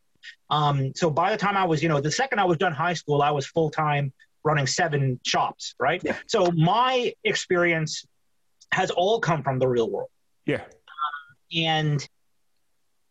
Um, 0.51 0.93
so 0.95 1.11
by 1.11 1.31
the 1.31 1.37
time 1.37 1.57
I 1.57 1.65
was, 1.65 1.83
you 1.83 1.89
know, 1.89 2.01
the 2.01 2.11
second 2.11 2.39
I 2.41 2.45
was 2.45 2.59
done 2.59 2.73
high 2.73 2.95
school, 2.95 3.23
I 3.23 3.31
was 3.31 3.47
full 3.47 3.71
time 3.71 4.13
running 4.45 4.67
seven 4.67 5.19
shops, 5.25 5.75
right? 5.81 6.01
Yeah. 6.05 6.17
So 6.27 6.51
my 6.55 7.13
experience 7.25 8.05
has 8.73 8.91
all 8.91 9.21
come 9.21 9.43
from 9.43 9.59
the 9.59 9.67
real 9.69 9.91
world 9.91 10.09
Yeah. 10.47 10.63
and 11.55 12.07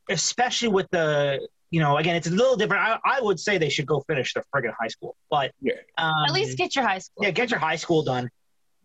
especially 0.09 0.67
with 0.69 0.87
the 0.91 1.45
you 1.75 1.81
know 1.81 1.97
again 1.97 2.15
it's 2.15 2.27
a 2.27 2.31
little 2.31 2.55
different 2.55 2.81
i, 2.81 2.97
I 3.17 3.19
would 3.21 3.37
say 3.37 3.57
they 3.57 3.67
should 3.75 3.85
go 3.85 3.99
finish 4.07 4.33
their 4.33 4.45
friggin' 4.51 4.73
high 4.79 4.87
school 4.87 5.17
but 5.29 5.51
Yeah. 5.59 5.73
um, 5.97 6.13
At 6.25 6.31
least 6.33 6.57
get 6.57 6.73
your 6.73 6.85
high 6.87 6.99
school. 6.99 7.25
yeah 7.25 7.31
get 7.31 7.51
your 7.51 7.59
high 7.59 7.75
school 7.75 8.01
done 8.01 8.29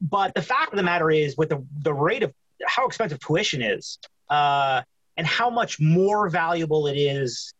but 0.01 0.35
the 0.35 0.43
fact 0.43 0.73
of 0.73 0.77
the 0.77 0.83
matter 0.83 1.09
is 1.09 1.37
with 1.37 1.51
the, 1.51 1.65
the 1.83 1.95
rate 1.95 2.25
of 2.25 2.33
how 2.67 2.87
expensive 2.89 3.21
tuition 3.21 3.63
is 3.63 3.99
uh, 4.29 4.83
and 5.17 5.25
how 5.25 5.51
much 5.51 5.79
more 5.79 6.29
valuable 6.29 6.89
it 6.89 6.97
is 6.97 7.55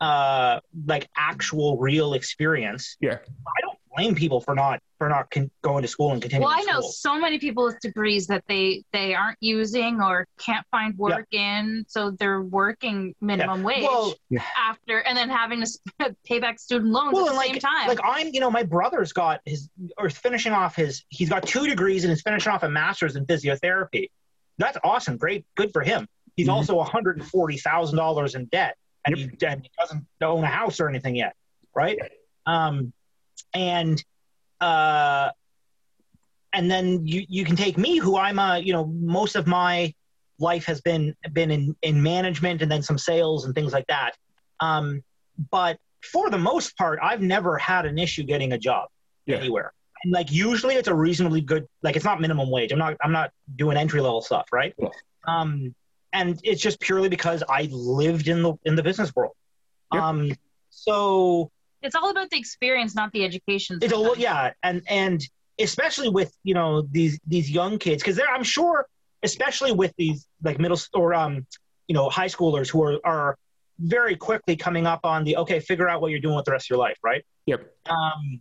uh, 0.00 0.58
like 0.86 1.08
actual 1.16 1.78
real 1.78 2.14
experience 2.14 2.96
Yeah. 3.00 3.18
i 3.56 3.60
don't 3.60 3.73
blame 3.96 4.14
people 4.14 4.40
for 4.40 4.54
not 4.54 4.80
for 4.98 5.08
not 5.08 5.30
con- 5.30 5.50
going 5.62 5.82
to 5.82 5.88
school 5.88 6.12
and 6.12 6.20
continuing 6.22 6.48
Well, 6.48 6.56
I 6.58 6.62
know 6.62 6.80
school. 6.80 6.92
so 6.92 7.18
many 7.18 7.38
people 7.38 7.64
with 7.64 7.78
degrees 7.80 8.26
that 8.28 8.44
they 8.48 8.84
they 8.92 9.14
aren't 9.14 9.38
using 9.40 10.00
or 10.00 10.26
can't 10.38 10.66
find 10.70 10.96
work 10.96 11.26
in, 11.32 11.84
so 11.88 12.10
they're 12.12 12.42
working 12.42 13.14
minimum 13.20 13.62
wage 13.62 13.82
well 13.82 14.14
after, 14.56 14.98
and 15.00 15.16
then 15.16 15.28
having 15.28 15.64
to 15.64 16.16
pay 16.26 16.38
back 16.38 16.58
student 16.58 16.90
loans 16.92 17.12
Well, 17.12 17.28
at 17.28 17.34
the 17.34 17.40
and 17.40 17.50
same 17.52 17.58
time. 17.60 17.88
Like 17.88 18.00
I'm, 18.02 18.28
you 18.32 18.40
know, 18.40 18.50
my 18.50 18.62
brother's 18.62 19.12
got 19.12 19.40
his 19.44 19.68
or 19.98 20.10
finishing 20.10 20.52
off 20.52 20.76
his. 20.76 21.04
He's 21.08 21.28
got 21.28 21.46
two 21.46 21.66
degrees 21.66 22.04
and 22.04 22.12
is 22.12 22.22
finishing 22.22 22.52
off 22.52 22.62
a 22.62 22.68
master's 22.68 23.16
in 23.16 23.26
physiotherapy. 23.26 24.10
That's 24.58 24.78
awesome, 24.84 25.16
great, 25.16 25.44
good 25.56 25.72
for 25.72 25.82
him. 25.82 26.06
He's 26.36 26.48
Mhm. 26.48 26.52
also 26.52 26.76
one 26.76 26.86
hundred 26.86 27.18
and 27.18 27.26
forty 27.26 27.56
thousand 27.58 27.96
dollars 27.96 28.34
in 28.34 28.46
debt, 28.46 28.76
and, 29.06 29.16
he, 29.16 29.24
and 29.46 29.62
he 29.62 29.70
doesn't 29.78 30.04
own 30.22 30.44
a 30.44 30.48
house 30.48 30.80
or 30.80 30.88
anything 30.88 31.16
yet, 31.16 31.34
right? 31.74 31.98
Um, 32.46 32.92
and 33.52 34.02
uh, 34.60 35.30
and 36.52 36.70
then 36.70 37.06
you 37.06 37.24
you 37.28 37.44
can 37.44 37.56
take 37.56 37.76
me, 37.76 37.98
who 37.98 38.16
I'm 38.16 38.38
a, 38.38 38.58
you 38.58 38.72
know, 38.72 38.86
most 38.86 39.36
of 39.36 39.46
my 39.46 39.92
life 40.38 40.64
has 40.66 40.80
been 40.80 41.14
been 41.32 41.50
in 41.50 41.76
in 41.82 42.02
management 42.02 42.62
and 42.62 42.70
then 42.70 42.82
some 42.82 42.98
sales 42.98 43.44
and 43.44 43.54
things 43.54 43.72
like 43.72 43.86
that. 43.88 44.12
Um, 44.60 45.02
but 45.50 45.78
for 46.02 46.30
the 46.30 46.38
most 46.38 46.76
part, 46.76 46.98
I've 47.02 47.22
never 47.22 47.58
had 47.58 47.86
an 47.86 47.98
issue 47.98 48.22
getting 48.22 48.52
a 48.52 48.58
job 48.58 48.88
Yeah. 49.26 49.38
anywhere. 49.38 49.72
And 50.02 50.12
like 50.12 50.30
usually 50.30 50.74
it's 50.74 50.88
a 50.88 50.94
reasonably 50.94 51.40
good 51.40 51.66
like 51.82 51.96
it's 51.96 52.04
not 52.04 52.20
minimum 52.20 52.50
wage. 52.50 52.72
I'm 52.72 52.78
not 52.78 52.96
I'm 53.02 53.12
not 53.12 53.30
doing 53.56 53.76
entry 53.76 54.00
level 54.00 54.20
stuff, 54.20 54.46
right? 54.52 54.74
Yeah. 54.78 54.88
Um 55.26 55.74
and 56.12 56.38
it's 56.44 56.60
just 56.62 56.78
purely 56.78 57.08
because 57.08 57.42
I 57.48 57.68
lived 57.72 58.28
in 58.28 58.42
the 58.42 58.54
in 58.64 58.76
the 58.76 58.82
business 58.82 59.14
world. 59.16 59.32
Yep. 59.92 60.02
Um 60.02 60.32
so 60.70 61.50
it's 61.84 61.94
all 61.94 62.10
about 62.10 62.30
the 62.30 62.38
experience, 62.38 62.94
not 62.94 63.12
the 63.12 63.24
education. 63.24 63.78
it's 63.82 63.92
a 63.92 63.96
sometimes. 63.96 64.18
yeah, 64.18 64.52
and 64.62 64.82
and 64.88 65.20
especially 65.60 66.08
with 66.08 66.32
you 66.42 66.54
know 66.54 66.82
these 66.90 67.20
these 67.26 67.50
young 67.50 67.78
kids 67.78 68.02
because 68.02 68.16
they're 68.16 68.28
I'm 68.36 68.42
sure 68.42 68.86
especially 69.22 69.72
with 69.72 69.92
these 69.96 70.26
like 70.42 70.58
middle 70.58 70.78
or 70.94 71.14
um 71.14 71.46
you 71.88 71.94
know 71.94 72.08
high 72.10 72.26
schoolers 72.26 72.68
who 72.70 72.82
are 72.82 72.98
are 73.04 73.36
very 73.78 74.16
quickly 74.16 74.56
coming 74.56 74.86
up 74.86 75.00
on 75.04 75.24
the 75.24 75.36
okay 75.36 75.60
figure 75.60 75.88
out 75.88 76.00
what 76.00 76.10
you're 76.10 76.20
doing 76.20 76.36
with 76.36 76.44
the 76.44 76.52
rest 76.52 76.66
of 76.66 76.70
your 76.70 76.78
life 76.78 76.98
right 77.02 77.22
Yep. 77.46 77.60
um, 77.90 78.40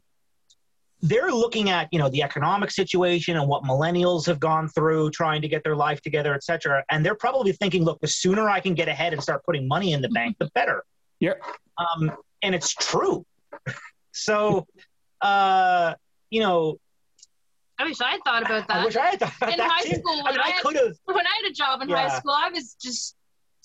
they're 1.01 1.31
looking 1.31 1.69
at 1.69 1.87
you 1.91 1.99
know 1.99 2.09
the 2.09 2.21
economic 2.23 2.71
situation 2.71 3.35
and 3.37 3.47
what 3.47 3.63
millennials 3.63 4.25
have 4.25 4.39
gone 4.39 4.67
through 4.69 5.09
trying 5.11 5.41
to 5.41 5.47
get 5.47 5.63
their 5.63 5.75
life 5.75 6.01
together 6.01 6.33
et 6.33 6.43
cetera 6.43 6.83
and 6.89 7.05
they're 7.05 7.15
probably 7.15 7.51
thinking 7.51 7.83
look 7.83 7.99
the 8.01 8.07
sooner 8.07 8.49
i 8.49 8.59
can 8.59 8.73
get 8.73 8.87
ahead 8.87 9.11
and 9.13 9.21
start 9.21 9.43
putting 9.45 9.67
money 9.67 9.91
in 9.93 10.01
the 10.01 10.09
bank 10.09 10.35
the 10.39 10.49
better 10.55 10.83
Yep. 11.19 11.41
um, 11.77 12.11
and 12.41 12.53
it's 12.55 12.73
true 12.73 13.25
so 14.11 14.67
uh, 15.21 15.93
you 16.29 16.39
know 16.41 16.77
I 17.79 17.85
wish 17.85 17.99
I 18.01 18.11
had 18.11 18.21
thought 18.23 18.43
about 18.43 18.63
i 18.69 18.77
that. 18.77 18.85
wish 18.85 18.95
i 18.95 19.05
had 19.07 19.19
thought 19.19 19.51
in 19.51 19.57
that 19.57 19.69
high 19.71 19.81
too. 19.83 19.95
school, 19.95 20.21
i 20.21 20.31
when 20.31 20.33
mean 20.33 20.41
I, 20.43 20.53
i 20.57 20.61
could 20.61 20.75
have 20.75 20.93
when 21.05 21.25
I 21.25 21.29
had 21.43 21.51
a 21.51 21.53
job 21.53 21.81
in 21.81 21.89
Yeah. 21.89 22.07
high 22.07 22.17
school, 22.19 22.31
I 22.33 22.49
was 22.49 22.75
just 22.81 23.15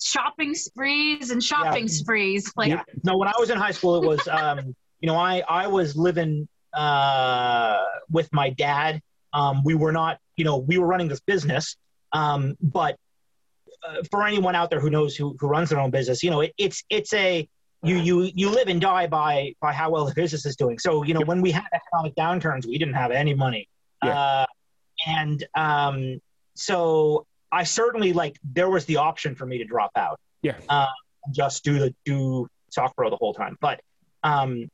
shopping 0.01 0.53
sprees 0.55 1.29
and 1.31 1.43
shopping 1.43 1.87
sprees. 1.87 2.51
Like, 2.55 2.69
yeah. 2.69 2.83
No, 3.03 3.17
when 3.17 3.27
I 3.27 3.33
was 3.37 3.49
in 3.49 3.57
high 3.57 3.71
school, 3.71 4.01
it 4.01 4.07
was, 4.07 4.25
um, 4.29 4.75
you 5.01 5.07
know, 5.07 5.15
I, 5.17 5.43
I 5.47 5.67
was 5.67 5.95
living 5.95 6.47
uh, 6.73 7.83
with 8.09 8.29
my 8.31 8.49
dad. 8.49 9.01
Um, 9.33 9.61
we 9.63 9.75
were 9.75 9.91
not, 9.91 10.17
you 10.37 10.45
know, 10.45 10.57
we 10.57 10.77
were 10.77 10.87
running 10.87 11.07
this 11.09 11.19
business. 11.19 11.75
Um, 12.13 12.55
but 12.61 12.95
uh, 13.87 13.97
for 14.09 14.25
anyone 14.25 14.55
out 14.55 14.69
there 14.69 14.79
who 14.79 14.89
knows 14.89 15.15
who, 15.15 15.35
who 15.39 15.47
runs 15.47 15.69
their 15.69 15.79
own 15.79 15.91
business, 15.91 16.23
you 16.23 16.31
know, 16.31 16.41
it, 16.41 16.53
it's, 16.57 16.83
it's 16.89 17.13
a, 17.13 17.47
you, 17.83 17.95
you, 17.97 18.31
you 18.35 18.49
live 18.49 18.67
and 18.67 18.81
die 18.81 19.07
by, 19.07 19.53
by 19.61 19.73
how 19.73 19.89
well 19.89 20.05
the 20.05 20.13
business 20.13 20.45
is 20.45 20.55
doing. 20.55 20.79
So, 20.79 21.03
you 21.03 21.13
know, 21.13 21.21
when 21.21 21.41
we 21.41 21.51
had 21.51 21.65
economic 21.73 22.15
downturns, 22.15 22.65
we 22.65 22.77
didn't 22.77 22.95
have 22.95 23.11
any 23.11 23.33
money. 23.33 23.67
Yeah. 24.03 24.19
Uh, 24.19 24.45
and 25.07 25.47
um, 25.55 26.19
so 26.55 27.25
I 27.51 27.63
certainly 27.63 28.13
like, 28.13 28.37
there 28.43 28.69
was 28.69 28.85
the 28.85 28.97
option 28.97 29.35
for 29.35 29.45
me 29.45 29.57
to 29.59 29.65
drop 29.65 29.91
out 29.95 30.19
Yeah. 30.41 30.55
just 31.31 31.63
do 31.63 31.79
the 31.79 31.95
do 32.05 32.47
soft 32.69 32.95
pro 32.95 33.09
the 33.09 33.15
whole 33.15 33.33
time. 33.33 33.57
But 33.61 33.81
um, 34.23 34.69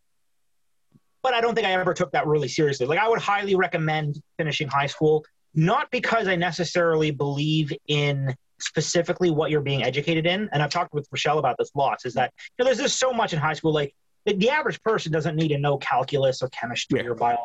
but 1.21 1.33
I 1.33 1.41
don't 1.41 1.55
think 1.55 1.65
I 1.65 1.73
ever 1.73 1.93
took 1.93 2.11
that 2.11 2.27
really 2.27 2.47
seriously. 2.47 2.85
Like 2.85 2.99
I 2.99 3.07
would 3.07 3.19
highly 3.19 3.55
recommend 3.55 4.21
finishing 4.37 4.67
high 4.67 4.87
school, 4.87 5.25
not 5.53 5.89
because 5.91 6.27
I 6.27 6.35
necessarily 6.35 7.11
believe 7.11 7.73
in 7.87 8.35
specifically 8.59 9.31
what 9.31 9.51
you're 9.51 9.61
being 9.61 9.83
educated 9.83 10.25
in. 10.25 10.49
And 10.53 10.61
I've 10.63 10.69
talked 10.69 10.93
with 10.93 11.07
Rochelle 11.11 11.39
about 11.39 11.57
this 11.57 11.71
lots. 11.75 12.05
Is 12.05 12.13
that 12.13 12.33
you 12.57 12.63
know, 12.63 12.65
there's 12.65 12.79
just 12.79 12.99
so 12.99 13.11
much 13.11 13.33
in 13.33 13.39
high 13.39 13.53
school. 13.53 13.73
Like 13.73 13.93
the, 14.25 14.33
the 14.35 14.49
average 14.49 14.81
person 14.81 15.11
doesn't 15.11 15.35
need 15.35 15.49
to 15.49 15.57
know 15.57 15.77
calculus 15.77 16.41
or 16.41 16.49
chemistry 16.49 17.01
Yeah. 17.01 17.09
or 17.09 17.15
biology, 17.15 17.41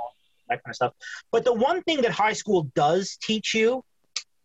that 0.49 0.63
kind 0.63 0.73
of 0.73 0.77
stuff. 0.77 0.93
But 1.33 1.45
the 1.45 1.53
one 1.53 1.83
thing 1.83 2.03
that 2.03 2.13
high 2.13 2.33
school 2.35 2.71
does 2.75 3.17
teach 3.23 3.55
you 3.55 3.85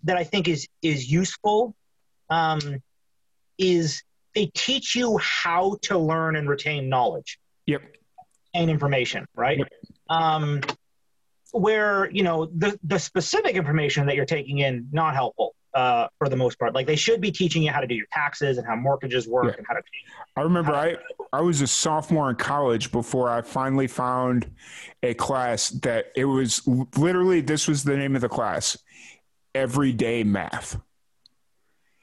that 0.04 0.18
I 0.18 0.24
think 0.24 0.48
is 0.48 0.68
is 0.82 1.12
useful 1.12 1.76
um, 2.30 2.60
is 3.58 4.04
they 4.34 4.48
teach 4.54 4.96
you 4.96 5.18
how 5.18 5.78
to 5.84 5.98
learn 5.98 6.36
and 6.36 6.50
retain 6.50 6.90
knowledge 6.90 7.40
Yep. 7.68 7.82
and 8.54 8.70
information, 8.70 9.26
right? 9.36 9.60
Yep. 9.60 9.68
Um, 10.10 10.62
where 11.52 12.12
you 12.12 12.22
know 12.24 12.48
the 12.48 12.78
the 12.84 13.00
specific 13.00 13.56
information 13.56 14.08
that 14.08 14.16
you're 14.16 14.26
taking 14.26 14.58
in 14.60 14.90
not 14.92 15.14
helpful 15.16 15.56
uh, 15.76 16.08
for 16.18 16.30
the 16.30 16.36
most 16.36 16.58
part. 16.58 16.74
Like 16.74 16.88
they 16.88 16.96
should 16.96 17.22
be 17.22 17.32
teaching 17.32 17.62
you 17.62 17.72
how 17.72 17.82
to 17.82 17.88
do 17.88 17.94
your 17.96 18.08
taxes 18.12 18.58
and 18.58 18.66
how 18.66 18.76
mortgages 18.76 19.28
work 19.28 19.46
Yeah. 19.46 19.54
and 19.58 19.66
how 19.68 19.76
to. 19.76 19.82
I 20.38 20.42
remember 20.42 20.74
I 20.74 20.96
I 21.34 21.42
was 21.42 21.62
a 21.62 21.68
sophomore 21.68 22.30
in 22.30 22.38
college 22.38 22.92
before 22.92 23.30
I 23.30 23.42
finally 23.42 23.88
found 23.88 24.50
a 25.04 25.14
class 25.14 25.70
that 25.82 26.08
it 26.16 26.26
was 26.26 26.66
literally 26.98 27.42
this 27.42 27.68
was 27.68 27.84
the 27.84 27.96
name 27.98 28.16
of 28.16 28.22
the 28.22 28.30
class, 28.30 28.78
everyday 29.54 30.24
math. 30.24 30.80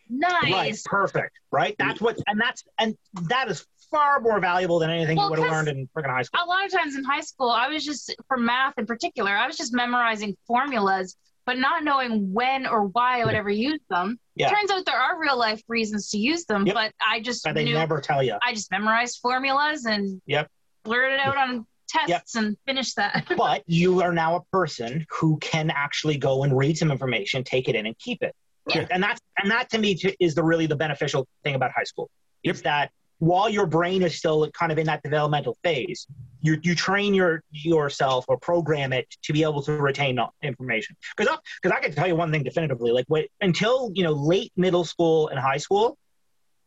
nice. 0.08 0.52
Right, 0.52 0.82
perfect, 0.84 1.38
right? 1.50 1.74
That's 1.78 2.00
what, 2.00 2.18
and 2.26 2.40
that's 2.40 2.64
and 2.78 2.94
that 3.28 3.48
is 3.50 3.66
far 3.90 4.20
more 4.20 4.40
valuable 4.40 4.78
than 4.78 4.90
anything 4.90 5.16
Well, 5.16 5.26
you 5.26 5.30
would 5.30 5.38
have 5.38 5.48
'cause- 5.48 5.66
learned 5.66 5.78
in 5.78 5.88
freaking 5.96 6.10
high 6.10 6.22
school. 6.22 6.40
a 6.44 6.46
lot 6.46 6.64
of 6.64 6.72
times 6.72 6.96
in 6.96 7.04
high 7.04 7.20
school, 7.20 7.50
I 7.50 7.68
was 7.68 7.84
just 7.84 8.14
for 8.28 8.36
math 8.36 8.74
in 8.78 8.86
particular, 8.86 9.30
I 9.30 9.46
was 9.46 9.56
just 9.56 9.72
memorizing 9.72 10.36
formulas 10.46 11.16
but 11.44 11.58
not 11.58 11.84
knowing 11.84 12.32
when 12.32 12.66
or 12.66 12.84
why 12.86 13.20
I 13.20 13.24
would 13.24 13.32
Yeah. 13.34 13.38
ever 13.40 13.50
use 13.50 13.80
them. 13.90 14.18
Yeah. 14.36 14.48
Turns 14.50 14.70
out 14.70 14.84
there 14.86 14.96
are 14.96 15.18
real 15.20 15.36
life 15.38 15.62
reasons 15.68 16.10
to 16.10 16.18
use 16.18 16.44
them, 16.44 16.66
Yep. 16.66 16.74
but 16.74 16.92
I 17.06 17.20
just 17.20 17.44
But 17.44 17.54
they 17.54 17.64
knew 17.64 17.74
never 17.74 18.00
tell 18.00 18.22
you. 18.22 18.36
I 18.42 18.52
just 18.54 18.70
memorized 18.70 19.18
formulas 19.20 19.84
and 19.84 20.20
Yep. 20.26 20.48
blurted 20.84 21.20
out 21.20 21.36
on 21.36 21.66
tests 21.88 22.36
and 22.36 22.56
finished 22.66 22.96
that. 22.96 23.26
but 23.36 23.62
you 23.66 24.02
are 24.02 24.12
now 24.12 24.36
a 24.36 24.42
person 24.52 25.04
who 25.10 25.38
can 25.38 25.70
actually 25.70 26.16
go 26.16 26.44
and 26.44 26.56
read 26.56 26.78
some 26.78 26.90
information, 26.90 27.44
take 27.44 27.68
it 27.68 27.74
in, 27.74 27.86
and 27.86 27.98
keep 27.98 28.22
it. 28.22 28.34
Yeah. 28.68 28.86
And 28.90 29.02
that's 29.02 29.20
and 29.38 29.50
that 29.50 29.70
to 29.70 29.78
me 29.78 29.98
is 30.20 30.34
the 30.36 30.44
really 30.44 30.66
the 30.66 30.76
beneficial 30.76 31.26
thing 31.42 31.54
about 31.56 31.72
high 31.76 31.82
school. 31.84 32.08
Yep. 32.44 32.54
Is 32.54 32.62
that 32.62 32.90
while 33.22 33.48
your 33.48 33.66
brain 33.66 34.02
is 34.02 34.16
still 34.16 34.50
kind 34.50 34.72
of 34.72 34.78
in 34.78 34.86
that 34.88 35.00
developmental 35.04 35.56
phase, 35.62 36.08
you 36.40 36.58
you 36.64 36.74
train 36.74 37.14
your 37.14 37.44
yourself 37.52 38.24
or 38.26 38.36
program 38.36 38.92
it 38.92 39.06
to 39.22 39.32
be 39.32 39.44
able 39.44 39.62
to 39.62 39.74
retain 39.74 40.18
information. 40.42 40.96
Because 41.16 41.38
because 41.62 41.76
I 41.78 41.80
can 41.80 41.94
tell 41.94 42.08
you 42.08 42.16
one 42.16 42.32
thing 42.32 42.42
definitively, 42.42 42.90
like 42.90 43.04
what 43.06 43.26
until 43.40 43.92
you 43.94 44.02
know 44.02 44.10
late 44.10 44.50
middle 44.56 44.82
school 44.84 45.28
and 45.28 45.38
high 45.38 45.58
school, 45.58 45.96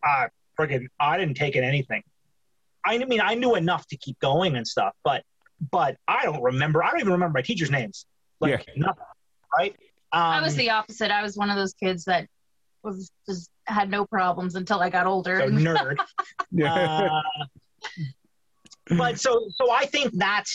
uh, 0.02 0.28
friggin' 0.58 0.88
I 0.98 1.18
didn't 1.18 1.36
take 1.36 1.58
in 1.58 1.66
anything. 1.66 2.04
I 2.86 3.00
mean, 3.00 3.20
I 3.20 3.36
knew 3.36 3.56
enough 3.56 3.86
to 3.88 3.98
keep 3.98 4.18
going 4.20 4.56
and 4.56 4.66
stuff, 4.66 4.94
but 5.04 5.24
but 5.60 5.98
I 6.08 6.24
don't 6.24 6.42
remember. 6.42 6.82
I 6.82 6.92
don't 6.92 7.02
even 7.02 7.12
remember 7.12 7.38
my 7.38 7.42
teachers' 7.42 7.70
names. 7.70 8.06
Like 8.40 8.66
nothing, 8.78 9.04
right? 9.58 9.76
Um, 10.14 10.22
I 10.22 10.42
was 10.42 10.56
the 10.56 10.70
opposite. 10.70 11.12
I 11.12 11.22
was 11.22 11.36
one 11.36 11.50
of 11.50 11.58
those 11.58 11.74
kids 11.74 12.06
that 12.06 12.30
was 12.86 13.12
just 13.28 13.50
had 13.66 13.90
no 13.90 14.06
problems 14.06 14.56
until 14.56 14.80
I 14.80 14.90
got 14.90 15.06
older. 15.08 15.40
so 15.40 15.48
nerd. 15.50 15.98
Uh, 16.66 17.10
but 18.98 19.20
so 19.20 19.50
so 19.56 19.72
I 19.72 19.86
think 19.86 20.14
that 20.18 20.46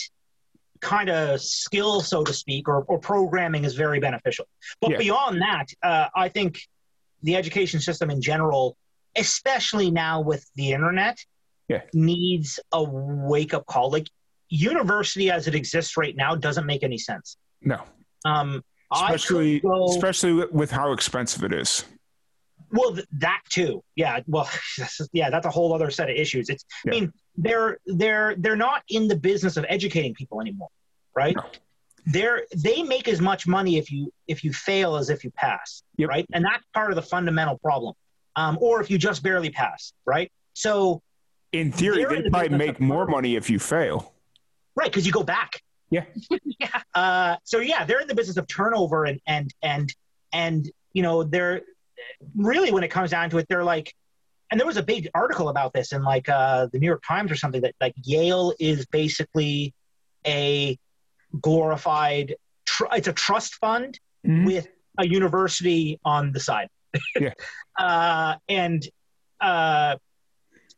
kind 0.79 1.09
of 1.09 1.39
skill, 1.41 2.01
so 2.01 2.23
to 2.23 2.33
speak, 2.33 2.67
or, 2.67 2.83
or 2.85 2.97
programming 2.97 3.65
is 3.65 3.75
very 3.75 3.99
beneficial. 3.99 4.45
But 4.79 4.91
Yeah. 4.91 4.97
beyond 4.97 5.41
that, 5.41 5.65
uh, 5.83 6.07
I 6.15 6.29
think 6.29 6.59
the 7.21 7.35
education 7.35 7.79
system 7.79 8.09
in 8.09 8.19
general, 8.21 8.75
especially 9.15 9.91
now 9.91 10.21
with 10.21 10.43
the 10.55 10.71
internet, 10.71 11.19
Yeah. 11.67 11.81
needs 11.93 12.59
a 12.71 12.83
wake 12.83 13.53
up 13.53 13.67
call. 13.67 13.91
Like 13.91 14.07
university 14.49 15.29
as 15.29 15.47
it 15.47 15.53
exists 15.53 15.97
right 15.97 16.15
now 16.15 16.33
doesn't 16.35 16.65
make 16.65 16.83
any 16.83 16.97
sense. 16.97 17.37
no. 17.61 17.83
Um, 18.25 18.63
Especially 18.93 19.59
go- 19.61 19.85
especially 19.89 20.45
with 20.51 20.69
how 20.71 20.91
expensive 20.91 21.43
it 21.43 21.53
is. 21.53 21.85
Well, 22.71 22.93
th- 22.95 23.07
that 23.19 23.41
too. 23.49 23.83
Yeah. 23.95 24.19
Well, 24.27 24.49
yeah, 25.13 25.29
that's 25.29 25.45
a 25.45 25.49
whole 25.49 25.73
other 25.73 25.91
set 25.91 26.09
of 26.09 26.15
issues. 26.15 26.49
It's. 26.49 26.65
Yeah. 26.85 26.91
I 26.93 26.99
mean, 26.99 27.13
they're 27.37 27.77
they're 27.85 28.35
they're 28.37 28.55
not 28.55 28.83
in 28.89 29.07
the 29.07 29.15
business 29.15 29.57
of 29.57 29.65
educating 29.69 30.13
people 30.13 30.41
anymore, 30.41 30.69
right? 31.15 31.35
No. 31.35 31.43
They're 32.05 32.43
they 32.55 32.81
make 32.83 33.07
as 33.07 33.21
much 33.21 33.45
money 33.47 33.77
if 33.77 33.91
you 33.91 34.11
if 34.27 34.43
you 34.43 34.53
fail 34.53 34.95
as 34.95 35.09
if 35.09 35.23
you 35.23 35.31
pass, 35.31 35.83
Yep. 35.97 36.09
right? 36.09 36.25
And 36.33 36.43
that's 36.43 36.63
part 36.73 36.91
of 36.91 36.95
the 36.95 37.01
fundamental 37.03 37.57
problem. 37.59 37.93
Um, 38.35 38.57
or 38.61 38.81
if 38.81 38.89
you 38.89 38.97
just 38.97 39.21
barely 39.23 39.49
pass, 39.49 39.93
right? 40.05 40.31
So 40.53 41.01
In 41.51 41.71
theory, 41.71 42.05
they 42.05 42.21
the 42.23 42.29
probably 42.31 42.57
make 42.57 42.79
more 42.79 43.05
money 43.05 43.35
if 43.35 43.49
you 43.49 43.59
fail. 43.59 44.13
right, 44.75 44.89
because 44.89 45.05
you 45.05 45.11
go 45.11 45.23
back. 45.23 45.61
Yeah. 45.89 46.05
yeah. 46.59 46.81
Uh, 46.95 47.35
so 47.43 47.59
yeah, 47.59 47.83
they're 47.85 47.99
in 47.99 48.07
the 48.07 48.15
business 48.15 48.37
of 48.37 48.47
turnover 48.47 49.05
and 49.05 49.19
and 49.27 49.53
and 49.61 49.93
and 50.33 50.71
you 50.93 51.03
know 51.03 51.23
they're 51.23 51.61
really 52.35 52.71
when 52.71 52.83
it 52.83 52.89
comes 52.89 53.11
down 53.11 53.29
to 53.31 53.37
it, 53.37 53.45
they're 53.49 53.63
like, 53.63 53.93
and 54.51 54.59
there 54.59 54.67
was 54.67 54.77
a 54.77 54.83
big 54.83 55.09
article 55.13 55.49
about 55.49 55.73
this 55.73 55.91
in 55.93 56.03
like 56.03 56.27
uh, 56.29 56.67
the 56.71 56.79
New 56.79 56.87
York 56.87 57.03
Times 57.07 57.31
or 57.31 57.35
something 57.35 57.61
that 57.61 57.73
like 57.79 57.93
Yale 58.03 58.53
is 58.59 58.85
basically 58.87 59.73
a 60.27 60.77
glorified. 61.39 62.35
Tr- 62.65 62.85
it's 62.93 63.07
a 63.07 63.13
trust 63.13 63.55
fund 63.55 63.99
Mhm. 64.27 64.45
with 64.45 64.67
a 64.99 65.07
university 65.07 65.99
on 66.05 66.31
the 66.31 66.39
side. 66.39 66.69
Yeah. 67.19 67.33
uh, 67.79 68.35
and 68.49 68.85
uh, 69.39 69.95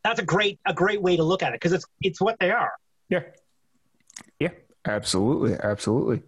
that's 0.02 0.20
a 0.20 0.24
great 0.24 0.60
a 0.64 0.72
great 0.72 1.02
way 1.02 1.16
to 1.16 1.22
look 1.24 1.42
at 1.42 1.48
it 1.50 1.56
because 1.56 1.72
it's 1.72 1.84
it's 2.00 2.20
what 2.20 2.38
they 2.38 2.50
are. 2.50 2.72
Yeah. 3.08 3.24
Yeah, 4.38 4.50
absolutely. 4.86 5.54
Absolutely. 5.62 6.22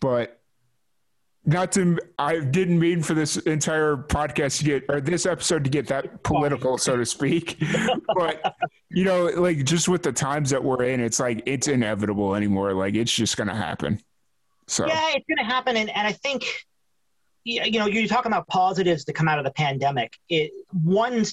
But 0.00 0.40
not 1.46 1.72
to, 1.72 1.98
I 2.18 2.40
didn't 2.40 2.78
mean 2.78 3.02
for 3.02 3.14
this 3.14 3.36
entire 3.36 3.96
podcast 3.96 4.58
to 4.58 4.64
get, 4.64 4.84
or 4.88 5.00
this 5.00 5.26
episode 5.26 5.64
to 5.64 5.70
get 5.70 5.86
that 5.88 6.22
political, 6.22 6.78
so 6.78 6.96
to 6.96 7.04
speak. 7.04 7.62
but, 8.14 8.54
you 8.88 9.04
know, 9.04 9.24
like 9.26 9.64
just 9.64 9.88
with 9.88 10.02
the 10.02 10.12
times 10.12 10.50
that 10.50 10.62
we're 10.62 10.84
in, 10.84 11.00
it's 11.00 11.20
like, 11.20 11.42
it's 11.46 11.68
inevitable 11.68 12.34
anymore. 12.34 12.72
Like 12.72 12.94
it's 12.94 13.12
just 13.12 13.36
going 13.36 13.48
to 13.48 13.54
happen. 13.54 14.00
So, 14.66 14.86
Yeah, 14.86 15.12
it's 15.14 15.26
going 15.26 15.38
to 15.38 15.44
happen, 15.44 15.76
and, 15.76 15.90
and 15.90 16.06
I 16.06 16.12
think, 16.12 16.44
yeah, 17.44 17.64
you 17.64 17.78
know, 17.78 17.86
you're 17.86 18.08
talking 18.08 18.32
about 18.32 18.48
positives 18.48 19.04
to 19.04 19.12
come 19.12 19.28
out 19.28 19.38
of 19.38 19.44
the 19.44 19.50
pandemic. 19.50 20.16
It 20.30 20.52
one 20.82 21.24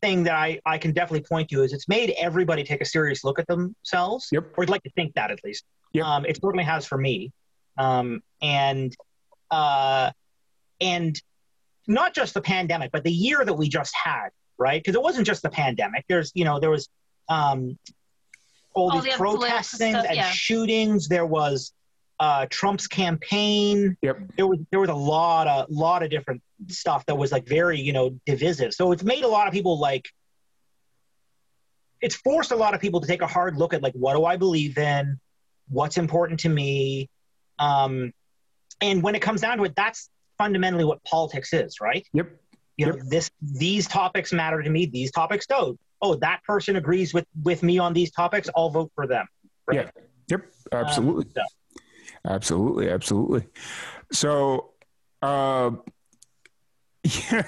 thing 0.00 0.22
that 0.24 0.34
I 0.34 0.58
I 0.64 0.78
can 0.78 0.92
definitely 0.92 1.26
point 1.28 1.50
to 1.50 1.62
is 1.62 1.74
it's 1.74 1.88
made 1.88 2.14
everybody 2.18 2.64
take 2.64 2.80
a 2.80 2.86
serious 2.86 3.22
look 3.24 3.38
at 3.38 3.46
themselves. 3.46 4.28
Yep. 4.32 4.54
Or 4.56 4.64
I'd 4.64 4.70
like 4.70 4.82
to 4.84 4.90
think 4.90 5.14
that 5.14 5.30
at 5.30 5.44
least. 5.44 5.64
Yep. 5.92 6.04
Um, 6.04 6.24
it 6.24 6.40
certainly 6.40 6.64
has 6.64 6.86
for 6.86 6.96
me, 6.96 7.32
um, 7.76 8.22
and 8.40 8.96
uh, 9.50 10.10
and 10.80 11.20
not 11.86 12.14
just 12.14 12.34
the 12.34 12.40
pandemic, 12.40 12.90
but 12.92 13.04
the 13.04 13.12
year 13.12 13.44
that 13.44 13.54
we 13.54 13.68
just 13.68 13.94
had, 13.94 14.28
right? 14.58 14.82
Because 14.82 14.94
it 14.94 15.02
wasn't 15.02 15.26
just 15.26 15.42
the 15.42 15.50
pandemic. 15.50 16.04
There's 16.08 16.32
you 16.34 16.44
know 16.44 16.60
there 16.60 16.70
was 16.70 16.88
um, 17.28 17.78
all 18.74 18.90
All 18.90 19.00
these 19.00 19.12
the 19.12 19.18
political 19.18 19.48
protesting 19.48 19.92
stuff, 19.92 20.06
and 20.06 20.16
yeah. 20.16 20.30
shootings. 20.30 21.08
There 21.08 21.26
was 21.26 21.72
uh, 22.20 22.46
Trump's 22.50 22.86
campaign. 22.86 23.96
Yep. 24.02 24.18
There 24.36 24.46
was 24.46 24.58
there 24.70 24.80
was 24.80 24.90
a 24.90 24.94
lot 24.94 25.48
of 25.48 25.70
lot 25.70 26.02
of 26.02 26.10
different 26.10 26.42
stuff 26.68 27.04
that 27.06 27.16
was 27.16 27.32
like 27.32 27.46
very 27.46 27.80
you 27.80 27.92
know 27.92 28.10
divisive. 28.26 28.74
So 28.74 28.92
it's 28.92 29.02
made 29.02 29.24
a 29.24 29.28
lot 29.28 29.48
of 29.48 29.52
people 29.52 29.78
like 29.78 30.08
it's 32.00 32.14
forced 32.14 32.50
a 32.50 32.56
lot 32.56 32.74
of 32.74 32.80
people 32.80 33.00
to 33.00 33.06
take 33.06 33.22
a 33.22 33.26
hard 33.26 33.56
look 33.56 33.74
at 33.74 33.82
like 33.82 33.94
what 33.94 34.14
do 34.14 34.24
I 34.24 34.36
believe 34.36 34.78
in, 34.78 35.18
what's 35.68 35.98
important 35.98 36.40
to 36.40 36.48
me, 36.48 37.08
um, 37.58 38.12
and 38.80 39.02
when 39.02 39.14
it 39.14 39.20
comes 39.20 39.40
down 39.40 39.58
to 39.58 39.64
it, 39.64 39.74
that's 39.76 40.10
fundamentally 40.38 40.84
what 40.84 41.02
politics 41.04 41.52
is, 41.52 41.80
right? 41.80 42.06
yep. 42.12 42.28
You 42.76 42.86
know, 42.86 42.96
Yep. 42.96 43.04
this 43.08 43.30
these 43.42 43.86
topics 43.86 44.32
matter 44.32 44.62
to 44.62 44.70
me. 44.70 44.86
These 44.86 45.12
topics 45.12 45.46
don't. 45.46 45.78
Oh, 46.00 46.14
that 46.16 46.42
person 46.44 46.76
agrees 46.76 47.12
with 47.12 47.26
with 47.42 47.62
me 47.62 47.78
on 47.78 47.92
these 47.92 48.10
topics. 48.10 48.48
I'll 48.56 48.70
vote 48.70 48.90
for 48.94 49.06
them. 49.06 49.26
Right? 49.66 49.84
Yeah. 49.84 49.90
Yep. 50.28 50.42
Absolutely. 50.72 51.24
Um, 51.26 51.32
so- 51.36 51.42
Absolutely, 52.32 52.90
absolutely. 52.90 53.46
So, 54.12 54.72
uh, 55.22 55.70
yeah, 57.04 57.42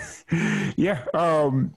yeah. 0.76 1.04
Um, 1.12 1.74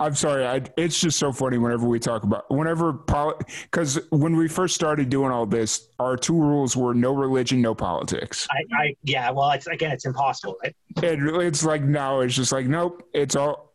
I'm 0.00 0.14
sorry. 0.14 0.46
I, 0.46 0.62
it's 0.76 1.00
just 1.00 1.18
so 1.18 1.32
funny 1.32 1.58
whenever 1.58 1.86
we 1.88 1.98
talk 1.98 2.22
about 2.22 2.48
whenever 2.50 2.92
because 2.92 3.98
when 4.10 4.36
we 4.36 4.46
first 4.46 4.74
started 4.74 5.08
doing 5.08 5.32
all 5.32 5.44
this, 5.44 5.88
our 5.98 6.16
two 6.16 6.38
rules 6.40 6.76
were 6.76 6.94
no 6.94 7.12
religion, 7.12 7.60
no 7.60 7.74
politics. 7.74 8.46
I, 8.50 8.64
I 8.84 8.96
yeah. 9.02 9.30
Well, 9.30 9.50
it's 9.50 9.66
again, 9.66 9.90
it's 9.90 10.06
impossible, 10.06 10.56
right? 10.62 10.74
It's 11.02 11.64
like 11.64 11.82
now 11.82 12.20
it's 12.20 12.34
just 12.36 12.52
like 12.52 12.66
nope. 12.66 13.02
It's 13.12 13.34
all. 13.34 13.74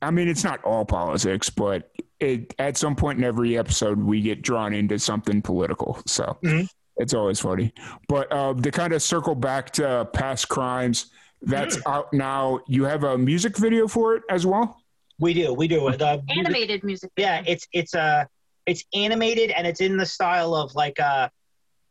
I 0.00 0.10
mean, 0.10 0.28
it's 0.28 0.44
not 0.44 0.64
all 0.64 0.86
politics, 0.86 1.50
but 1.50 1.90
it 2.18 2.54
at 2.58 2.78
some 2.78 2.96
point 2.96 3.18
in 3.18 3.24
every 3.24 3.58
episode 3.58 3.98
we 3.98 4.22
get 4.22 4.40
drawn 4.40 4.72
into 4.72 4.98
something 4.98 5.42
political. 5.42 6.00
So 6.06 6.38
Mhm. 6.42 6.66
it's 6.96 7.12
always 7.12 7.40
funny. 7.40 7.74
But 8.08 8.32
uh, 8.32 8.54
to 8.54 8.70
kind 8.70 8.94
of 8.94 9.02
circle 9.02 9.34
back 9.34 9.70
to 9.72 10.08
past 10.14 10.48
crimes, 10.48 11.06
that's 11.42 11.78
out 11.86 12.10
now. 12.14 12.60
You 12.66 12.84
have 12.84 13.04
a 13.04 13.18
music 13.18 13.58
video 13.58 13.86
for 13.86 14.16
it 14.16 14.22
as 14.30 14.46
well. 14.46 14.80
We 15.20 15.34
do, 15.34 15.52
we 15.52 15.66
do. 15.68 15.90
The 15.90 16.22
Animated 16.28 16.84
music. 16.84 17.10
yeah 17.16 17.42
it's 17.46 17.66
it's 17.72 17.94
uh 17.94 18.24
it's 18.66 18.84
animated 18.94 19.50
and 19.50 19.66
it's 19.66 19.80
in 19.80 19.96
the 19.96 20.06
style 20.06 20.54
of 20.54 20.74
like 20.74 21.00
uh 21.00 21.28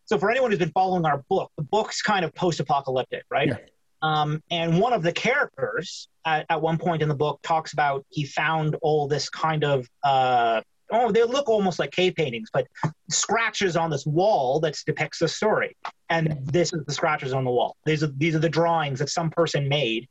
so 0.05 0.17
for 0.17 0.29
anyone 0.31 0.51
who's 0.51 0.59
been 0.59 0.71
following 0.71 1.05
our 1.05 1.23
book 1.29 1.51
the 1.57 1.63
book's 1.63 2.01
kind 2.01 2.23
of 2.23 2.33
post-apocalyptic 2.35 3.23
right 3.29 3.47
Yeah. 3.49 3.57
um 4.01 4.41
and 4.51 4.79
one 4.79 4.93
of 4.93 5.03
the 5.03 5.11
characters 5.11 6.07
at, 6.25 6.45
at 6.49 6.61
one 6.61 6.77
point 6.77 7.01
in 7.01 7.09
the 7.09 7.15
book 7.15 7.39
talks 7.43 7.73
about 7.73 8.05
he 8.09 8.23
found 8.25 8.75
all 8.81 9.07
this 9.07 9.29
kind 9.29 9.63
of 9.63 9.87
uh 10.03 10.61
oh 10.91 11.11
they 11.11 11.23
look 11.23 11.49
almost 11.49 11.79
like 11.79 11.91
cave 11.91 12.13
paintings 12.15 12.49
but 12.53 12.65
scratches 13.09 13.75
on 13.75 13.89
this 13.89 14.05
wall 14.05 14.59
that 14.61 14.77
depicts 14.85 15.19
the 15.19 15.27
story 15.27 15.75
and 16.09 16.37
this 16.45 16.71
is 16.73 16.85
the 16.85 16.93
scratches 16.93 17.33
on 17.33 17.43
the 17.43 17.51
wall 17.51 17.75
these 17.85 18.03
are 18.03 18.11
these 18.17 18.35
are 18.35 18.39
the 18.39 18.49
drawings 18.49 18.99
that 18.99 19.09
some 19.09 19.29
person 19.31 19.67
made 19.67 20.07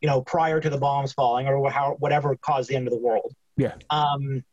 you 0.00 0.08
know 0.08 0.20
prior 0.22 0.60
to 0.60 0.70
the 0.70 0.78
bombs 0.78 1.12
falling 1.12 1.46
or 1.46 1.70
how, 1.70 1.96
whatever 1.98 2.36
caused 2.36 2.68
the 2.70 2.76
end 2.76 2.86
of 2.86 2.92
the 2.92 2.98
world 3.00 3.34
Yeah. 3.56 3.74
um, 3.90 4.44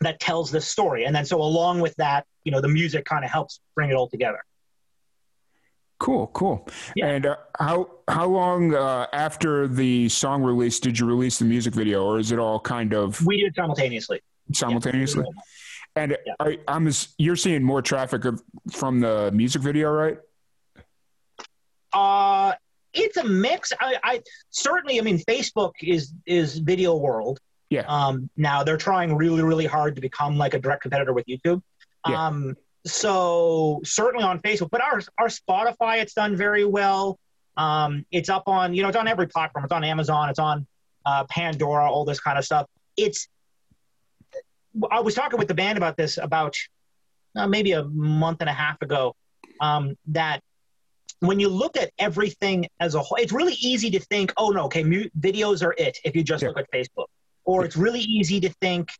that 0.00 0.20
tells 0.20 0.50
this 0.50 0.68
story. 0.68 1.04
And 1.04 1.14
then 1.16 1.24
so 1.24 1.40
along 1.40 1.80
with 1.80 1.94
that, 1.96 2.26
you 2.44 2.52
know, 2.52 2.60
the 2.60 2.68
music 2.68 3.04
kind 3.04 3.24
of 3.24 3.30
helps 3.30 3.60
bring 3.74 3.90
it 3.90 3.94
all 3.94 4.08
together. 4.08 4.38
Cool, 5.98 6.28
cool. 6.28 6.68
Yeah. 6.94 7.06
And 7.08 7.26
uh, 7.26 7.36
how 7.58 7.90
how 8.06 8.26
long 8.26 8.74
uh, 8.74 9.06
after 9.12 9.66
the 9.66 10.08
song 10.08 10.42
release 10.44 10.78
did 10.78 10.96
you 10.98 11.06
release 11.06 11.38
the 11.40 11.44
music 11.44 11.74
video, 11.74 12.04
or 12.04 12.20
is 12.20 12.30
it 12.30 12.38
all 12.38 12.60
kind 12.60 12.92
of 12.94 13.24
We 13.26 13.40
do 13.40 13.46
it 13.46 13.54
simultaneously. 13.56 14.20
simultaneously? 14.52 15.24
And 15.96 16.16
Yeah. 16.24 16.34
are, 16.38 16.54
I'm 16.68 16.88
you're 17.16 17.34
seeing 17.34 17.64
more 17.64 17.82
traffic 17.82 18.24
of, 18.26 18.40
from 18.70 19.00
the 19.00 19.32
music 19.32 19.62
video, 19.62 19.90
right? 19.90 20.18
Uh, 21.92 22.52
it's 22.98 23.16
a 23.16 23.24
mix. 23.24 23.72
I, 23.80 23.96
I 24.02 24.22
certainly, 24.50 24.98
I 24.98 25.02
mean, 25.02 25.18
Facebook 25.18 25.72
is 25.82 26.12
is 26.26 26.58
video 26.58 26.96
world. 26.96 27.38
Yeah. 27.70 27.84
Um, 27.86 28.30
now 28.36 28.62
they're 28.64 28.76
trying 28.78 29.14
really, 29.14 29.42
really 29.42 29.66
hard 29.66 29.94
to 29.96 30.00
become 30.00 30.38
like 30.38 30.54
a 30.54 30.58
direct 30.58 30.82
competitor 30.82 31.12
with 31.12 31.26
YouTube. 31.26 31.62
Yeah. 32.08 32.26
Um, 32.26 32.56
so 32.86 33.80
certainly 33.84 34.24
on 34.24 34.40
Facebook, 34.40 34.70
but 34.70 34.80
our 34.80 35.00
our 35.18 35.28
Spotify, 35.28 36.00
it's 36.02 36.14
done 36.14 36.36
very 36.36 36.64
well. 36.64 37.18
Um, 37.56 38.06
it's 38.10 38.28
up 38.28 38.44
on, 38.46 38.74
you 38.74 38.82
know, 38.82 38.88
it's 38.88 38.96
on 38.96 39.08
every 39.08 39.26
platform. 39.26 39.64
It's 39.64 39.72
on 39.72 39.84
Amazon. 39.84 40.28
It's 40.30 40.38
on 40.38 40.66
uh, 41.04 41.24
Pandora. 41.28 41.90
All 41.90 42.04
this 42.04 42.20
kind 42.20 42.38
of 42.38 42.44
stuff. 42.44 42.66
It's. 42.96 43.28
I 44.92 45.00
was 45.00 45.14
talking 45.14 45.38
with 45.38 45.48
the 45.48 45.54
band 45.54 45.76
about 45.76 45.96
this 45.96 46.18
about 46.18 46.56
uh, 47.34 47.46
maybe 47.46 47.72
a 47.72 47.84
month 47.84 48.38
and 48.40 48.48
a 48.48 48.52
half 48.52 48.80
ago. 48.80 49.14
Um, 49.60 49.96
that 50.08 50.40
when 51.20 51.40
you 51.40 51.48
look 51.48 51.76
at 51.76 51.90
everything 51.98 52.66
as 52.80 52.94
a 52.94 53.00
whole, 53.00 53.18
it's 53.20 53.32
really 53.32 53.54
easy 53.54 53.90
to 53.90 54.00
think, 54.00 54.32
oh 54.36 54.50
no, 54.50 54.64
okay, 54.64 54.84
mu- 54.84 55.08
videos 55.20 55.64
are 55.64 55.74
it 55.78 55.98
if 56.04 56.14
you 56.14 56.22
just 56.22 56.42
Yeah. 56.42 56.48
look 56.50 56.58
at 56.58 56.70
Facebook, 56.70 57.06
or 57.44 57.64
it's 57.64 57.76
really 57.76 58.00
easy 58.00 58.40
to 58.40 58.50
think 58.60 58.90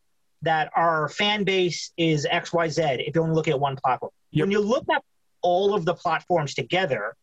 that 0.42 0.70
our 0.74 1.08
fan 1.08 1.44
base 1.44 1.92
is 1.96 2.26
X, 2.30 2.52
Y, 2.52 2.68
Z 2.68 2.82
if 3.06 3.14
you 3.14 3.22
only 3.22 3.34
look 3.34 3.48
at 3.48 3.58
one 3.58 3.76
platform. 3.76 4.10
Yep. 4.30 4.44
When 4.44 4.50
you 4.50 4.60
look 4.60 4.84
at 4.90 5.02
all 5.42 5.74
of 5.74 5.84
the 5.84 5.94
platforms 5.94 6.54
together, 6.54 7.14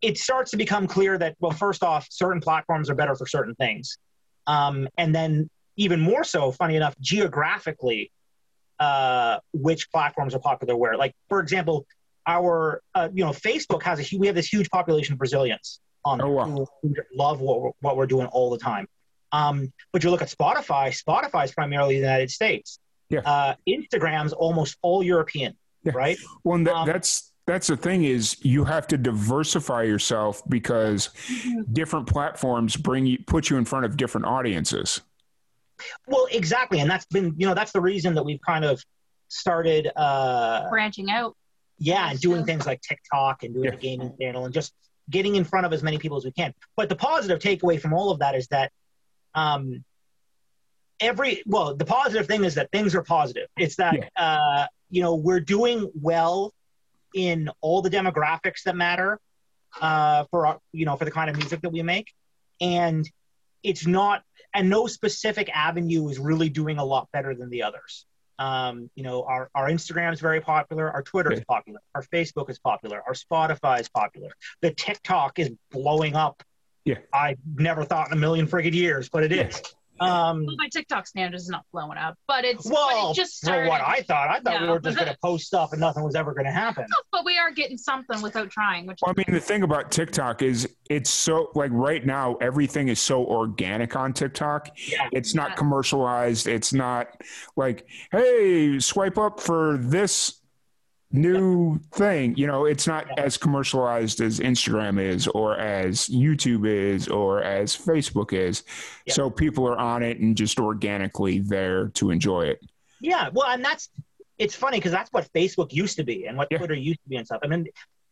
it 0.00 0.18
starts 0.18 0.50
to 0.52 0.56
become 0.56 0.86
clear 0.86 1.18
that 1.18 1.36
well, 1.40 1.52
first 1.52 1.82
off, 1.82 2.06
certain 2.10 2.40
platforms 2.40 2.88
are 2.90 2.94
better 2.94 3.14
for 3.14 3.26
certain 3.26 3.54
things, 3.56 3.98
um, 4.46 4.88
and 4.98 5.14
then 5.14 5.48
even 5.76 6.00
more 6.00 6.24
so, 6.24 6.50
funny 6.52 6.76
enough, 6.76 6.94
geographically, 7.00 8.10
uh, 8.80 9.38
which 9.52 9.90
platforms 9.90 10.34
are 10.34 10.40
popular 10.40 10.74
where. 10.76 10.96
Like 10.96 11.14
for 11.28 11.40
example, 11.40 11.86
our 12.26 12.82
uh, 12.94 13.08
you 13.12 13.24
know 13.24 13.30
Facebook 13.30 13.82
has 13.82 14.00
a 14.12 14.18
we 14.18 14.26
have 14.26 14.36
this 14.36 14.52
huge 14.52 14.70
population 14.70 15.12
of 15.14 15.18
Brazilians 15.18 15.80
on 16.04 16.20
Oh, 16.20 16.30
wow. 16.30 16.44
who, 16.46 16.66
who 16.82 16.94
love 17.14 17.40
what 17.40 17.60
we're, 17.60 17.70
what 17.80 17.96
we're 17.96 18.06
doing 18.06 18.26
all 18.28 18.50
the 18.50 18.58
time. 18.58 18.86
Um, 19.30 19.72
but 19.92 20.02
you 20.02 20.10
look 20.10 20.20
at 20.22 20.28
Spotify, 20.28 20.88
Spotify 20.88 21.44
is 21.44 21.52
primarily 21.52 21.94
the 21.94 22.00
United 22.00 22.30
States. 22.30 22.78
Yeah. 23.08 23.20
Uh, 23.20 23.54
Instagram's 23.68 24.32
almost 24.32 24.76
all 24.82 25.02
European, 25.02 25.56
Yeah. 25.84 25.92
right? 25.94 26.18
Well, 26.44 26.56
and 26.56 26.66
that, 26.66 26.74
Um, 26.74 26.86
that's 26.88 27.32
that's 27.46 27.66
the 27.68 27.76
thing 27.76 28.04
is 28.04 28.36
you 28.44 28.64
have 28.64 28.86
to 28.88 28.96
diversify 28.98 29.82
yourself 29.82 30.42
because 30.48 31.10
different 31.72 32.06
platforms 32.08 32.76
bring 32.76 33.06
you 33.06 33.18
put 33.26 33.48
you 33.50 33.56
in 33.56 33.64
front 33.64 33.84
of 33.84 33.96
different 33.96 34.26
audiences. 34.26 35.00
Well, 36.06 36.26
exactly, 36.30 36.80
and 36.80 36.90
that's 36.90 37.06
been 37.06 37.34
you 37.36 37.46
know 37.46 37.54
that's 37.54 37.72
the 37.72 37.80
reason 37.80 38.14
that 38.14 38.24
we've 38.24 38.40
kind 38.46 38.64
of 38.64 38.84
started, 39.28 39.90
uh, 39.96 40.68
branching 40.70 41.10
out. 41.10 41.34
Yeah, 41.82 42.10
and 42.10 42.20
doing 42.20 42.44
things 42.44 42.64
like 42.64 42.80
TikTok 42.80 43.42
and 43.42 43.54
doing 43.54 43.64
Yeah. 43.64 43.70
the 43.72 43.76
gaming 43.76 44.16
channel 44.20 44.44
and 44.44 44.54
just 44.54 44.72
getting 45.10 45.34
in 45.34 45.44
front 45.44 45.66
of 45.66 45.72
as 45.72 45.82
many 45.82 45.98
people 45.98 46.16
as 46.16 46.24
we 46.24 46.30
can. 46.30 46.54
But 46.76 46.88
the 46.88 46.94
positive 46.94 47.40
takeaway 47.40 47.80
from 47.80 47.92
all 47.92 48.10
of 48.12 48.20
that 48.20 48.36
is 48.36 48.46
that 48.48 48.70
um, 49.34 49.84
every 51.00 51.42
well, 51.44 51.74
the 51.74 51.84
positive 51.84 52.26
thing 52.26 52.44
is 52.44 52.54
that 52.54 52.70
things 52.70 52.94
are 52.94 53.02
positive. 53.02 53.48
It's 53.56 53.76
that 53.76 53.96
uh, 54.16 54.66
you 54.90 55.02
know 55.02 55.16
we're 55.16 55.40
doing 55.40 55.90
well 56.00 56.54
in 57.14 57.50
all 57.60 57.82
the 57.82 57.90
demographics 57.90 58.62
that 58.64 58.76
matter 58.76 59.18
uh, 59.80 60.24
for 60.30 60.46
our, 60.46 60.58
you 60.72 60.86
know 60.86 60.96
for 60.96 61.04
the 61.04 61.10
kind 61.10 61.28
of 61.30 61.36
music 61.36 61.62
that 61.62 61.70
we 61.70 61.82
make, 61.82 62.12
and 62.60 63.08
it's 63.64 63.86
not 63.86 64.22
and 64.54 64.70
no 64.70 64.86
specific 64.86 65.50
avenue 65.52 66.08
is 66.10 66.18
really 66.18 66.48
doing 66.48 66.78
a 66.78 66.84
lot 66.84 67.08
better 67.12 67.34
than 67.34 67.50
the 67.50 67.64
others. 67.64 68.06
Um, 68.38 68.90
you 68.94 69.02
know, 69.02 69.22
our, 69.24 69.50
our 69.54 69.68
Instagram 69.68 70.12
is 70.12 70.20
very 70.20 70.40
popular, 70.40 70.90
our 70.90 71.02
Twitter 71.02 71.32
is 71.32 71.40
Yeah. 71.40 71.44
popular, 71.48 71.80
our 71.94 72.02
Facebook 72.02 72.50
is 72.50 72.58
popular, 72.58 73.02
our 73.06 73.14
Spotify 73.14 73.80
is 73.80 73.88
popular, 73.88 74.30
the 74.62 74.72
TikTok 74.72 75.38
is 75.38 75.50
blowing 75.70 76.16
up. 76.16 76.42
Yeah. 76.84 76.96
I 77.12 77.36
never 77.54 77.84
thought 77.84 78.08
in 78.08 78.12
a 78.14 78.20
million 78.20 78.46
friggin' 78.46 78.72
years, 78.74 79.08
but 79.08 79.22
it 79.22 79.32
Yeah. 79.32 79.46
is. 79.48 79.62
Um, 80.02 80.46
Well, 80.46 80.56
my 80.58 80.68
TikTok 80.68 81.06
standards 81.06 81.44
is 81.44 81.48
not 81.48 81.64
blowing 81.72 81.98
up, 81.98 82.16
but 82.28 82.44
it's 82.44 82.64
but 82.68 82.74
well, 82.74 83.10
it 83.12 83.14
just 83.14 83.40
for 83.40 83.46
started. 83.46 83.68
what 83.68 83.80
I 83.80 84.02
thought, 84.02 84.28
I 84.30 84.40
thought 84.40 84.62
we 84.62 84.68
were 84.68 84.80
just 84.80 84.98
going 84.98 85.10
to 85.10 85.18
post 85.22 85.46
stuff 85.46 85.72
and 85.72 85.80
nothing 85.80 86.02
was 86.02 86.14
ever 86.14 86.32
going 86.34 86.46
to 86.46 86.52
happen. 86.52 86.86
but 87.12 87.24
we 87.24 87.38
are 87.38 87.50
getting 87.50 87.78
something 87.78 88.20
without 88.22 88.50
trying, 88.50 88.86
which 88.86 88.98
Well, 89.02 89.14
I 89.16 89.18
mean, 89.26 89.34
the 89.34 89.40
thing 89.40 89.62
about 89.62 89.90
TikTok 89.90 90.42
is 90.42 90.68
it's 90.90 91.10
so 91.10 91.50
like 91.54 91.70
right 91.72 92.04
now 92.04 92.36
everything 92.40 92.88
is 92.88 93.00
so 93.00 93.24
organic 93.24 93.96
on 93.96 94.12
TikTok. 94.12 94.68
Yeah. 94.88 95.08
It's 95.12 95.34
not 95.34 95.50
Yeah. 95.50 95.54
commercialized. 95.56 96.46
It's 96.46 96.72
not 96.72 97.08
like, 97.56 97.86
hey, 98.10 98.78
swipe 98.78 99.18
up 99.18 99.40
for 99.40 99.78
this 99.78 100.41
new 101.12 101.78
thing. 101.92 102.34
You 102.36 102.46
know, 102.46 102.64
it's 102.64 102.86
not 102.86 103.06
as 103.18 103.36
commercialized 103.36 104.20
as 104.20 104.40
Instagram 104.40 105.00
is 105.00 105.26
or 105.28 105.56
as 105.58 106.08
YouTube 106.08 106.66
is 106.66 107.08
or 107.08 107.42
as 107.42 107.76
Facebook 107.76 108.32
is. 108.32 108.62
Yeah. 109.06 109.14
So 109.14 109.30
people 109.30 109.66
are 109.68 109.78
on 109.78 110.02
it 110.02 110.18
and 110.18 110.36
just 110.36 110.58
organically 110.58 111.38
there 111.40 111.88
to 111.94 112.10
enjoy 112.10 112.42
it. 112.46 112.60
Yeah, 113.00 113.28
well, 113.32 113.48
and 113.48 113.64
that's 113.64 113.88
it's 114.38 114.54
funny 114.54 114.78
because 114.78 114.92
that's 114.92 115.12
what 115.12 115.28
Facebook 115.34 115.72
used 115.72 115.96
to 115.96 116.04
be 116.04 116.26
and 116.26 116.36
what 116.36 116.48
Yeah. 116.50 116.58
Twitter 116.58 116.74
used 116.74 117.02
to 117.02 117.08
be 117.08 117.16
and 117.16 117.26
stuff. 117.26 117.40
I 117.44 117.48
mean, 117.48 117.66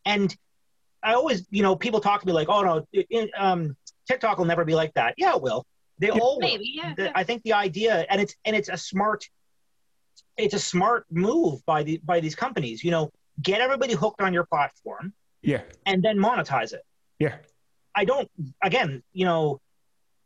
and 0.05 0.37
I 1.03 1.15
always, 1.15 1.47
you 1.51 1.63
know, 1.63 1.75
people 1.77 2.01
talk 2.01 2.21
to 2.21 2.27
me 2.27 2.33
like, 2.33 2.49
"Oh 2.49 2.63
no, 2.63 2.87
it, 2.93 3.07
it, 3.09 3.31
um, 3.39 3.77
TikTok 4.07 4.37
will 4.39 4.45
never 4.45 4.65
be 4.65 4.75
like 4.75 4.93
that." 4.95 5.15
Yeah, 5.17 5.35
it 5.35 5.43
will. 5.43 5.65
They 5.99 6.09
Yeah. 6.09 6.19
all 6.21 6.39
maybe 6.41 6.71
yeah. 6.75 6.95
The- 6.95 7.17
I 7.19 7.25
think 7.25 7.43
the 7.43 7.53
idea, 7.55 8.05
and 8.11 8.21
it's 8.21 8.35
and 8.45 8.55
it's 8.55 8.69
a 8.69 8.77
smart, 8.77 9.25
it's 10.37 10.55
a 10.55 10.59
smart 10.59 11.07
move 11.11 11.65
by 11.67 11.83
the 11.83 12.01
by 12.05 12.21
these 12.21 12.35
companies. 12.35 12.83
You 12.85 12.91
know, 12.91 13.11
get 13.43 13.61
everybody 13.61 13.95
hooked 13.95 14.21
on 14.21 14.33
your 14.33 14.45
platform 14.47 15.13
Yeah. 15.43 15.63
and 15.87 16.03
then 16.03 16.19
monetize 16.19 16.73
it. 16.73 16.83
Yeah. 17.19 17.37
I 17.95 18.05
don't. 18.05 18.31
Again, 18.63 19.03
you 19.13 19.25
know, 19.25 19.61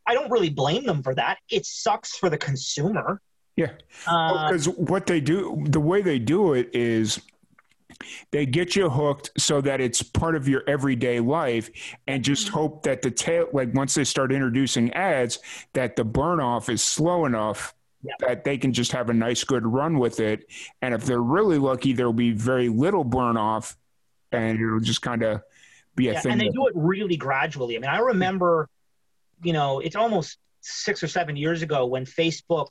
I 0.06 0.14
don't 0.14 0.30
really 0.30 0.50
blame 0.50 0.84
them 0.84 1.02
for 1.02 1.14
that. 1.14 1.38
It 1.50 1.64
sucks 1.66 2.16
for 2.16 2.28
the 2.30 2.38
consumer. 2.38 3.20
Yeah. 3.56 3.72
Uh, 4.06 4.48
because 4.48 4.68
what 4.68 5.06
they 5.06 5.20
do 5.20 5.62
the 5.66 5.80
way 5.80 6.02
they 6.02 6.18
do 6.18 6.54
it 6.54 6.70
is 6.74 7.20
they 8.32 8.44
get 8.44 8.74
you 8.74 8.90
hooked 8.90 9.30
so 9.38 9.60
that 9.60 9.80
it's 9.80 10.02
part 10.02 10.34
of 10.34 10.48
your 10.48 10.62
everyday 10.66 11.20
life 11.20 11.70
and 12.08 12.24
just 12.24 12.48
Mhm. 12.48 12.50
hope 12.50 12.82
that 12.82 13.02
the 13.02 13.10
tail 13.10 13.46
like 13.52 13.72
once 13.72 13.94
they 13.94 14.02
start 14.04 14.32
introducing 14.32 14.92
ads 14.92 15.38
that 15.74 15.94
the 15.94 16.04
burn 16.04 16.40
off 16.40 16.68
is 16.68 16.82
slow 16.82 17.24
enough 17.24 17.72
Yeah. 18.06 18.12
that 18.20 18.44
they 18.44 18.58
can 18.58 18.72
just 18.74 18.92
have 18.92 19.08
a 19.08 19.14
nice 19.14 19.44
good 19.44 19.66
run 19.66 19.98
with 19.98 20.20
it 20.20 20.46
and 20.82 20.92
if 20.92 21.04
they're 21.06 21.22
really 21.22 21.56
lucky 21.58 21.94
there'll 21.94 22.12
be 22.12 22.32
very 22.32 22.68
little 22.68 23.02
burn 23.02 23.38
off 23.38 23.76
and 24.30 24.60
it'll 24.60 24.80
just 24.80 25.00
kind 25.00 25.22
of 25.22 25.40
be 25.96 26.08
a 26.08 26.12
yeah, 26.12 26.20
thing 26.20 26.32
and 26.32 26.40
they 26.40 26.46
that- 26.48 26.54
do 26.54 26.66
it 26.66 26.72
really 26.76 27.16
gradually. 27.16 27.76
I 27.76 27.80
mean, 27.80 27.88
I 27.90 27.98
remember, 27.98 28.68
you 29.42 29.52
know, 29.52 29.78
it's 29.80 29.96
almost 29.96 30.38
six 30.60 31.02
or 31.02 31.08
seven 31.08 31.36
years 31.36 31.62
ago 31.62 31.86
when 31.86 32.04
Facebook, 32.04 32.66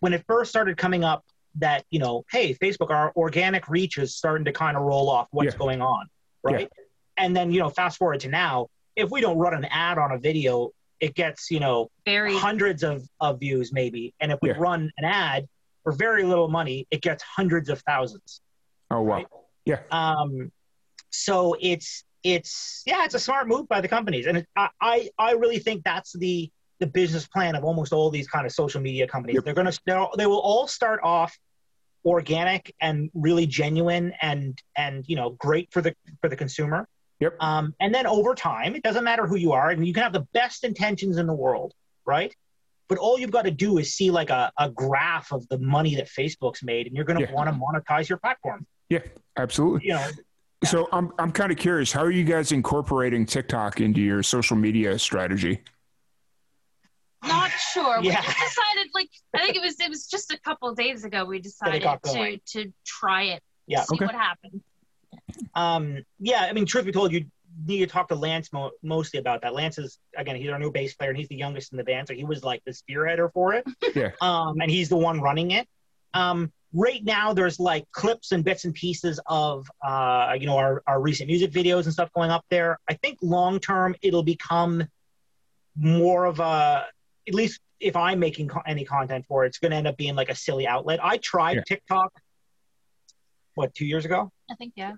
when 0.00 0.12
it 0.12 0.24
first 0.28 0.48
started 0.50 0.76
coming 0.76 1.02
up 1.04 1.24
that, 1.56 1.84
you 1.90 1.98
know, 1.98 2.24
hey, 2.30 2.54
Facebook, 2.54 2.90
our 2.90 3.12
organic 3.16 3.68
reach 3.68 3.98
is 3.98 4.14
starting 4.14 4.44
to 4.44 4.52
kind 4.52 4.76
of 4.76 4.84
roll 4.84 5.10
off 5.10 5.26
what's 5.32 5.52
Yeah. 5.54 5.58
going 5.58 5.82
on, 5.82 6.06
right? 6.44 6.70
And 7.16 7.36
then, 7.36 7.50
you 7.50 7.58
know, 7.58 7.68
fast 7.68 7.98
forward 7.98 8.20
to 8.20 8.28
now, 8.28 8.68
if 8.94 9.10
we 9.10 9.20
don't 9.20 9.38
run 9.38 9.54
an 9.54 9.64
ad 9.64 9.98
on 9.98 10.12
a 10.12 10.18
video, 10.18 10.70
it 11.00 11.14
gets, 11.14 11.50
you 11.50 11.60
know, 11.60 11.88
very 12.04 12.36
hundreds 12.36 12.82
of, 12.82 13.02
of 13.20 13.40
views 13.40 13.72
maybe. 13.72 14.14
And 14.20 14.32
if 14.32 14.38
we 14.42 14.50
Yeah. 14.50 14.56
run 14.58 14.90
an 14.98 15.04
ad 15.04 15.48
for 15.84 15.92
very 15.92 16.24
little 16.24 16.48
money, 16.48 16.86
it 16.90 17.02
gets 17.02 17.22
hundreds 17.22 17.68
of 17.68 17.80
thousands. 17.82 18.40
oh 18.90 19.02
wow 19.02 19.16
right? 19.16 19.26
Yeah. 19.64 19.80
Um, 19.90 20.50
so 21.10 21.56
it's 21.60 22.04
it's 22.24 22.82
yeah, 22.86 23.04
it's 23.04 23.14
a 23.14 23.20
smart 23.20 23.48
move 23.48 23.68
by 23.68 23.80
the 23.80 23.88
companies, 23.88 24.26
and 24.26 24.38
it, 24.38 24.46
I, 24.56 24.68
I 24.80 25.10
I 25.18 25.32
really 25.32 25.58
think 25.58 25.84
that's 25.84 26.12
the 26.18 26.50
the 26.80 26.86
business 26.86 27.26
plan 27.26 27.54
of 27.54 27.64
almost 27.64 27.92
all 27.92 28.10
these 28.10 28.28
kind 28.28 28.46
of 28.46 28.52
social 28.52 28.80
media 28.80 29.06
companies. 29.06 29.34
Yep. 29.36 29.44
They're 29.44 29.54
gonna 29.54 29.72
they're, 29.86 30.06
they 30.16 30.26
will 30.26 30.40
all 30.40 30.66
start 30.66 31.00
off 31.02 31.38
organic 32.04 32.74
and 32.80 33.10
really 33.14 33.46
genuine 33.46 34.12
and 34.22 34.60
and 34.76 35.04
you 35.06 35.16
know 35.16 35.30
great 35.30 35.70
for 35.72 35.80
the 35.82 35.94
for 36.20 36.28
the 36.28 36.36
consumer. 36.36 36.86
Yep. 37.20 37.36
Um, 37.40 37.74
and 37.80 37.92
then 37.94 38.06
over 38.06 38.34
time, 38.34 38.74
it 38.76 38.82
doesn't 38.82 39.04
matter 39.04 39.26
who 39.26 39.36
you 39.36 39.52
are, 39.52 39.70
and 39.70 39.86
you 39.86 39.92
can 39.92 40.02
have 40.04 40.12
the 40.12 40.26
best 40.32 40.62
intentions 40.64 41.16
in 41.18 41.26
the 41.26 41.34
world, 41.34 41.74
right? 42.06 42.34
But 42.88 42.98
all 42.98 43.18
you've 43.18 43.30
got 43.32 43.42
to 43.42 43.50
do 43.50 43.78
is 43.78 43.92
see 43.94 44.10
like 44.10 44.30
a, 44.30 44.50
a 44.58 44.70
graph 44.70 45.32
of 45.32 45.46
the 45.48 45.58
money 45.58 45.94
that 45.96 46.06
Facebook's 46.08 46.62
made, 46.62 46.86
and 46.86 46.94
you're 46.96 47.04
going 47.04 47.18
to 47.18 47.24
Yeah. 47.24 47.32
want 47.32 47.48
to 47.48 47.54
monetize 47.54 48.08
your 48.08 48.18
platform. 48.18 48.66
Yeah, 48.88 49.00
absolutely 49.36 49.86
You 49.88 49.94
know, 49.94 50.08
so 50.64 50.88
i'm 50.90 51.12
i'm 51.20 51.30
kind 51.30 51.52
of 51.52 51.58
curious 51.58 51.92
how 51.92 52.00
are 52.02 52.10
you 52.10 52.24
guys 52.24 52.50
incorporating 52.50 53.24
tiktok 53.24 53.80
into 53.80 54.00
your 54.00 54.24
social 54.24 54.56
media 54.56 54.98
strategy 54.98 55.62
not 57.24 57.50
sure. 57.72 58.00
We 58.00 58.10
just 58.10 58.26
decided, 58.26 58.88
like, 58.94 59.08
I 59.34 59.38
think 59.40 59.56
it 59.56 59.62
was 59.62 59.78
it 59.80 59.88
was 59.90 60.06
just 60.06 60.32
a 60.32 60.38
couple 60.40 60.68
of 60.68 60.76
days 60.76 61.04
ago. 61.04 61.24
We 61.24 61.40
decided 61.40 61.82
to 61.82 62.38
to 62.52 62.72
try 62.86 63.22
it. 63.24 63.42
Yeah. 63.66 63.82
See 63.82 63.96
Okay. 63.96 64.06
what 64.06 64.14
happened. 64.14 64.60
Um, 65.54 66.04
yeah, 66.18 66.42
I 66.42 66.52
mean, 66.52 66.66
truth 66.66 66.84
be 66.84 66.92
told, 66.92 67.12
you 67.12 67.26
need 67.66 67.78
to 67.80 67.86
talk 67.86 68.08
to 68.08 68.14
Lance 68.14 68.52
mo- 68.52 68.70
mostly 68.82 69.18
about 69.20 69.42
that. 69.42 69.54
Lance 69.54 69.78
is 69.78 69.98
again, 70.16 70.36
he's 70.36 70.48
our 70.50 70.58
new 70.58 70.70
bass 70.70 70.94
player, 70.94 71.10
and 71.10 71.18
he's 71.18 71.28
the 71.28 71.36
youngest 71.36 71.72
in 71.72 71.78
the 71.78 71.84
band, 71.84 72.08
so 72.08 72.14
he 72.14 72.24
was 72.24 72.44
like 72.44 72.62
the 72.64 72.72
spearheader 72.72 73.32
for 73.32 73.54
it. 73.54 73.66
Yeah. 73.94 74.10
Um, 74.20 74.60
and 74.60 74.70
he's 74.70 74.88
the 74.88 74.96
one 74.96 75.20
running 75.20 75.50
it. 75.52 75.66
Um, 76.14 76.52
right 76.74 77.02
now 77.02 77.32
there's 77.32 77.58
like 77.58 77.90
clips 77.92 78.32
and 78.32 78.44
bits 78.44 78.64
and 78.66 78.74
pieces 78.74 79.18
of 79.26 79.66
uh, 79.86 80.34
you 80.38 80.46
know 80.46 80.56
our, 80.56 80.82
our 80.86 81.00
recent 81.00 81.26
music 81.28 81.50
videos 81.50 81.84
and 81.84 81.92
stuff 81.94 82.10
going 82.12 82.30
up 82.30 82.44
there 82.50 82.78
i 82.90 82.92
think 82.92 83.16
long 83.22 83.58
term 83.58 83.94
it'll 84.02 84.22
become 84.22 84.86
more 85.76 86.26
of 86.26 86.40
a 86.40 86.84
at 87.26 87.32
least 87.34 87.60
if 87.80 87.96
i'm 87.96 88.18
making 88.18 88.48
co- 88.48 88.60
any 88.66 88.84
content 88.84 89.24
for 89.26 89.44
it 89.44 89.48
it's 89.48 89.58
going 89.58 89.70
to 89.70 89.78
end 89.78 89.86
up 89.86 89.96
being 89.96 90.14
like 90.14 90.28
a 90.28 90.34
silly 90.34 90.66
outlet 90.66 91.02
i 91.02 91.16
tried 91.16 91.56
Yeah. 91.56 91.62
tiktok 91.66 92.12
what 93.54 93.74
two 93.74 93.86
years 93.86 94.04
ago 94.04 94.30
I 94.50 94.54
think 94.54 94.74
yeah. 94.76 94.92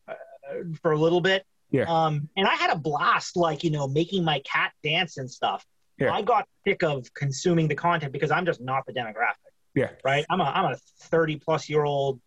For 0.83 0.93
a 0.93 0.99
little 0.99 1.21
bit 1.21 1.45
Yeah. 1.71 1.85
um 1.89 2.29
and 2.37 2.47
i 2.47 2.55
had 2.55 2.71
a 2.71 2.77
blast 2.79 3.37
like 3.37 3.63
you 3.65 3.71
know 3.71 3.87
making 3.89 4.25
my 4.25 4.41
cat 4.41 4.73
dance 4.83 5.17
and 5.17 5.31
stuff 5.31 5.65
Yeah. 5.99 6.13
i 6.13 6.23
got 6.23 6.47
sick 6.67 6.83
of 6.83 7.13
consuming 7.15 7.69
the 7.69 7.75
content 7.75 8.13
because 8.13 8.31
i'm 8.31 8.47
just 8.47 8.61
not 8.61 8.85
the 8.87 8.93
demographic 8.93 9.51
Yeah. 9.75 9.91
right 10.05 10.25
i'm 10.31 10.41
a 10.41 10.45
i'm 10.45 10.73
a 10.73 10.77
30 11.03 11.37
plus 11.37 11.69
year 11.69 11.85
old 11.85 12.21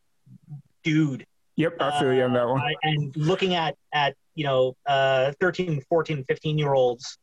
dude 0.84 1.26
Yep, 1.56 1.74
I 1.80 2.00
feel 2.00 2.12
you 2.14 2.24
on 2.24 2.34
that 2.34 2.48
one. 2.48 2.62
uh, 2.62 2.68
and 2.82 3.16
looking 3.16 3.54
at 3.54 3.76
at 3.94 4.16
you 4.34 4.44
know 4.44 4.76
uh 4.88 5.32
13 5.40 5.82
14 5.88 6.24
15 6.28 6.58
year 6.58 6.74
olds 6.74 7.18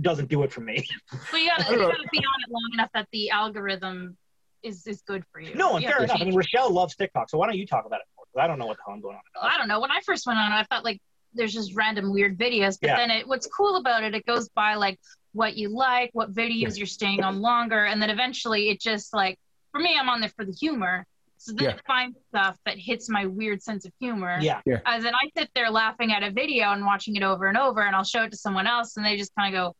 doesn't 0.00 0.28
do 0.28 0.42
it 0.42 0.52
for 0.52 0.60
me 0.60 0.84
But 1.30 1.40
you 1.40 1.48
gotta, 1.56 1.72
you 1.72 1.78
gotta 1.78 2.08
be 2.10 2.18
on 2.18 2.24
it 2.44 2.50
long 2.50 2.70
enough 2.74 2.90
that 2.94 3.06
the 3.12 3.30
algorithm 3.30 4.16
is 4.64 4.84
is 4.88 5.02
good 5.06 5.22
for 5.30 5.40
you. 5.40 5.54
no 5.54 5.74
and 5.76 5.82
You 5.84 5.88
fair 5.90 6.02
enough 6.02 6.20
i 6.20 6.24
mean 6.24 6.34
rochelle 6.34 6.70
loves 6.72 6.96
tiktok 6.96 7.30
so 7.30 7.38
why 7.38 7.46
don't 7.46 7.56
you 7.58 7.66
talk 7.66 7.84
about 7.86 8.00
it 8.00 8.06
more 8.15 8.15
'Cause 8.15 8.15
i 8.38 8.46
don't 8.46 8.58
know 8.58 8.66
what 8.66 8.76
the 8.76 8.82
hell 8.86 8.94
i'm 8.94 9.00
going 9.00 9.16
on 9.16 9.20
it. 9.20 9.54
I 9.54 9.58
don't 9.58 9.68
know. 9.68 9.80
When 9.80 9.90
I 9.90 10.00
first 10.04 10.26
went 10.26 10.38
on, 10.38 10.52
I 10.52 10.64
felt 10.64 10.84
like 10.84 11.00
there's 11.34 11.52
just 11.52 11.74
random 11.74 12.12
weird 12.12 12.38
videos. 12.38 12.78
But 12.80 12.88
Yeah. 12.88 12.96
then 12.96 13.10
it, 13.10 13.28
what's 13.28 13.46
cool 13.46 13.76
about 13.76 14.02
it, 14.04 14.14
it 14.14 14.24
goes 14.26 14.48
by 14.50 14.74
like 14.74 14.98
what 15.32 15.56
you 15.56 15.68
like, 15.68 16.10
what 16.14 16.32
videos 16.32 16.78
you're 16.78 16.86
staying 16.86 17.22
on 17.22 17.40
longer, 17.40 17.84
and 17.84 18.00
then 18.00 18.08
eventually 18.10 18.70
it 18.70 18.80
just 18.80 19.12
like 19.14 19.38
for 19.72 19.80
me, 19.80 19.96
I'm 19.98 20.08
on 20.08 20.20
there 20.20 20.30
for 20.30 20.44
the 20.46 20.52
humor. 20.52 21.04
So 21.38 21.52
then 21.52 21.64
Yeah. 21.64 21.74
it 21.74 21.82
finds 21.86 22.16
stuff 22.30 22.56
that 22.64 22.78
hits 22.78 23.10
my 23.10 23.26
weird 23.26 23.62
sense 23.62 23.84
of 23.84 23.92
humor. 24.00 24.38
yeah 24.40 24.60
As 24.86 25.04
in, 25.04 25.12
uh, 25.14 25.18
I 25.22 25.30
sit 25.38 25.50
there 25.54 25.70
laughing 25.70 26.10
at 26.12 26.22
a 26.22 26.30
video 26.30 26.72
and 26.72 26.84
watching 26.86 27.16
it 27.16 27.22
over 27.22 27.46
and 27.46 27.58
over, 27.58 27.82
and 27.82 27.94
I'll 27.94 28.04
show 28.04 28.22
it 28.22 28.30
to 28.30 28.36
someone 28.38 28.66
else, 28.66 28.96
and 28.96 29.04
they 29.04 29.16
just 29.18 29.32
kind 29.38 29.54
of 29.54 29.58
go, 29.60 29.76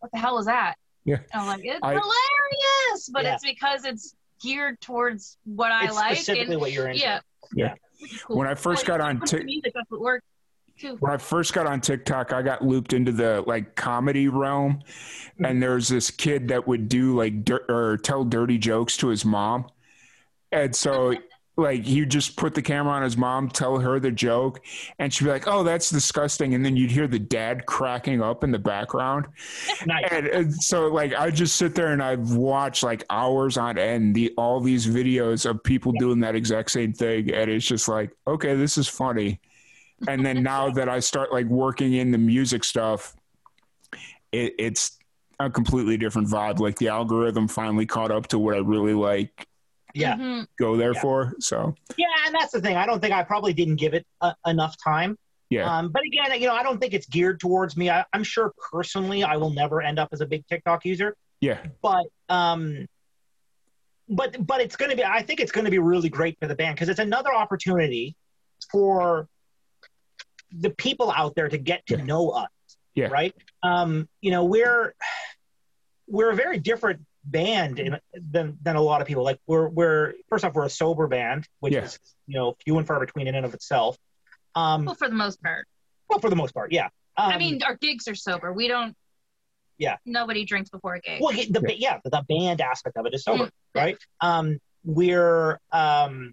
"What 0.00 0.10
the 0.12 0.18
hell 0.18 0.34
was 0.34 0.46
that?" 0.46 0.74
Yeah. 1.04 1.18
And 1.32 1.42
I'm 1.42 1.46
like, 1.46 1.64
"It's 1.64 1.78
I- 1.82 1.92
hilarious," 1.92 3.08
but 3.12 3.22
Yeah. 3.24 3.34
it's 3.34 3.44
because 3.44 3.84
it's 3.84 4.14
geared 4.42 4.80
towards 4.80 5.38
what 5.44 5.70
I 5.70 5.84
it's 5.86 5.94
like. 5.94 6.16
specifically 6.16 6.54
and, 6.54 6.60
what 6.60 6.72
you're 6.72 6.88
into 6.88 7.00
yeah. 7.00 7.20
Yeah. 7.54 7.74
Cool. 8.24 8.36
When 8.36 8.46
I 8.46 8.54
first 8.54 8.86
got 8.86 9.00
on 9.00 9.20
Tik 9.20 9.40
Tik 9.40 9.44
music, 9.44 9.72
that's 9.74 9.90
what 9.90 10.00
worked 10.00 10.24
too. 10.78 10.96
when 11.00 11.12
I 11.12 11.16
first 11.16 11.52
got 11.52 11.66
on 11.66 11.80
TikTok, 11.80 12.32
I 12.32 12.42
got 12.42 12.62
looped 12.62 12.92
into 12.92 13.12
the 13.12 13.42
like 13.46 13.74
comedy 13.74 14.28
realm, 14.28 14.74
mm-hmm. 14.74 15.44
and 15.44 15.62
there 15.62 15.74
was 15.74 15.88
this 15.88 16.10
kid 16.10 16.48
that 16.48 16.66
would 16.66 16.88
do 16.88 17.16
like 17.16 17.44
dir- 17.44 17.64
or 17.68 17.96
tell 17.96 18.24
dirty 18.24 18.58
jokes 18.58 18.96
to 18.98 19.08
his 19.08 19.24
mom, 19.24 19.68
and 20.52 20.74
so 20.74 21.14
like 21.56 21.84
he 21.84 22.00
would 22.00 22.10
just 22.10 22.36
put 22.36 22.54
the 22.54 22.60
camera 22.60 22.92
on 22.92 23.02
his 23.02 23.16
mom, 23.16 23.48
tell 23.48 23.78
her 23.78 23.98
the 23.98 24.10
joke, 24.10 24.60
and 24.98 25.12
she'd 25.12 25.24
be 25.24 25.30
like, 25.30 25.48
"Oh, 25.48 25.62
that's 25.62 25.88
disgusting," 25.90 26.54
and 26.54 26.64
then 26.64 26.76
you'd 26.76 26.90
hear 26.90 27.06
the 27.06 27.18
dad 27.18 27.64
cracking 27.64 28.20
up 28.20 28.44
in 28.44 28.50
the 28.50 28.58
background, 28.58 29.26
nice 29.86 30.04
and, 30.10 30.26
and 30.26 30.54
so 30.54 30.88
like 30.88 31.14
I 31.14 31.30
just 31.30 31.56
sit 31.56 31.74
there 31.74 31.88
and 31.88 32.02
I've 32.02 32.34
watched 32.34 32.82
like 32.82 33.04
hours 33.08 33.56
on 33.56 33.78
end 33.78 34.14
the 34.14 34.34
all 34.36 34.60
these 34.60 34.86
videos 34.86 35.48
of 35.48 35.62
people 35.64 35.92
doing 35.92 36.20
that 36.20 36.34
exact 36.34 36.70
same 36.70 36.92
thing, 36.92 37.32
and 37.32 37.50
it's 37.50 37.66
just 37.66 37.88
like, 37.88 38.10
okay, 38.26 38.54
this 38.54 38.76
is 38.76 38.86
funny. 38.86 39.40
And 40.08 40.24
then 40.24 40.42
now 40.42 40.70
that 40.72 40.90
I 40.90 41.00
start 41.00 41.32
like 41.32 41.46
working 41.46 41.94
in 41.94 42.10
the 42.10 42.18
music 42.18 42.64
stuff, 42.64 43.16
it, 44.30 44.54
it's 44.58 44.98
a 45.40 45.48
completely 45.48 45.96
different 45.96 46.28
vibe. 46.28 46.58
Like 46.58 46.76
the 46.76 46.88
algorithm 46.88 47.48
finally 47.48 47.86
caught 47.86 48.10
up 48.10 48.26
to 48.28 48.38
what 48.38 48.54
I 48.54 48.58
really 48.58 48.94
like 48.94 49.46
yeah 49.96 50.16
Mhm. 50.16 50.46
go 50.58 50.76
there 50.76 50.92
Yeah. 50.94 51.00
for. 51.00 51.32
So 51.40 51.74
Yeah, 51.96 52.06
and 52.26 52.34
that's 52.34 52.52
the 52.52 52.60
thing. 52.60 52.76
I 52.76 52.86
don't 52.86 53.00
think 53.00 53.12
I 53.14 53.22
probably 53.22 53.52
didn't 53.54 53.76
give 53.76 53.94
it 53.94 54.06
uh, 54.20 54.34
enough 54.46 54.76
time. 54.82 55.16
yeah, 55.50 55.78
Um, 55.78 55.90
but 55.92 56.02
again, 56.04 56.40
you 56.40 56.46
know, 56.48 56.54
I 56.54 56.62
don't 56.62 56.78
think 56.80 56.92
it's 56.94 57.06
geared 57.06 57.40
towards 57.40 57.76
me. 57.76 57.88
I, 57.90 58.04
I'm 58.12 58.24
sure 58.24 58.52
personally, 58.72 59.22
I 59.24 59.36
will 59.36 59.50
never 59.50 59.80
end 59.80 59.98
up 59.98 60.08
as 60.12 60.20
a 60.20 60.26
big 60.26 60.46
TikTok 60.46 60.84
user. 60.84 61.16
yeah, 61.40 61.58
But 61.82 62.06
um, 62.28 62.86
but 64.08 64.44
but 64.46 64.60
it's 64.60 64.76
going 64.76 64.90
to 64.90 64.96
be. 64.96 65.04
I 65.04 65.22
think 65.22 65.40
it's 65.40 65.52
going 65.52 65.64
to 65.64 65.70
be 65.70 65.78
really 65.78 66.08
great 66.08 66.38
for 66.40 66.46
the 66.46 66.54
band 66.54 66.76
because 66.76 66.88
it's 66.88 67.00
another 67.00 67.32
opportunity 67.34 68.14
for 68.70 69.28
the 70.52 70.70
people 70.70 71.10
out 71.10 71.34
there 71.34 71.48
to 71.48 71.58
get 71.58 71.84
to 71.86 71.96
Yeah. 71.96 72.04
know 72.04 72.30
us. 72.30 72.48
Yeah. 72.94 73.08
Right. 73.08 73.34
Um, 73.62 74.08
you 74.20 74.30
know, 74.30 74.44
we're 74.44 74.94
we're 76.08 76.30
a 76.30 76.36
very 76.36 76.58
different 76.58 77.00
band 77.26 77.78
in, 77.78 77.98
than 78.14 78.56
than 78.62 78.76
a 78.76 78.80
lot 78.80 79.00
of 79.00 79.06
people. 79.06 79.24
Like 79.24 79.38
we're 79.46 79.68
we're 79.68 80.14
first 80.28 80.44
off 80.44 80.54
we're 80.54 80.64
a 80.66 80.70
sober 80.70 81.06
band, 81.08 81.46
which 81.60 81.72
Yeah. 81.74 81.84
is 81.84 81.98
you 82.26 82.38
know 82.38 82.56
few 82.64 82.78
and 82.78 82.86
far 82.86 83.00
between 83.00 83.26
in 83.26 83.34
and 83.34 83.44
of 83.44 83.52
itself. 83.54 83.98
Um, 84.54 84.84
Well, 84.86 84.94
for 84.94 85.08
the 85.08 85.14
most 85.14 85.42
part. 85.42 85.66
well, 86.08 86.18
for 86.20 86.30
the 86.30 86.36
most 86.36 86.54
part, 86.54 86.72
yeah. 86.72 86.86
Um, 87.18 87.32
I 87.32 87.38
mean, 87.38 87.62
our 87.62 87.76
gigs 87.76 88.08
are 88.08 88.14
sober. 88.14 88.52
We 88.52 88.68
don't. 88.68 88.94
Yeah. 89.78 89.96
Nobody 90.06 90.44
drinks 90.44 90.70
before 90.70 90.94
a 90.94 91.00
gig. 91.00 91.20
well, 91.20 91.32
the 91.50 91.60
ba- 91.60 91.78
yeah, 91.78 91.98
the 92.04 92.22
band 92.28 92.60
aspect 92.62 92.96
of 92.96 93.04
it 93.06 93.12
is 93.14 93.24
sober, 93.24 93.44
Mm. 93.46 93.50
right? 93.74 93.96
Um, 94.20 94.58
we're 94.84 95.58
um, 95.72 96.32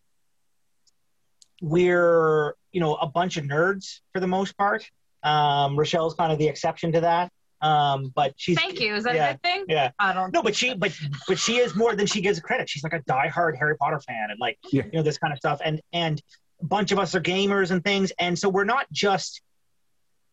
we're 1.62 2.54
you 2.72 2.80
know 2.80 2.96
a 2.96 3.08
bunch 3.08 3.38
of 3.38 3.46
nerds 3.46 4.00
for 4.14 4.20
the 4.20 4.28
most 4.28 4.58
part. 4.58 4.90
Um, 5.24 5.78
Rochelle's 5.78 6.16
kind 6.16 6.32
of 6.32 6.38
the 6.40 6.48
exception 6.48 6.92
to 6.94 7.02
that. 7.02 7.32
Um, 7.64 8.12
but 8.14 8.34
she's 8.36 8.58
Thank 8.60 8.80
you. 8.82 8.94
Is 8.94 9.06
that 9.06 9.16
yeah, 9.16 9.30
a 9.30 9.34
good 9.34 9.42
thing? 9.42 9.66
yeah. 9.70 9.92
I 9.98 10.14
don't. 10.14 10.34
Know. 10.34 10.40
No, 10.40 10.44
but 10.44 10.54
she, 10.56 10.74
but 10.76 10.92
but 11.30 11.40
she 11.40 11.58
is 11.58 11.76
more 11.76 11.96
than 11.96 12.06
she 12.06 12.20
gives 12.20 12.40
credit. 12.42 12.68
She's 12.70 12.84
like 12.84 12.94
a 12.94 13.00
diehard 13.10 13.58
Harry 13.58 13.78
Potter 13.78 14.02
fan, 14.02 14.32
and 14.32 14.40
like 14.40 14.58
Yeah. 14.72 14.84
you 14.86 14.92
know 15.00 15.02
this 15.02 15.18
kind 15.18 15.32
of 15.32 15.38
stuff. 15.40 15.62
And 15.64 15.80
and 15.94 16.22
a 16.62 16.66
bunch 16.66 16.92
of 16.92 17.00
us 17.00 17.16
are 17.16 17.22
gamers 17.22 17.72
and 17.72 17.82
things, 17.82 18.12
and 18.20 18.38
so 18.38 18.50
we're 18.50 18.66
not 18.66 18.86
just 18.92 19.42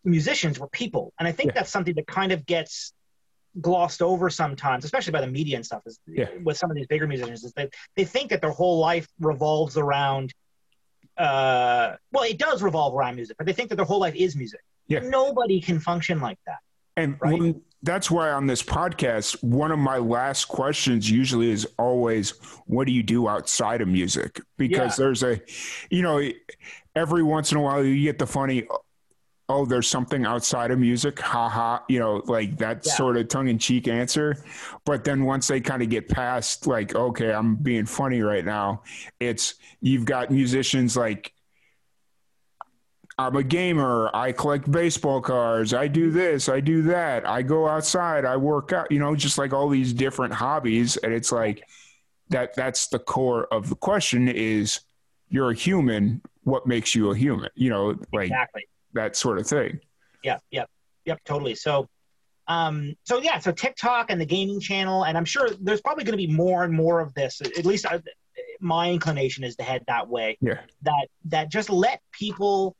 musicians; 0.05 0.59
we're 0.59 0.67
people. 0.69 1.13
And 1.21 1.29
I 1.29 1.33
think 1.33 1.49
Yeah. 1.51 1.55
that's 1.61 1.71
something 1.71 1.95
that 1.95 2.07
kind 2.09 2.33
of 2.33 2.45
gets 2.47 2.93
glossed 3.61 4.03
over 4.03 4.29
sometimes, 4.31 4.85
especially 4.85 5.13
by 5.13 5.21
the 5.21 5.27
media 5.27 5.55
and 5.57 5.65
stuff. 5.65 5.83
Is 5.87 6.01
Yeah. 6.09 6.29
with 6.43 6.57
some 6.57 6.69
of 6.71 6.77
these 6.77 6.87
bigger 6.89 7.07
musicians, 7.07 7.45
is 7.45 7.53
that 7.53 7.73
they 7.97 8.05
think 8.05 8.31
that 8.31 8.41
their 8.41 8.51
whole 8.51 8.79
life 8.81 9.07
revolves 9.21 9.77
around. 9.77 10.33
Uh, 11.17 11.95
well, 12.13 12.25
it 12.25 12.39
does 12.39 12.63
revolve 12.63 12.95
around 12.95 13.15
music, 13.17 13.37
but 13.37 13.47
they 13.47 13.53
think 13.53 13.69
that 13.69 13.77
their 13.77 13.85
whole 13.85 14.01
life 14.01 14.15
is 14.15 14.35
music. 14.35 14.61
Yeah. 14.89 15.01
Nobody 15.01 15.61
can 15.61 15.79
function 15.79 16.19
like 16.21 16.39
that. 16.47 16.59
And 17.01 17.17
Right. 17.21 17.41
when, 17.41 17.63
that's 17.83 18.11
why 18.11 18.31
on 18.31 18.47
this 18.47 18.63
podcast, 18.63 19.43
one 19.43 19.73
of 19.73 19.79
my 19.79 19.97
last 19.97 20.47
questions 20.49 21.11
usually 21.11 21.51
is 21.51 21.67
always, 21.79 22.35
what 22.67 22.87
do 22.87 22.93
you 22.93 23.03
do 23.03 23.27
outside 23.27 23.81
of 23.81 23.89
music? 23.89 24.41
Because 24.59 24.97
there's 24.97 25.23
a, 25.23 25.41
you 25.91 26.03
know, 26.03 26.21
every 26.95 27.23
once 27.23 27.53
in 27.53 27.59
a 27.59 27.63
while 27.63 27.83
you 27.83 28.03
get 28.03 28.19
the 28.19 28.27
funny, 28.27 28.69
oh, 29.49 29.65
there's 29.65 29.89
something 29.89 30.27
outside 30.27 30.71
of 30.71 30.79
music, 30.79 31.19
ha 31.19 31.49
ha, 31.49 31.83
you 31.89 31.99
know, 31.99 32.23
like 32.27 32.59
that 32.59 32.85
Yeah. 32.87 32.93
sort 32.93 33.17
of 33.17 33.29
tongue 33.29 33.49
in 33.49 33.59
cheek 33.59 33.89
answer. 33.89 34.37
But 34.85 35.03
then 35.05 35.25
once 35.25 35.49
they 35.49 35.61
kind 35.61 35.83
of 35.83 35.89
get 35.89 36.09
past, 36.09 36.67
like, 36.67 36.95
okay, 36.95 37.33
I'm 37.33 37.57
being 37.57 37.87
funny 37.87 38.21
right 38.21 38.45
now, 38.45 38.83
it's, 39.19 39.55
you've 39.81 40.05
got 40.05 40.31
musicians 40.31 40.97
like, 40.99 41.33
I'm 43.21 43.37
a 43.37 43.43
gamer. 43.43 44.11
I 44.15 44.33
collect 44.33 44.71
baseball 44.71 45.21
cards. 45.21 45.75
I 45.75 45.89
do 45.89 46.11
this. 46.11 46.49
I 46.49 46.61
do 46.61 46.81
that. 46.85 47.29
I 47.29 47.43
go 47.43 47.69
outside. 47.69 48.25
I 48.25 48.39
work 48.39 48.73
out. 48.73 48.91
You 48.91 48.99
know, 48.99 49.15
just 49.15 49.37
like 49.37 49.53
all 49.53 49.69
these 49.69 49.93
different 49.93 50.33
hobbies. 50.33 50.97
And 50.97 51.13
it's 51.13 51.31
like 51.31 51.63
that. 52.31 52.57
That's 52.57 52.89
the 52.89 52.99
core 52.99 53.47
of 53.53 53.69
the 53.69 53.75
question: 53.77 54.27
is 54.27 54.81
you're 55.29 55.51
a 55.51 55.55
human. 55.55 56.23
What 56.45 56.67
makes 56.67 56.95
you 56.95 57.11
a 57.11 57.15
human? 57.15 57.51
You 57.55 57.69
know, 57.69 57.95
like 58.11 58.29
Exactly. 58.29 58.67
that 58.95 59.17
sort 59.17 59.39
of 59.39 59.47
thing. 59.47 59.81
Yep, 60.25 60.43
yep, 60.51 60.71
yep, 61.05 61.21
totally. 61.27 61.55
So, 61.55 61.89
um, 62.49 62.95
so 63.05 63.21
yeah, 63.21 63.39
so 63.39 63.53
TikTok 63.53 64.11
and 64.11 64.19
the 64.19 64.25
gaming 64.27 64.61
channel, 64.61 65.05
and 65.05 65.19
I'm 65.19 65.27
sure 65.27 65.51
there's 65.61 65.83
probably 65.83 66.05
going 66.05 66.19
to 66.19 66.27
be 66.27 66.33
more 66.33 66.65
and 66.65 66.73
more 66.73 67.01
of 67.01 67.13
this. 67.13 67.43
At 67.43 67.67
least 67.67 67.85
I, 67.85 68.01
my 68.61 68.91
inclination 68.91 69.45
is 69.45 69.57
to 69.57 69.63
head 69.63 69.85
that 69.89 70.09
way. 70.09 70.39
Yeah. 70.41 70.61
That 70.83 71.09
that 71.27 71.51
just 71.51 71.69
let 71.69 72.01
people 72.13 72.77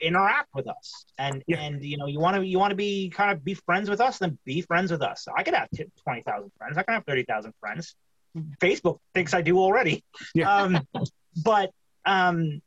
interact 0.00 0.48
with 0.54 0.68
us, 0.68 1.04
and 1.18 1.42
Yeah. 1.46 1.60
and 1.60 1.84
you 1.84 1.96
know 1.96 2.06
you 2.06 2.20
want 2.20 2.36
to 2.36 2.46
you 2.46 2.58
want 2.58 2.70
to 2.70 2.76
be 2.76 3.10
kind 3.10 3.30
of 3.32 3.44
be 3.44 3.54
friends 3.54 3.88
with 3.90 4.00
us, 4.00 4.18
then 4.18 4.38
be 4.44 4.60
friends 4.62 4.90
with 4.90 5.02
us. 5.02 5.26
I 5.36 5.42
could 5.42 5.54
have 5.54 5.68
t- 5.74 5.86
twenty 6.02 6.22
thousand 6.22 6.50
friends. 6.58 6.78
I 6.78 6.82
can 6.82 6.94
have 6.94 7.04
thirty 7.04 7.24
thousand 7.24 7.52
friends. 7.60 7.94
Facebook 8.60 8.98
thinks 9.14 9.34
I 9.34 9.42
do 9.42 9.58
already. 9.58 10.04
Yeah. 10.34 10.48
Um, 10.62 10.86
but 11.44 11.70
um, 12.04 12.60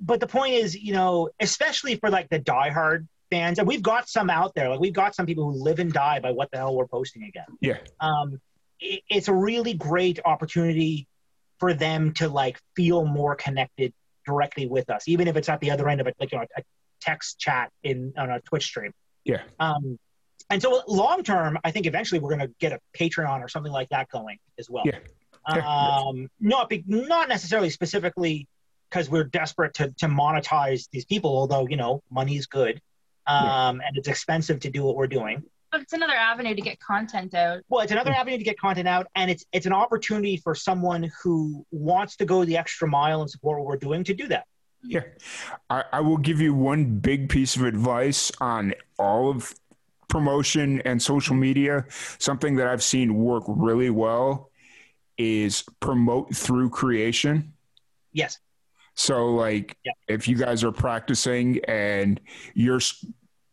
but 0.00 0.20
the 0.20 0.26
point 0.26 0.54
is, 0.54 0.74
you 0.74 0.92
know, 0.92 1.30
especially 1.40 1.96
for 1.96 2.10
like 2.10 2.28
the 2.28 2.38
diehard 2.40 3.06
fans, 3.30 3.58
and 3.58 3.66
we've 3.66 3.82
got 3.82 4.08
some 4.08 4.30
out 4.30 4.54
there. 4.54 4.68
Like 4.68 4.80
we've 4.80 4.92
got 4.92 5.14
some 5.14 5.26
people 5.26 5.50
who 5.50 5.62
live 5.62 5.78
and 5.78 5.92
die 5.92 6.20
by 6.20 6.30
what 6.32 6.50
the 6.50 6.58
hell 6.58 6.74
we're 6.76 6.86
posting 6.86 7.24
again. 7.24 7.46
Yeah. 7.60 7.78
Um, 8.00 8.40
it, 8.80 9.02
it's 9.08 9.28
a 9.28 9.34
really 9.34 9.74
great 9.74 10.20
opportunity 10.24 11.08
for 11.58 11.72
them 11.72 12.12
to 12.14 12.28
like 12.28 12.58
feel 12.76 13.04
more 13.06 13.34
connected 13.34 13.92
directly 14.26 14.66
with 14.66 14.90
us, 14.90 15.08
even 15.08 15.28
if 15.28 15.36
it's 15.36 15.48
at 15.48 15.60
the 15.60 15.70
other 15.70 15.88
end 15.88 16.00
of 16.00 16.06
it, 16.06 16.14
like 16.20 16.32
you 16.32 16.38
know, 16.38 16.44
a 16.56 16.62
text 17.00 17.38
chat 17.38 17.70
in 17.82 18.12
on 18.16 18.30
a 18.30 18.40
Twitch 18.40 18.64
stream. 18.64 18.92
Yeah. 19.24 19.42
Um, 19.58 19.98
and 20.50 20.62
so 20.62 20.82
long 20.86 21.22
term, 21.22 21.58
I 21.64 21.70
think 21.70 21.86
eventually 21.86 22.20
we're 22.20 22.36
going 22.36 22.48
to 22.48 22.54
get 22.60 22.72
a 22.72 22.78
Patreon 22.96 23.40
or 23.40 23.48
something 23.48 23.72
like 23.72 23.88
that 23.88 24.08
going 24.10 24.38
as 24.58 24.70
well. 24.70 24.84
Yeah. 24.84 24.98
Um, 25.48 26.28
not 26.40 26.68
be, 26.68 26.84
not 26.86 27.28
necessarily 27.28 27.70
specifically 27.70 28.48
because 28.90 29.08
we're 29.08 29.24
desperate 29.24 29.74
to 29.74 29.92
to 29.98 30.06
monetize 30.06 30.88
these 30.90 31.04
people, 31.04 31.36
although 31.36 31.66
you 31.68 31.76
know 31.76 32.02
money's 32.10 32.46
good, 32.46 32.80
um, 33.26 33.44
yeah. 33.80 33.86
and 33.86 33.96
it's 33.96 34.08
expensive 34.08 34.60
to 34.60 34.70
do 34.70 34.82
what 34.82 34.96
we're 34.96 35.06
doing. 35.06 35.44
But 35.72 35.80
it's 35.80 35.92
another 35.92 36.14
avenue 36.14 36.54
to 36.54 36.62
get 36.62 36.78
content 36.80 37.34
out. 37.34 37.62
Well, 37.68 37.82
it's 37.82 37.92
another 37.92 38.12
hmm. 38.12 38.20
avenue 38.20 38.38
to 38.38 38.44
get 38.44 38.58
content 38.58 38.88
out, 38.88 39.06
and 39.14 39.30
it's 39.30 39.44
it's 39.52 39.66
an 39.66 39.72
opportunity 39.72 40.36
for 40.36 40.54
someone 40.54 41.10
who 41.22 41.66
wants 41.70 42.16
to 42.16 42.24
go 42.24 42.44
the 42.44 42.56
extra 42.56 42.88
mile 42.88 43.20
and 43.20 43.30
support 43.30 43.58
what 43.58 43.66
we're 43.66 43.76
doing 43.76 44.04
to 44.04 44.14
do 44.14 44.28
that. 44.28 44.46
Hmm. 44.82 44.90
Yeah, 44.90 45.00
I, 45.68 45.84
I 45.92 46.00
will 46.00 46.18
give 46.18 46.40
you 46.40 46.54
one 46.54 46.98
big 46.98 47.28
piece 47.28 47.56
of 47.56 47.62
advice 47.62 48.30
on 48.40 48.74
all 48.98 49.30
of 49.30 49.54
promotion 50.08 50.80
and 50.82 51.02
social 51.02 51.34
media. 51.34 51.84
Something 52.18 52.56
that 52.56 52.68
I've 52.68 52.82
seen 52.82 53.14
work 53.14 53.44
really 53.46 53.90
well 53.90 54.50
is 55.18 55.64
promote 55.80 56.34
through 56.34 56.70
creation. 56.70 57.52
Yes. 58.12 58.38
So, 58.94 59.26
like, 59.26 59.76
yeah. 59.84 59.92
if 60.08 60.26
you 60.26 60.36
guys 60.36 60.64
are 60.64 60.72
practicing 60.72 61.60
and 61.68 62.20
you're 62.54 62.80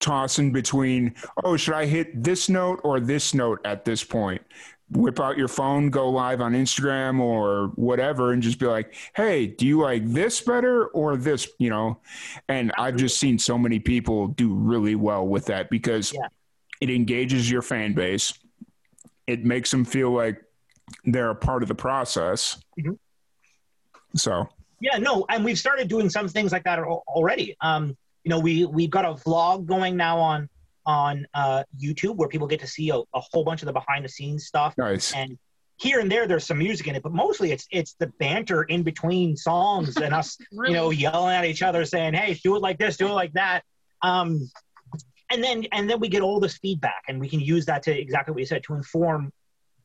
tossing 0.04 0.51
between, 0.51 1.16
oh, 1.43 1.58
should 1.58 1.74
I 1.74 1.86
hit 1.86 2.24
this 2.24 2.49
note 2.49 2.82
or 2.84 2.99
this 2.99 3.34
note 3.34 3.60
at 3.66 3.86
this 3.86 4.04
point? 4.04 4.41
Whip 4.91 5.20
out 5.20 5.38
your 5.38 5.47
phone, 5.47 5.89
go 5.89 6.10
live 6.10 6.41
on 6.41 6.54
Instagram 6.54 7.20
or 7.20 7.70
whatever, 7.76 8.34
and 8.34 8.43
just 8.43 8.60
be 8.60 8.68
like, 8.68 8.93
hey, 9.16 9.47
do 9.47 9.66
you 9.66 9.80
like 9.80 10.06
this 10.06 10.41
better 10.41 10.88
or 10.88 11.16
this? 11.16 11.47
You 11.58 11.70
know, 11.70 11.99
and 12.49 12.72
I've 12.78 12.97
just 12.97 13.18
seen 13.18 13.39
so 13.39 13.58
many 13.58 13.80
people 13.80 14.28
do 14.28 14.54
really 14.54 14.95
well 14.95 15.26
with 15.26 15.45
that 15.45 15.70
because 15.70 16.14
yeah. 16.14 16.28
it 16.82 16.89
engages 16.89 17.49
your 17.49 17.62
fan 17.62 17.93
base. 17.93 18.34
It 19.26 19.45
makes 19.45 19.72
them 19.72 19.86
feel 19.86 20.12
like 20.12 20.43
they're 21.06 21.32
a 21.32 21.36
part 21.36 21.64
of 21.64 21.70
the 21.70 21.76
process. 21.76 22.62
Mm-hmm. 22.78 22.93
So 24.16 24.47
yeah, 24.84 24.97
no, 24.97 25.26
and 25.30 25.45
we've 25.45 25.58
started 25.58 25.88
doing 25.88 26.10
some 26.10 26.28
things 26.28 26.51
like 26.51 26.66
that 26.66 26.78
already. 26.80 27.56
Um, 27.62 27.95
you 28.24 28.30
know, 28.30 28.39
we 28.39 28.65
we've 28.65 28.89
got 28.89 29.05
a 29.05 29.13
vlog 29.13 29.65
going 29.65 29.95
now 29.95 30.19
on 30.19 30.49
on 30.86 31.26
uh, 31.34 31.63
YouTube 31.82 32.15
where 32.15 32.28
people 32.28 32.47
get 32.47 32.59
to 32.59 32.67
see 32.67 32.89
a, 32.89 32.97
a 32.97 33.21
whole 33.32 33.43
bunch 33.43 33.61
of 33.61 33.67
the 33.67 33.74
behind 33.74 34.03
the 34.03 34.09
scenes 34.09 34.45
stuff. 34.45 34.78
Nice. 34.78 35.13
And 35.13 35.38
here 35.78 35.99
and 35.99 36.11
there, 36.11 36.28
there's 36.28 36.45
some 36.45 36.57
music 36.57 36.88
in 36.88 36.95
it, 36.95 37.03
but 37.03 37.11
mostly 37.11 37.51
it's 37.51 37.67
it's 37.71 37.95
the 37.99 38.07
banter 38.19 38.63
in 38.63 38.84
between 38.84 39.36
songs 39.36 39.97
and 39.97 40.13
us, 40.13 40.38
really? 40.51 40.69
you 40.71 40.76
know, 40.76 40.89
yelling 40.91 41.36
at 41.36 41.45
each 41.45 41.61
other, 41.61 41.84
saying, 41.86 42.13
"Hey, 42.13 42.34
do 42.36 42.55
it 42.55 42.61
like 42.61 42.78
this, 42.78 42.97
do 42.97 43.07
it 43.07 43.13
like 43.13 43.34
that." 43.34 43.63
Um, 44.01 44.49
and 45.32 45.43
then 45.43 45.65
and 45.71 45.89
then 45.89 45.99
we 45.99 46.09
get 46.09 46.21
all 46.21 46.39
this 46.39 46.57
feedback, 46.57 47.03
and 47.07 47.19
we 47.19 47.28
can 47.28 47.39
use 47.39 47.65
that 47.65 47.84
to 47.84 47.99
exactly 47.99 48.34
what 48.34 48.39
you 48.39 48.45
said 48.45 48.63
to 48.65 48.76
inform 48.76 49.32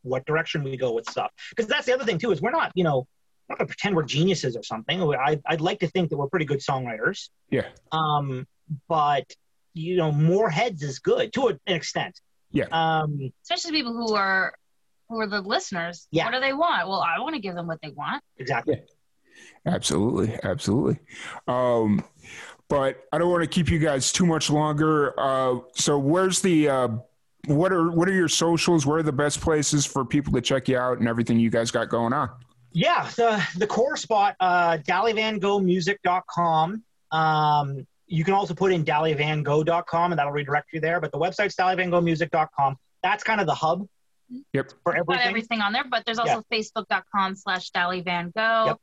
what 0.03 0.25
direction 0.27 0.63
we 0.63 0.77
go 0.77 0.93
with 0.93 1.09
stuff. 1.09 1.33
Because 1.51 1.67
that's 1.67 1.87
the 1.87 1.95
other 1.95 2.05
thing 2.05 2.19
too 2.19 2.31
is 2.31 2.41
we're 2.41 2.51
not, 2.51 2.71
you 2.75 2.85
know, 2.85 3.07
I'm 3.49 3.55
not 3.55 3.59
gonna 3.59 3.69
pretend 3.69 3.97
we're 3.97 4.03
geniuses 4.05 4.57
or 4.57 4.63
something. 4.63 5.03
I, 5.03 5.41
I'd 5.47 5.61
like 5.61 5.81
to 5.81 5.89
think 5.89 6.11
that 6.11 6.17
we're 6.17 6.29
pretty 6.29 6.45
good 6.45 6.61
songwriters. 6.61 7.31
Yeah. 7.51 7.67
Um, 7.93 8.47
but 8.89 9.25
you 9.75 9.97
know, 9.97 10.13
more 10.13 10.51
heads 10.51 10.83
is 10.83 10.99
good 10.99 11.33
to 11.35 11.49
an 11.49 11.59
extent. 11.67 12.21
Yeah. 12.51 12.67
Um, 12.73 13.33
especially 13.43 13.73
people 13.73 13.93
who 13.93 14.15
are 14.15 14.55
who 15.09 15.21
are 15.21 15.27
the 15.27 15.41
listeners. 15.41 16.07
Yeah. 16.11 16.27
What 16.27 16.35
do 16.35 16.41
they 16.41 16.53
want? 16.53 16.89
Well, 16.89 17.01
I 17.01 17.21
want 17.21 17.35
to 17.35 17.41
give 17.41 17.55
them 17.55 17.67
what 17.67 17.81
they 17.83 17.91
want. 17.91 18.23
Exactly. 18.37 18.75
Yeah. 18.77 18.95
Absolutely, 19.67 20.37
absolutely. 20.43 20.99
Um, 21.47 22.05
but 22.69 23.05
I 23.13 23.19
don't 23.19 23.31
want 23.31 23.43
to 23.43 23.49
keep 23.49 23.71
you 23.71 23.79
guys 23.79 24.13
too 24.13 24.27
much 24.27 24.51
longer. 24.51 25.19
Uh, 25.19 25.61
so 25.75 25.99
where's 25.99 26.41
the 26.41 26.69
uh, 26.69 26.89
what 27.47 27.73
are 27.73 27.91
what 27.91 28.09
are 28.09 28.13
your 28.13 28.29
socials? 28.29 28.85
Where 28.85 28.99
are 28.99 29.03
the 29.03 29.13
best 29.13 29.41
places 29.41 29.87
for 29.87 30.05
people 30.05 30.33
to 30.35 30.41
check 30.41 30.69
you 30.69 30.77
out 30.77 30.99
and 30.99 31.09
everything 31.09 31.39
you 31.39 31.51
guys 31.51 31.71
got 31.71 31.89
going 31.89 32.13
on? 32.13 32.31
Yeah, 32.73 33.09
the 33.17 33.43
the 33.57 33.67
core 33.67 33.97
spot, 33.97 34.37
uh, 34.41 34.79
DaliVanGoghMusic.com. 34.79 36.83
Um, 37.11 37.87
you 38.07 38.25
can 38.25 38.35
also 38.35 38.55
put 38.55 38.73
in 38.73 38.85
DaliVanGogh.com 38.85 40.13
and 40.13 40.19
that'll 40.19 40.33
redirect 40.33 40.73
you 40.73 40.81
there. 40.81 41.01
But 41.01 41.13
the 41.13 41.19
website's 41.19 41.57
DaliVanGoghMusic.com. 41.57 42.77
That's 43.03 43.25
kind 43.25 43.41
of 43.41 43.47
the 43.47 43.55
hub. 43.55 43.87
Yep. 44.53 44.73
For 44.83 44.95
everything. 44.95 45.17
Got 45.17 45.27
everything 45.27 45.61
on 45.61 45.73
there, 45.73 45.85
but 45.91 46.05
there's 46.05 46.19
also 46.19 46.43
yeah. 46.51 46.59
Facebook.com 46.59 47.37
slash 47.37 47.71
DaliVanGogh. 47.71 48.67
Yep. 48.67 48.77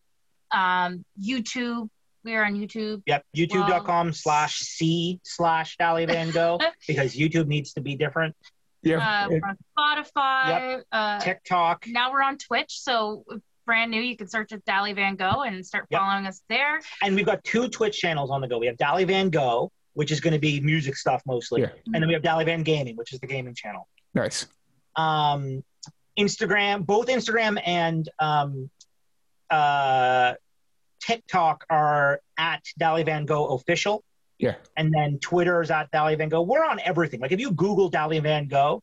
Um, 0.51 1.05
YouTube. 1.21 1.89
We 2.23 2.35
are 2.35 2.43
on 2.43 2.55
YouTube. 2.55 3.03
Yep. 3.05 3.23
YouTube.com 3.35 4.13
slash 4.13 4.59
C 4.59 5.19
slash 5.23 5.77
DaliVanGogh 5.77 6.61
because 6.87 7.15
YouTube 7.15 7.47
needs 7.47 7.73
to 7.73 7.81
be 7.81 7.95
different. 7.95 8.35
Yeah. 8.81 9.25
Uh, 9.25 9.27
we're 9.29 9.41
on 9.45 9.57
Spotify. 9.77 10.47
Yep. 10.47 10.83
Uh, 10.91 11.19
TikTok. 11.19 11.85
Now 11.87 12.11
we're 12.11 12.23
on 12.23 12.37
Twitch. 12.37 12.81
So 12.81 13.23
brand 13.65 13.91
new. 13.91 14.01
You 14.01 14.15
can 14.15 14.27
search 14.27 14.51
at 14.51 14.63
Dali 14.65 14.95
Van 14.95 15.15
Gogh 15.15 15.41
and 15.41 15.65
start 15.65 15.87
yep. 15.89 16.01
following 16.01 16.27
us 16.27 16.41
there. 16.49 16.81
And 17.01 17.15
we've 17.15 17.25
got 17.25 17.43
two 17.43 17.67
Twitch 17.67 17.99
channels 17.99 18.31
on 18.31 18.41
the 18.41 18.47
go. 18.47 18.57
We 18.57 18.67
have 18.67 18.77
Dali 18.77 19.05
Van 19.05 19.29
Gogh, 19.29 19.71
which 19.93 20.11
is 20.11 20.19
going 20.19 20.33
to 20.33 20.39
be 20.39 20.59
music 20.59 20.95
stuff 20.95 21.21
mostly, 21.25 21.61
yeah. 21.61 21.69
and 21.93 21.95
then 21.95 22.07
we 22.07 22.13
have 22.13 22.23
Dali 22.23 22.45
Van 22.45 22.63
Gaming, 22.63 22.95
which 22.95 23.13
is 23.13 23.19
the 23.19 23.27
gaming 23.27 23.55
channel. 23.55 23.87
Nice. 24.13 24.47
Um, 24.95 25.63
Instagram, 26.17 26.85
both 26.85 27.07
Instagram 27.07 27.61
and 27.65 28.09
um, 28.19 28.69
uh, 29.49 30.33
TikTok 31.01 31.65
are 31.69 32.21
at 32.37 32.63
Dali 32.79 33.05
Van 33.05 33.25
Gogh 33.25 33.47
official. 33.47 34.03
Yeah. 34.37 34.55
And 34.75 34.93
then 34.93 35.19
Twitter 35.19 35.61
is 35.61 35.71
at 35.71 35.91
Dali 35.91 36.17
Van 36.17 36.29
Gogh. 36.29 36.41
We're 36.41 36.65
on 36.65 36.79
everything. 36.83 37.19
Like 37.19 37.31
if 37.31 37.39
you 37.39 37.51
Google 37.51 37.89
Dali 37.91 38.21
Van 38.21 38.47
Gogh, 38.47 38.81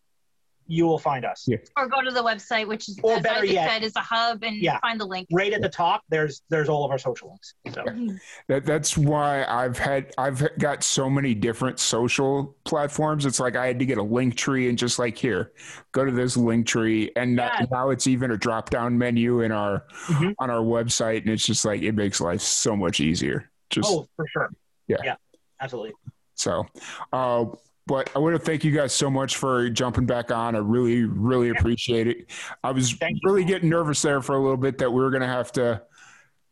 you 0.73 0.87
will 0.87 0.99
find 0.99 1.27
us. 1.27 1.45
Yeah. 1.47 1.59
Or 1.77 1.87
go 1.87 2.01
to 2.01 2.11
the 2.11 2.23
website, 2.23 2.67
which 2.67 2.89
is 2.89 2.99
or 3.03 3.21
better 3.21 3.45
yet, 3.45 3.71
said, 3.71 3.83
is 3.83 3.95
a 3.95 4.01
hub, 4.01 4.43
and 4.43 4.57
yeah. 4.57 4.81
find 4.81 4.99
the 4.99 5.05
link. 5.05 5.29
Right 5.31 5.53
at 5.53 5.61
the 5.61 5.69
top, 5.69 6.03
there's 6.09 6.41
there's 6.49 6.71
all 6.71 6.83
of 6.83 6.91
our 6.91 6.99
social 6.99 7.29
links. 7.29 7.55
So. 7.75 7.85
That 8.49 8.65
that's 8.65 8.97
why 8.97 9.45
I've 9.45 9.79
had 9.79 10.13
I've 10.17 10.47
got 10.59 10.83
so 10.83 11.09
many 11.09 11.35
different 11.35 11.79
social 11.79 12.57
platforms. 12.65 13.27
It's 13.27 13.39
like 13.39 13.55
I 13.55 13.67
had 13.67 13.79
to 13.79 13.87
get 13.87 13.99
a 13.99 14.03
link 14.03 14.35
tree 14.35 14.69
and 14.69 14.79
just 14.79 14.99
like 14.99 15.17
here, 15.17 15.53
go 15.93 16.05
to 16.05 16.11
this 16.11 16.37
link 16.37 16.67
tree, 16.67 17.13
and 17.17 17.37
yeah. 17.37 17.67
now 17.71 17.91
it's 17.91 18.07
even 18.07 18.31
a 18.31 18.37
drop 18.37 18.71
down 18.71 18.97
menu 18.97 19.43
in 19.43 19.53
our 19.53 19.85
mm-hmm. 20.07 20.31
on 20.39 20.51
our 20.51 20.63
website, 20.63 21.23
and 21.23 21.31
it's 21.31 21.45
just 21.45 21.65
like 21.65 21.83
it 21.83 21.93
makes 21.93 22.21
life 22.21 22.41
so 22.41 22.75
much 22.75 23.01
easier. 23.01 23.51
Just 23.71 23.91
oh, 23.91 24.07
for 24.17 24.27
sure. 24.29 24.51
Yeah. 24.89 24.97
Yeah. 25.05 25.17
Absolutely. 25.61 25.93
So, 26.35 26.67
uh, 27.13 27.45
but 27.87 28.11
I 28.15 28.19
want 28.19 28.35
to 28.35 28.39
thank 28.39 28.65
you 28.65 28.71
guys 28.71 28.93
so 28.93 29.11
much 29.11 29.37
for 29.37 29.69
jumping 29.69 30.07
back 30.07 30.31
on. 30.31 30.55
I 30.55 30.59
really, 30.59 31.05
really 31.05 31.51
appreciate 31.51 32.07
it. 32.07 32.31
I 32.63 32.71
was 32.71 32.93
thank 32.93 33.19
really 33.25 33.43
you. 33.43 33.49
getting 33.49 33.69
nervous 33.69 34.01
there 34.03 34.23
for 34.23 34.37
a 34.37 34.41
little 34.41 34.57
bit 34.57 34.79
that 34.79 34.91
we 34.91 35.01
were 35.01 35.11
going 35.11 35.23
to 35.23 35.29
have 35.29 35.53
to, 35.53 35.83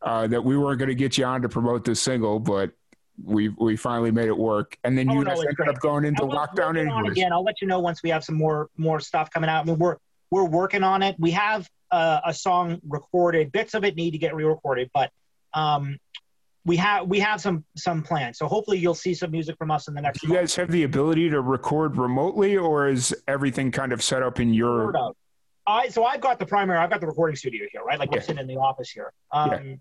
uh, 0.02 0.26
that 0.26 0.44
we 0.44 0.56
weren't 0.56 0.78
going 0.78 0.88
to 0.88 0.94
get 0.94 1.18
you 1.18 1.24
on 1.24 1.42
to 1.42 1.48
promote 1.48 1.84
this 1.84 2.00
single, 2.00 2.40
but 2.40 2.72
we 3.22 3.48
we 3.50 3.76
finally 3.76 4.10
made 4.10 4.28
it 4.28 4.36
work. 4.36 4.76
And 4.84 4.96
then 4.96 5.10
oh, 5.10 5.14
you 5.14 5.18
no, 5.20 5.30
guys 5.30 5.38
ended 5.40 5.56
great. 5.56 5.68
up 5.68 5.80
going 5.80 6.04
into 6.04 6.22
lockdown 6.22 6.78
anyway. 6.78 7.10
Again, 7.10 7.32
I'll 7.32 7.44
let 7.44 7.60
you 7.60 7.68
know 7.68 7.80
once 7.80 8.02
we 8.02 8.10
have 8.10 8.24
some 8.24 8.36
more 8.36 8.68
more 8.76 9.00
stuff 9.00 9.30
coming 9.30 9.50
out. 9.50 9.62
I 9.62 9.64
mean, 9.64 9.78
we're 9.78 9.96
we're 10.30 10.44
working 10.44 10.82
on 10.82 11.02
it. 11.02 11.16
We 11.18 11.32
have 11.32 11.68
uh, 11.90 12.20
a 12.24 12.32
song 12.32 12.80
recorded. 12.88 13.52
Bits 13.52 13.74
of 13.74 13.84
it 13.84 13.96
need 13.96 14.12
to 14.12 14.18
get 14.18 14.34
re-recorded, 14.34 14.90
but 14.94 15.10
um, 15.54 15.98
we 16.64 16.76
have 16.76 17.06
we 17.08 17.20
have 17.20 17.40
some 17.40 17.64
some 17.76 18.02
plans. 18.02 18.38
So 18.38 18.46
hopefully 18.46 18.78
you'll 18.78 18.94
see 18.94 19.14
some 19.14 19.30
music 19.30 19.56
from 19.56 19.70
us 19.70 19.88
in 19.88 19.94
the 19.94 20.00
next. 20.00 20.20
Do 20.20 20.26
you 20.26 20.34
month. 20.34 20.42
guys 20.42 20.56
have 20.56 20.70
the 20.70 20.82
ability 20.82 21.30
to 21.30 21.40
record 21.40 21.96
remotely, 21.96 22.56
or 22.56 22.88
is 22.88 23.14
everything 23.26 23.70
kind 23.70 23.92
of 23.92 24.02
set 24.02 24.22
up 24.22 24.40
in 24.40 24.52
your? 24.52 25.14
I 25.66 25.88
so 25.88 26.04
I've 26.04 26.20
got 26.20 26.38
the 26.38 26.46
primary. 26.46 26.78
I've 26.78 26.90
got 26.90 27.00
the 27.00 27.06
recording 27.06 27.36
studio 27.36 27.66
here, 27.70 27.82
right? 27.82 27.98
Like 27.98 28.10
we're 28.10 28.20
sitting 28.20 28.38
in 28.38 28.46
the 28.46 28.56
office 28.56 28.90
here. 28.90 29.12
Um, 29.32 29.50
yeah. 29.50 29.74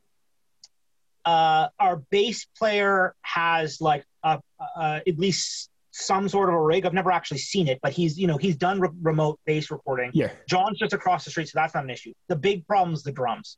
Uh, 1.25 1.67
our 1.79 1.97
bass 2.09 2.47
player 2.57 3.13
has 3.21 3.81
like 3.81 4.05
a, 4.23 4.39
uh, 4.77 4.99
at 5.05 5.19
least 5.19 5.69
some 5.91 6.29
sort 6.29 6.49
of 6.49 6.55
a 6.55 6.61
rig. 6.61 6.85
I've 6.85 6.93
never 6.93 7.11
actually 7.11 7.39
seen 7.39 7.67
it, 7.67 7.79
but 7.81 7.91
he's 7.91 8.17
you 8.17 8.27
know 8.27 8.37
he's 8.37 8.55
done 8.55 8.79
re- 8.79 8.89
remote 9.01 9.39
bass 9.45 9.69
recording. 9.69 10.11
Yeah. 10.13 10.31
John's 10.47 10.79
just 10.79 10.93
across 10.93 11.25
the 11.25 11.31
street, 11.31 11.49
so 11.49 11.59
that's 11.59 11.73
not 11.73 11.83
an 11.83 11.89
issue. 11.89 12.13
The 12.29 12.35
big 12.35 12.65
problem 12.67 12.93
is 12.93 13.03
the 13.03 13.11
drums. 13.11 13.57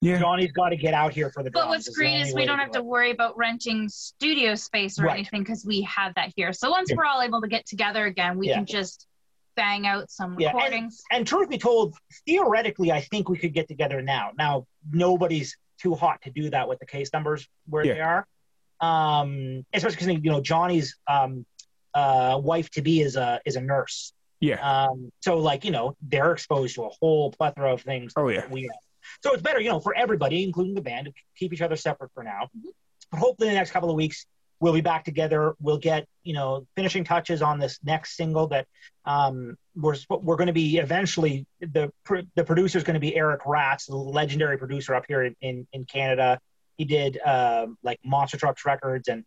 Yeah. 0.00 0.18
Johnny's 0.18 0.52
got 0.52 0.70
to 0.70 0.76
get 0.76 0.94
out 0.94 1.12
here 1.12 1.30
for 1.30 1.42
the. 1.42 1.50
But 1.50 1.68
what's 1.68 1.88
great 1.88 2.20
is 2.20 2.34
we 2.34 2.44
don't 2.44 2.58
have 2.58 2.72
to 2.72 2.82
worry 2.82 3.10
about 3.10 3.36
renting 3.36 3.88
studio 3.88 4.54
space 4.54 4.98
or 4.98 5.04
right. 5.04 5.14
anything 5.14 5.42
because 5.42 5.64
we 5.64 5.82
have 5.82 6.14
that 6.14 6.32
here. 6.36 6.52
So 6.52 6.70
once 6.70 6.90
yeah. 6.90 6.96
we're 6.96 7.06
all 7.06 7.22
able 7.22 7.40
to 7.40 7.48
get 7.48 7.66
together 7.66 8.06
again, 8.06 8.38
we 8.38 8.48
yeah. 8.48 8.56
can 8.56 8.66
just 8.66 9.06
bang 9.56 9.86
out 9.86 10.10
some 10.10 10.38
yeah. 10.38 10.52
recordings. 10.52 11.02
And, 11.10 11.20
and 11.20 11.26
truth 11.26 11.48
be 11.48 11.58
told, 11.58 11.96
theoretically, 12.26 12.92
I 12.92 13.00
think 13.00 13.28
we 13.28 13.38
could 13.38 13.54
get 13.54 13.68
together 13.68 14.02
now. 14.02 14.32
Now 14.38 14.66
nobody's 14.92 15.56
too 15.80 15.94
hot 15.94 16.22
to 16.22 16.30
do 16.30 16.50
that 16.50 16.68
with 16.68 16.78
the 16.78 16.86
case 16.86 17.10
numbers 17.12 17.48
where 17.66 17.84
yeah. 17.84 17.94
they 17.94 18.00
are. 18.00 18.26
Um, 18.80 19.64
especially 19.72 19.96
because 19.96 20.24
you 20.24 20.30
know 20.30 20.42
Johnny's 20.42 20.96
um, 21.08 21.46
uh, 21.94 22.38
wife 22.42 22.70
to 22.72 22.82
be 22.82 23.00
is 23.00 23.16
a 23.16 23.40
is 23.46 23.56
a 23.56 23.60
nurse. 23.60 24.12
Yeah. 24.40 24.60
Um, 24.60 25.10
so 25.22 25.38
like 25.38 25.64
you 25.64 25.70
know 25.70 25.96
they're 26.02 26.32
exposed 26.32 26.74
to 26.74 26.84
a 26.84 26.90
whole 27.00 27.32
plethora 27.32 27.72
of 27.72 27.80
things. 27.82 28.12
Oh 28.16 28.28
yeah. 28.28 28.46
We 28.50 28.68
are. 28.68 28.74
So 29.22 29.32
it's 29.32 29.42
better, 29.42 29.60
you 29.60 29.70
know, 29.70 29.80
for 29.80 29.94
everybody, 29.94 30.44
including 30.44 30.74
the 30.74 30.80
band, 30.82 31.06
to 31.06 31.12
keep 31.36 31.52
each 31.52 31.62
other 31.62 31.76
separate 31.76 32.10
for 32.14 32.22
now. 32.22 32.48
Mm-hmm. 32.56 32.68
But 33.10 33.20
hopefully, 33.20 33.48
in 33.48 33.54
the 33.54 33.58
next 33.60 33.70
couple 33.70 33.90
of 33.90 33.96
weeks, 33.96 34.26
we'll 34.60 34.72
be 34.72 34.80
back 34.80 35.04
together. 35.04 35.54
We'll 35.60 35.78
get 35.78 36.06
you 36.22 36.34
know 36.34 36.66
finishing 36.76 37.04
touches 37.04 37.42
on 37.42 37.58
this 37.58 37.78
next 37.84 38.16
single 38.16 38.48
that 38.48 38.66
um, 39.04 39.56
we're 39.74 39.96
we're 40.08 40.36
going 40.36 40.48
to 40.48 40.52
be 40.52 40.78
eventually 40.78 41.46
the 41.60 41.92
the 42.34 42.44
producer 42.44 42.78
is 42.78 42.84
going 42.84 42.94
to 42.94 43.00
be 43.00 43.14
Eric 43.16 43.42
Ratz, 43.46 43.86
the 43.86 43.96
legendary 43.96 44.58
producer 44.58 44.94
up 44.94 45.04
here 45.08 45.24
in 45.24 45.36
in, 45.40 45.66
in 45.72 45.84
Canada. 45.84 46.40
He 46.78 46.84
did 46.84 47.18
uh, 47.24 47.68
like 47.82 47.98
Monster 48.04 48.36
Trucks 48.36 48.64
Records 48.66 49.08
and 49.08 49.24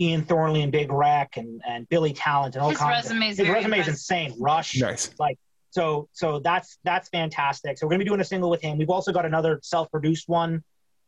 Ian 0.00 0.22
Thornley 0.24 0.62
and 0.62 0.72
Big 0.72 0.90
Wreck 0.90 1.36
and 1.36 1.62
and 1.66 1.88
Billy 1.88 2.12
Talent 2.12 2.56
and 2.56 2.62
all 2.62 2.70
His 2.70 2.78
kinds. 2.78 3.04
resume 3.04 3.28
is 3.28 3.38
His 3.38 3.46
very 3.46 3.58
resume 3.58 3.78
is 3.80 3.88
insane. 3.88 4.34
Rush, 4.40 4.78
Nice. 4.80 5.10
like 5.18 5.38
so 5.70 6.08
so 6.12 6.38
that's 6.40 6.78
that's 6.84 7.08
fantastic. 7.08 7.78
So 7.78 7.86
we're 7.86 7.90
gonna 7.92 8.04
be 8.04 8.08
doing 8.08 8.20
a 8.20 8.24
single 8.24 8.50
with 8.50 8.60
him. 8.62 8.78
We've 8.78 8.90
also 8.90 9.12
got 9.12 9.24
another 9.24 9.60
self-produced 9.62 10.28
one 10.28 10.62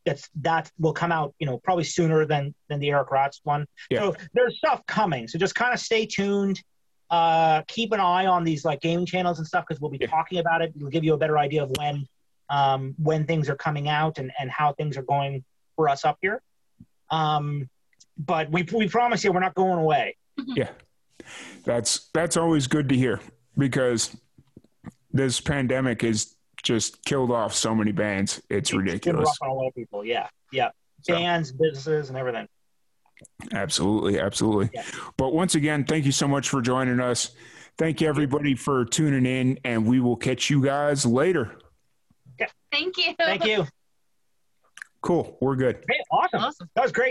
that's 0.04 0.28
that 0.42 0.70
will 0.78 0.92
come 0.92 1.12
out, 1.12 1.34
you 1.38 1.46
know, 1.46 1.58
probably 1.58 1.84
sooner 1.84 2.24
than 2.26 2.54
than 2.68 2.80
the 2.80 2.90
Eric 2.90 3.10
Ratz 3.10 3.40
one. 3.44 3.66
Yeah. 3.90 4.00
So 4.00 4.16
there's 4.34 4.56
stuff 4.56 4.84
coming. 4.86 5.28
So 5.28 5.38
just 5.38 5.54
kind 5.54 5.72
of 5.74 5.80
stay 5.80 6.06
tuned. 6.06 6.60
Uh, 7.10 7.60
keep 7.68 7.92
an 7.92 8.00
eye 8.00 8.24
on 8.26 8.42
these 8.42 8.64
like 8.64 8.80
gaming 8.80 9.04
channels 9.04 9.38
and 9.38 9.46
stuff 9.46 9.64
because 9.68 9.80
we'll 9.80 9.90
be 9.90 9.98
Yeah. 10.00 10.06
talking 10.06 10.38
about 10.38 10.62
it. 10.62 10.72
We'll 10.76 10.90
give 10.90 11.04
you 11.04 11.12
a 11.12 11.18
better 11.18 11.38
idea 11.38 11.62
of 11.62 11.70
when 11.76 12.06
um, 12.48 12.94
when 12.98 13.26
things 13.26 13.48
are 13.50 13.56
coming 13.56 13.88
out 13.88 14.18
and, 14.18 14.32
and 14.38 14.50
how 14.50 14.72
things 14.72 14.96
are 14.96 15.02
going 15.02 15.44
for 15.76 15.88
us 15.88 16.04
up 16.04 16.18
here. 16.22 16.40
Um, 17.10 17.68
but 18.16 18.50
we 18.50 18.66
we 18.72 18.88
promise 18.88 19.24
you 19.24 19.32
we're 19.32 19.40
not 19.40 19.54
going 19.54 19.78
away. 19.78 20.16
Yeah. 20.46 20.70
That's 21.64 22.08
that's 22.12 22.36
always 22.36 22.66
good 22.66 22.88
to 22.88 22.96
hear 22.96 23.20
because 23.56 24.16
this 25.12 25.40
pandemic 25.40 26.02
has 26.02 26.36
just 26.62 27.04
killed 27.04 27.30
off 27.30 27.54
so 27.54 27.74
many 27.74 27.92
bands. 27.92 28.38
It's 28.48 28.70
It's 28.70 28.72
ridiculous. 28.74 29.26
rough 29.26 29.38
on 29.42 29.48
a 29.50 29.54
lot 29.54 29.68
of 29.68 29.74
people. 29.74 30.04
Yeah, 30.04 30.28
yeah. 30.52 30.70
So- 31.02 31.14
Bands, 31.14 31.52
businesses, 31.52 32.08
and 32.08 32.18
everything. 32.18 32.46
Absolutely, 33.52 34.18
absolutely. 34.18 34.70
Yeah. 34.74 34.82
But 35.16 35.32
once 35.32 35.54
again, 35.54 35.84
thank 35.84 36.04
you 36.04 36.12
so 36.12 36.26
much 36.26 36.48
for 36.48 36.60
joining 36.60 36.98
us. 37.00 37.30
Thank 37.78 38.00
you 38.00 38.08
everybody 38.08 38.54
for 38.56 38.84
tuning 38.84 39.26
in 39.26 39.58
and 39.64 39.86
we 39.86 40.00
will 40.00 40.16
catch 40.16 40.50
you 40.50 40.62
guys 40.62 41.06
later. 41.06 41.56
Thank 42.72 42.96
you. 42.98 43.14
Thank 43.18 43.44
you. 43.44 43.66
Cool. 45.02 45.36
We're 45.40 45.56
good. 45.56 45.84
Hey, 45.88 46.00
awesome. 46.10 46.40
Awesome. 46.40 46.70
That 46.74 46.82
was 46.82 46.92
great. 46.92 47.10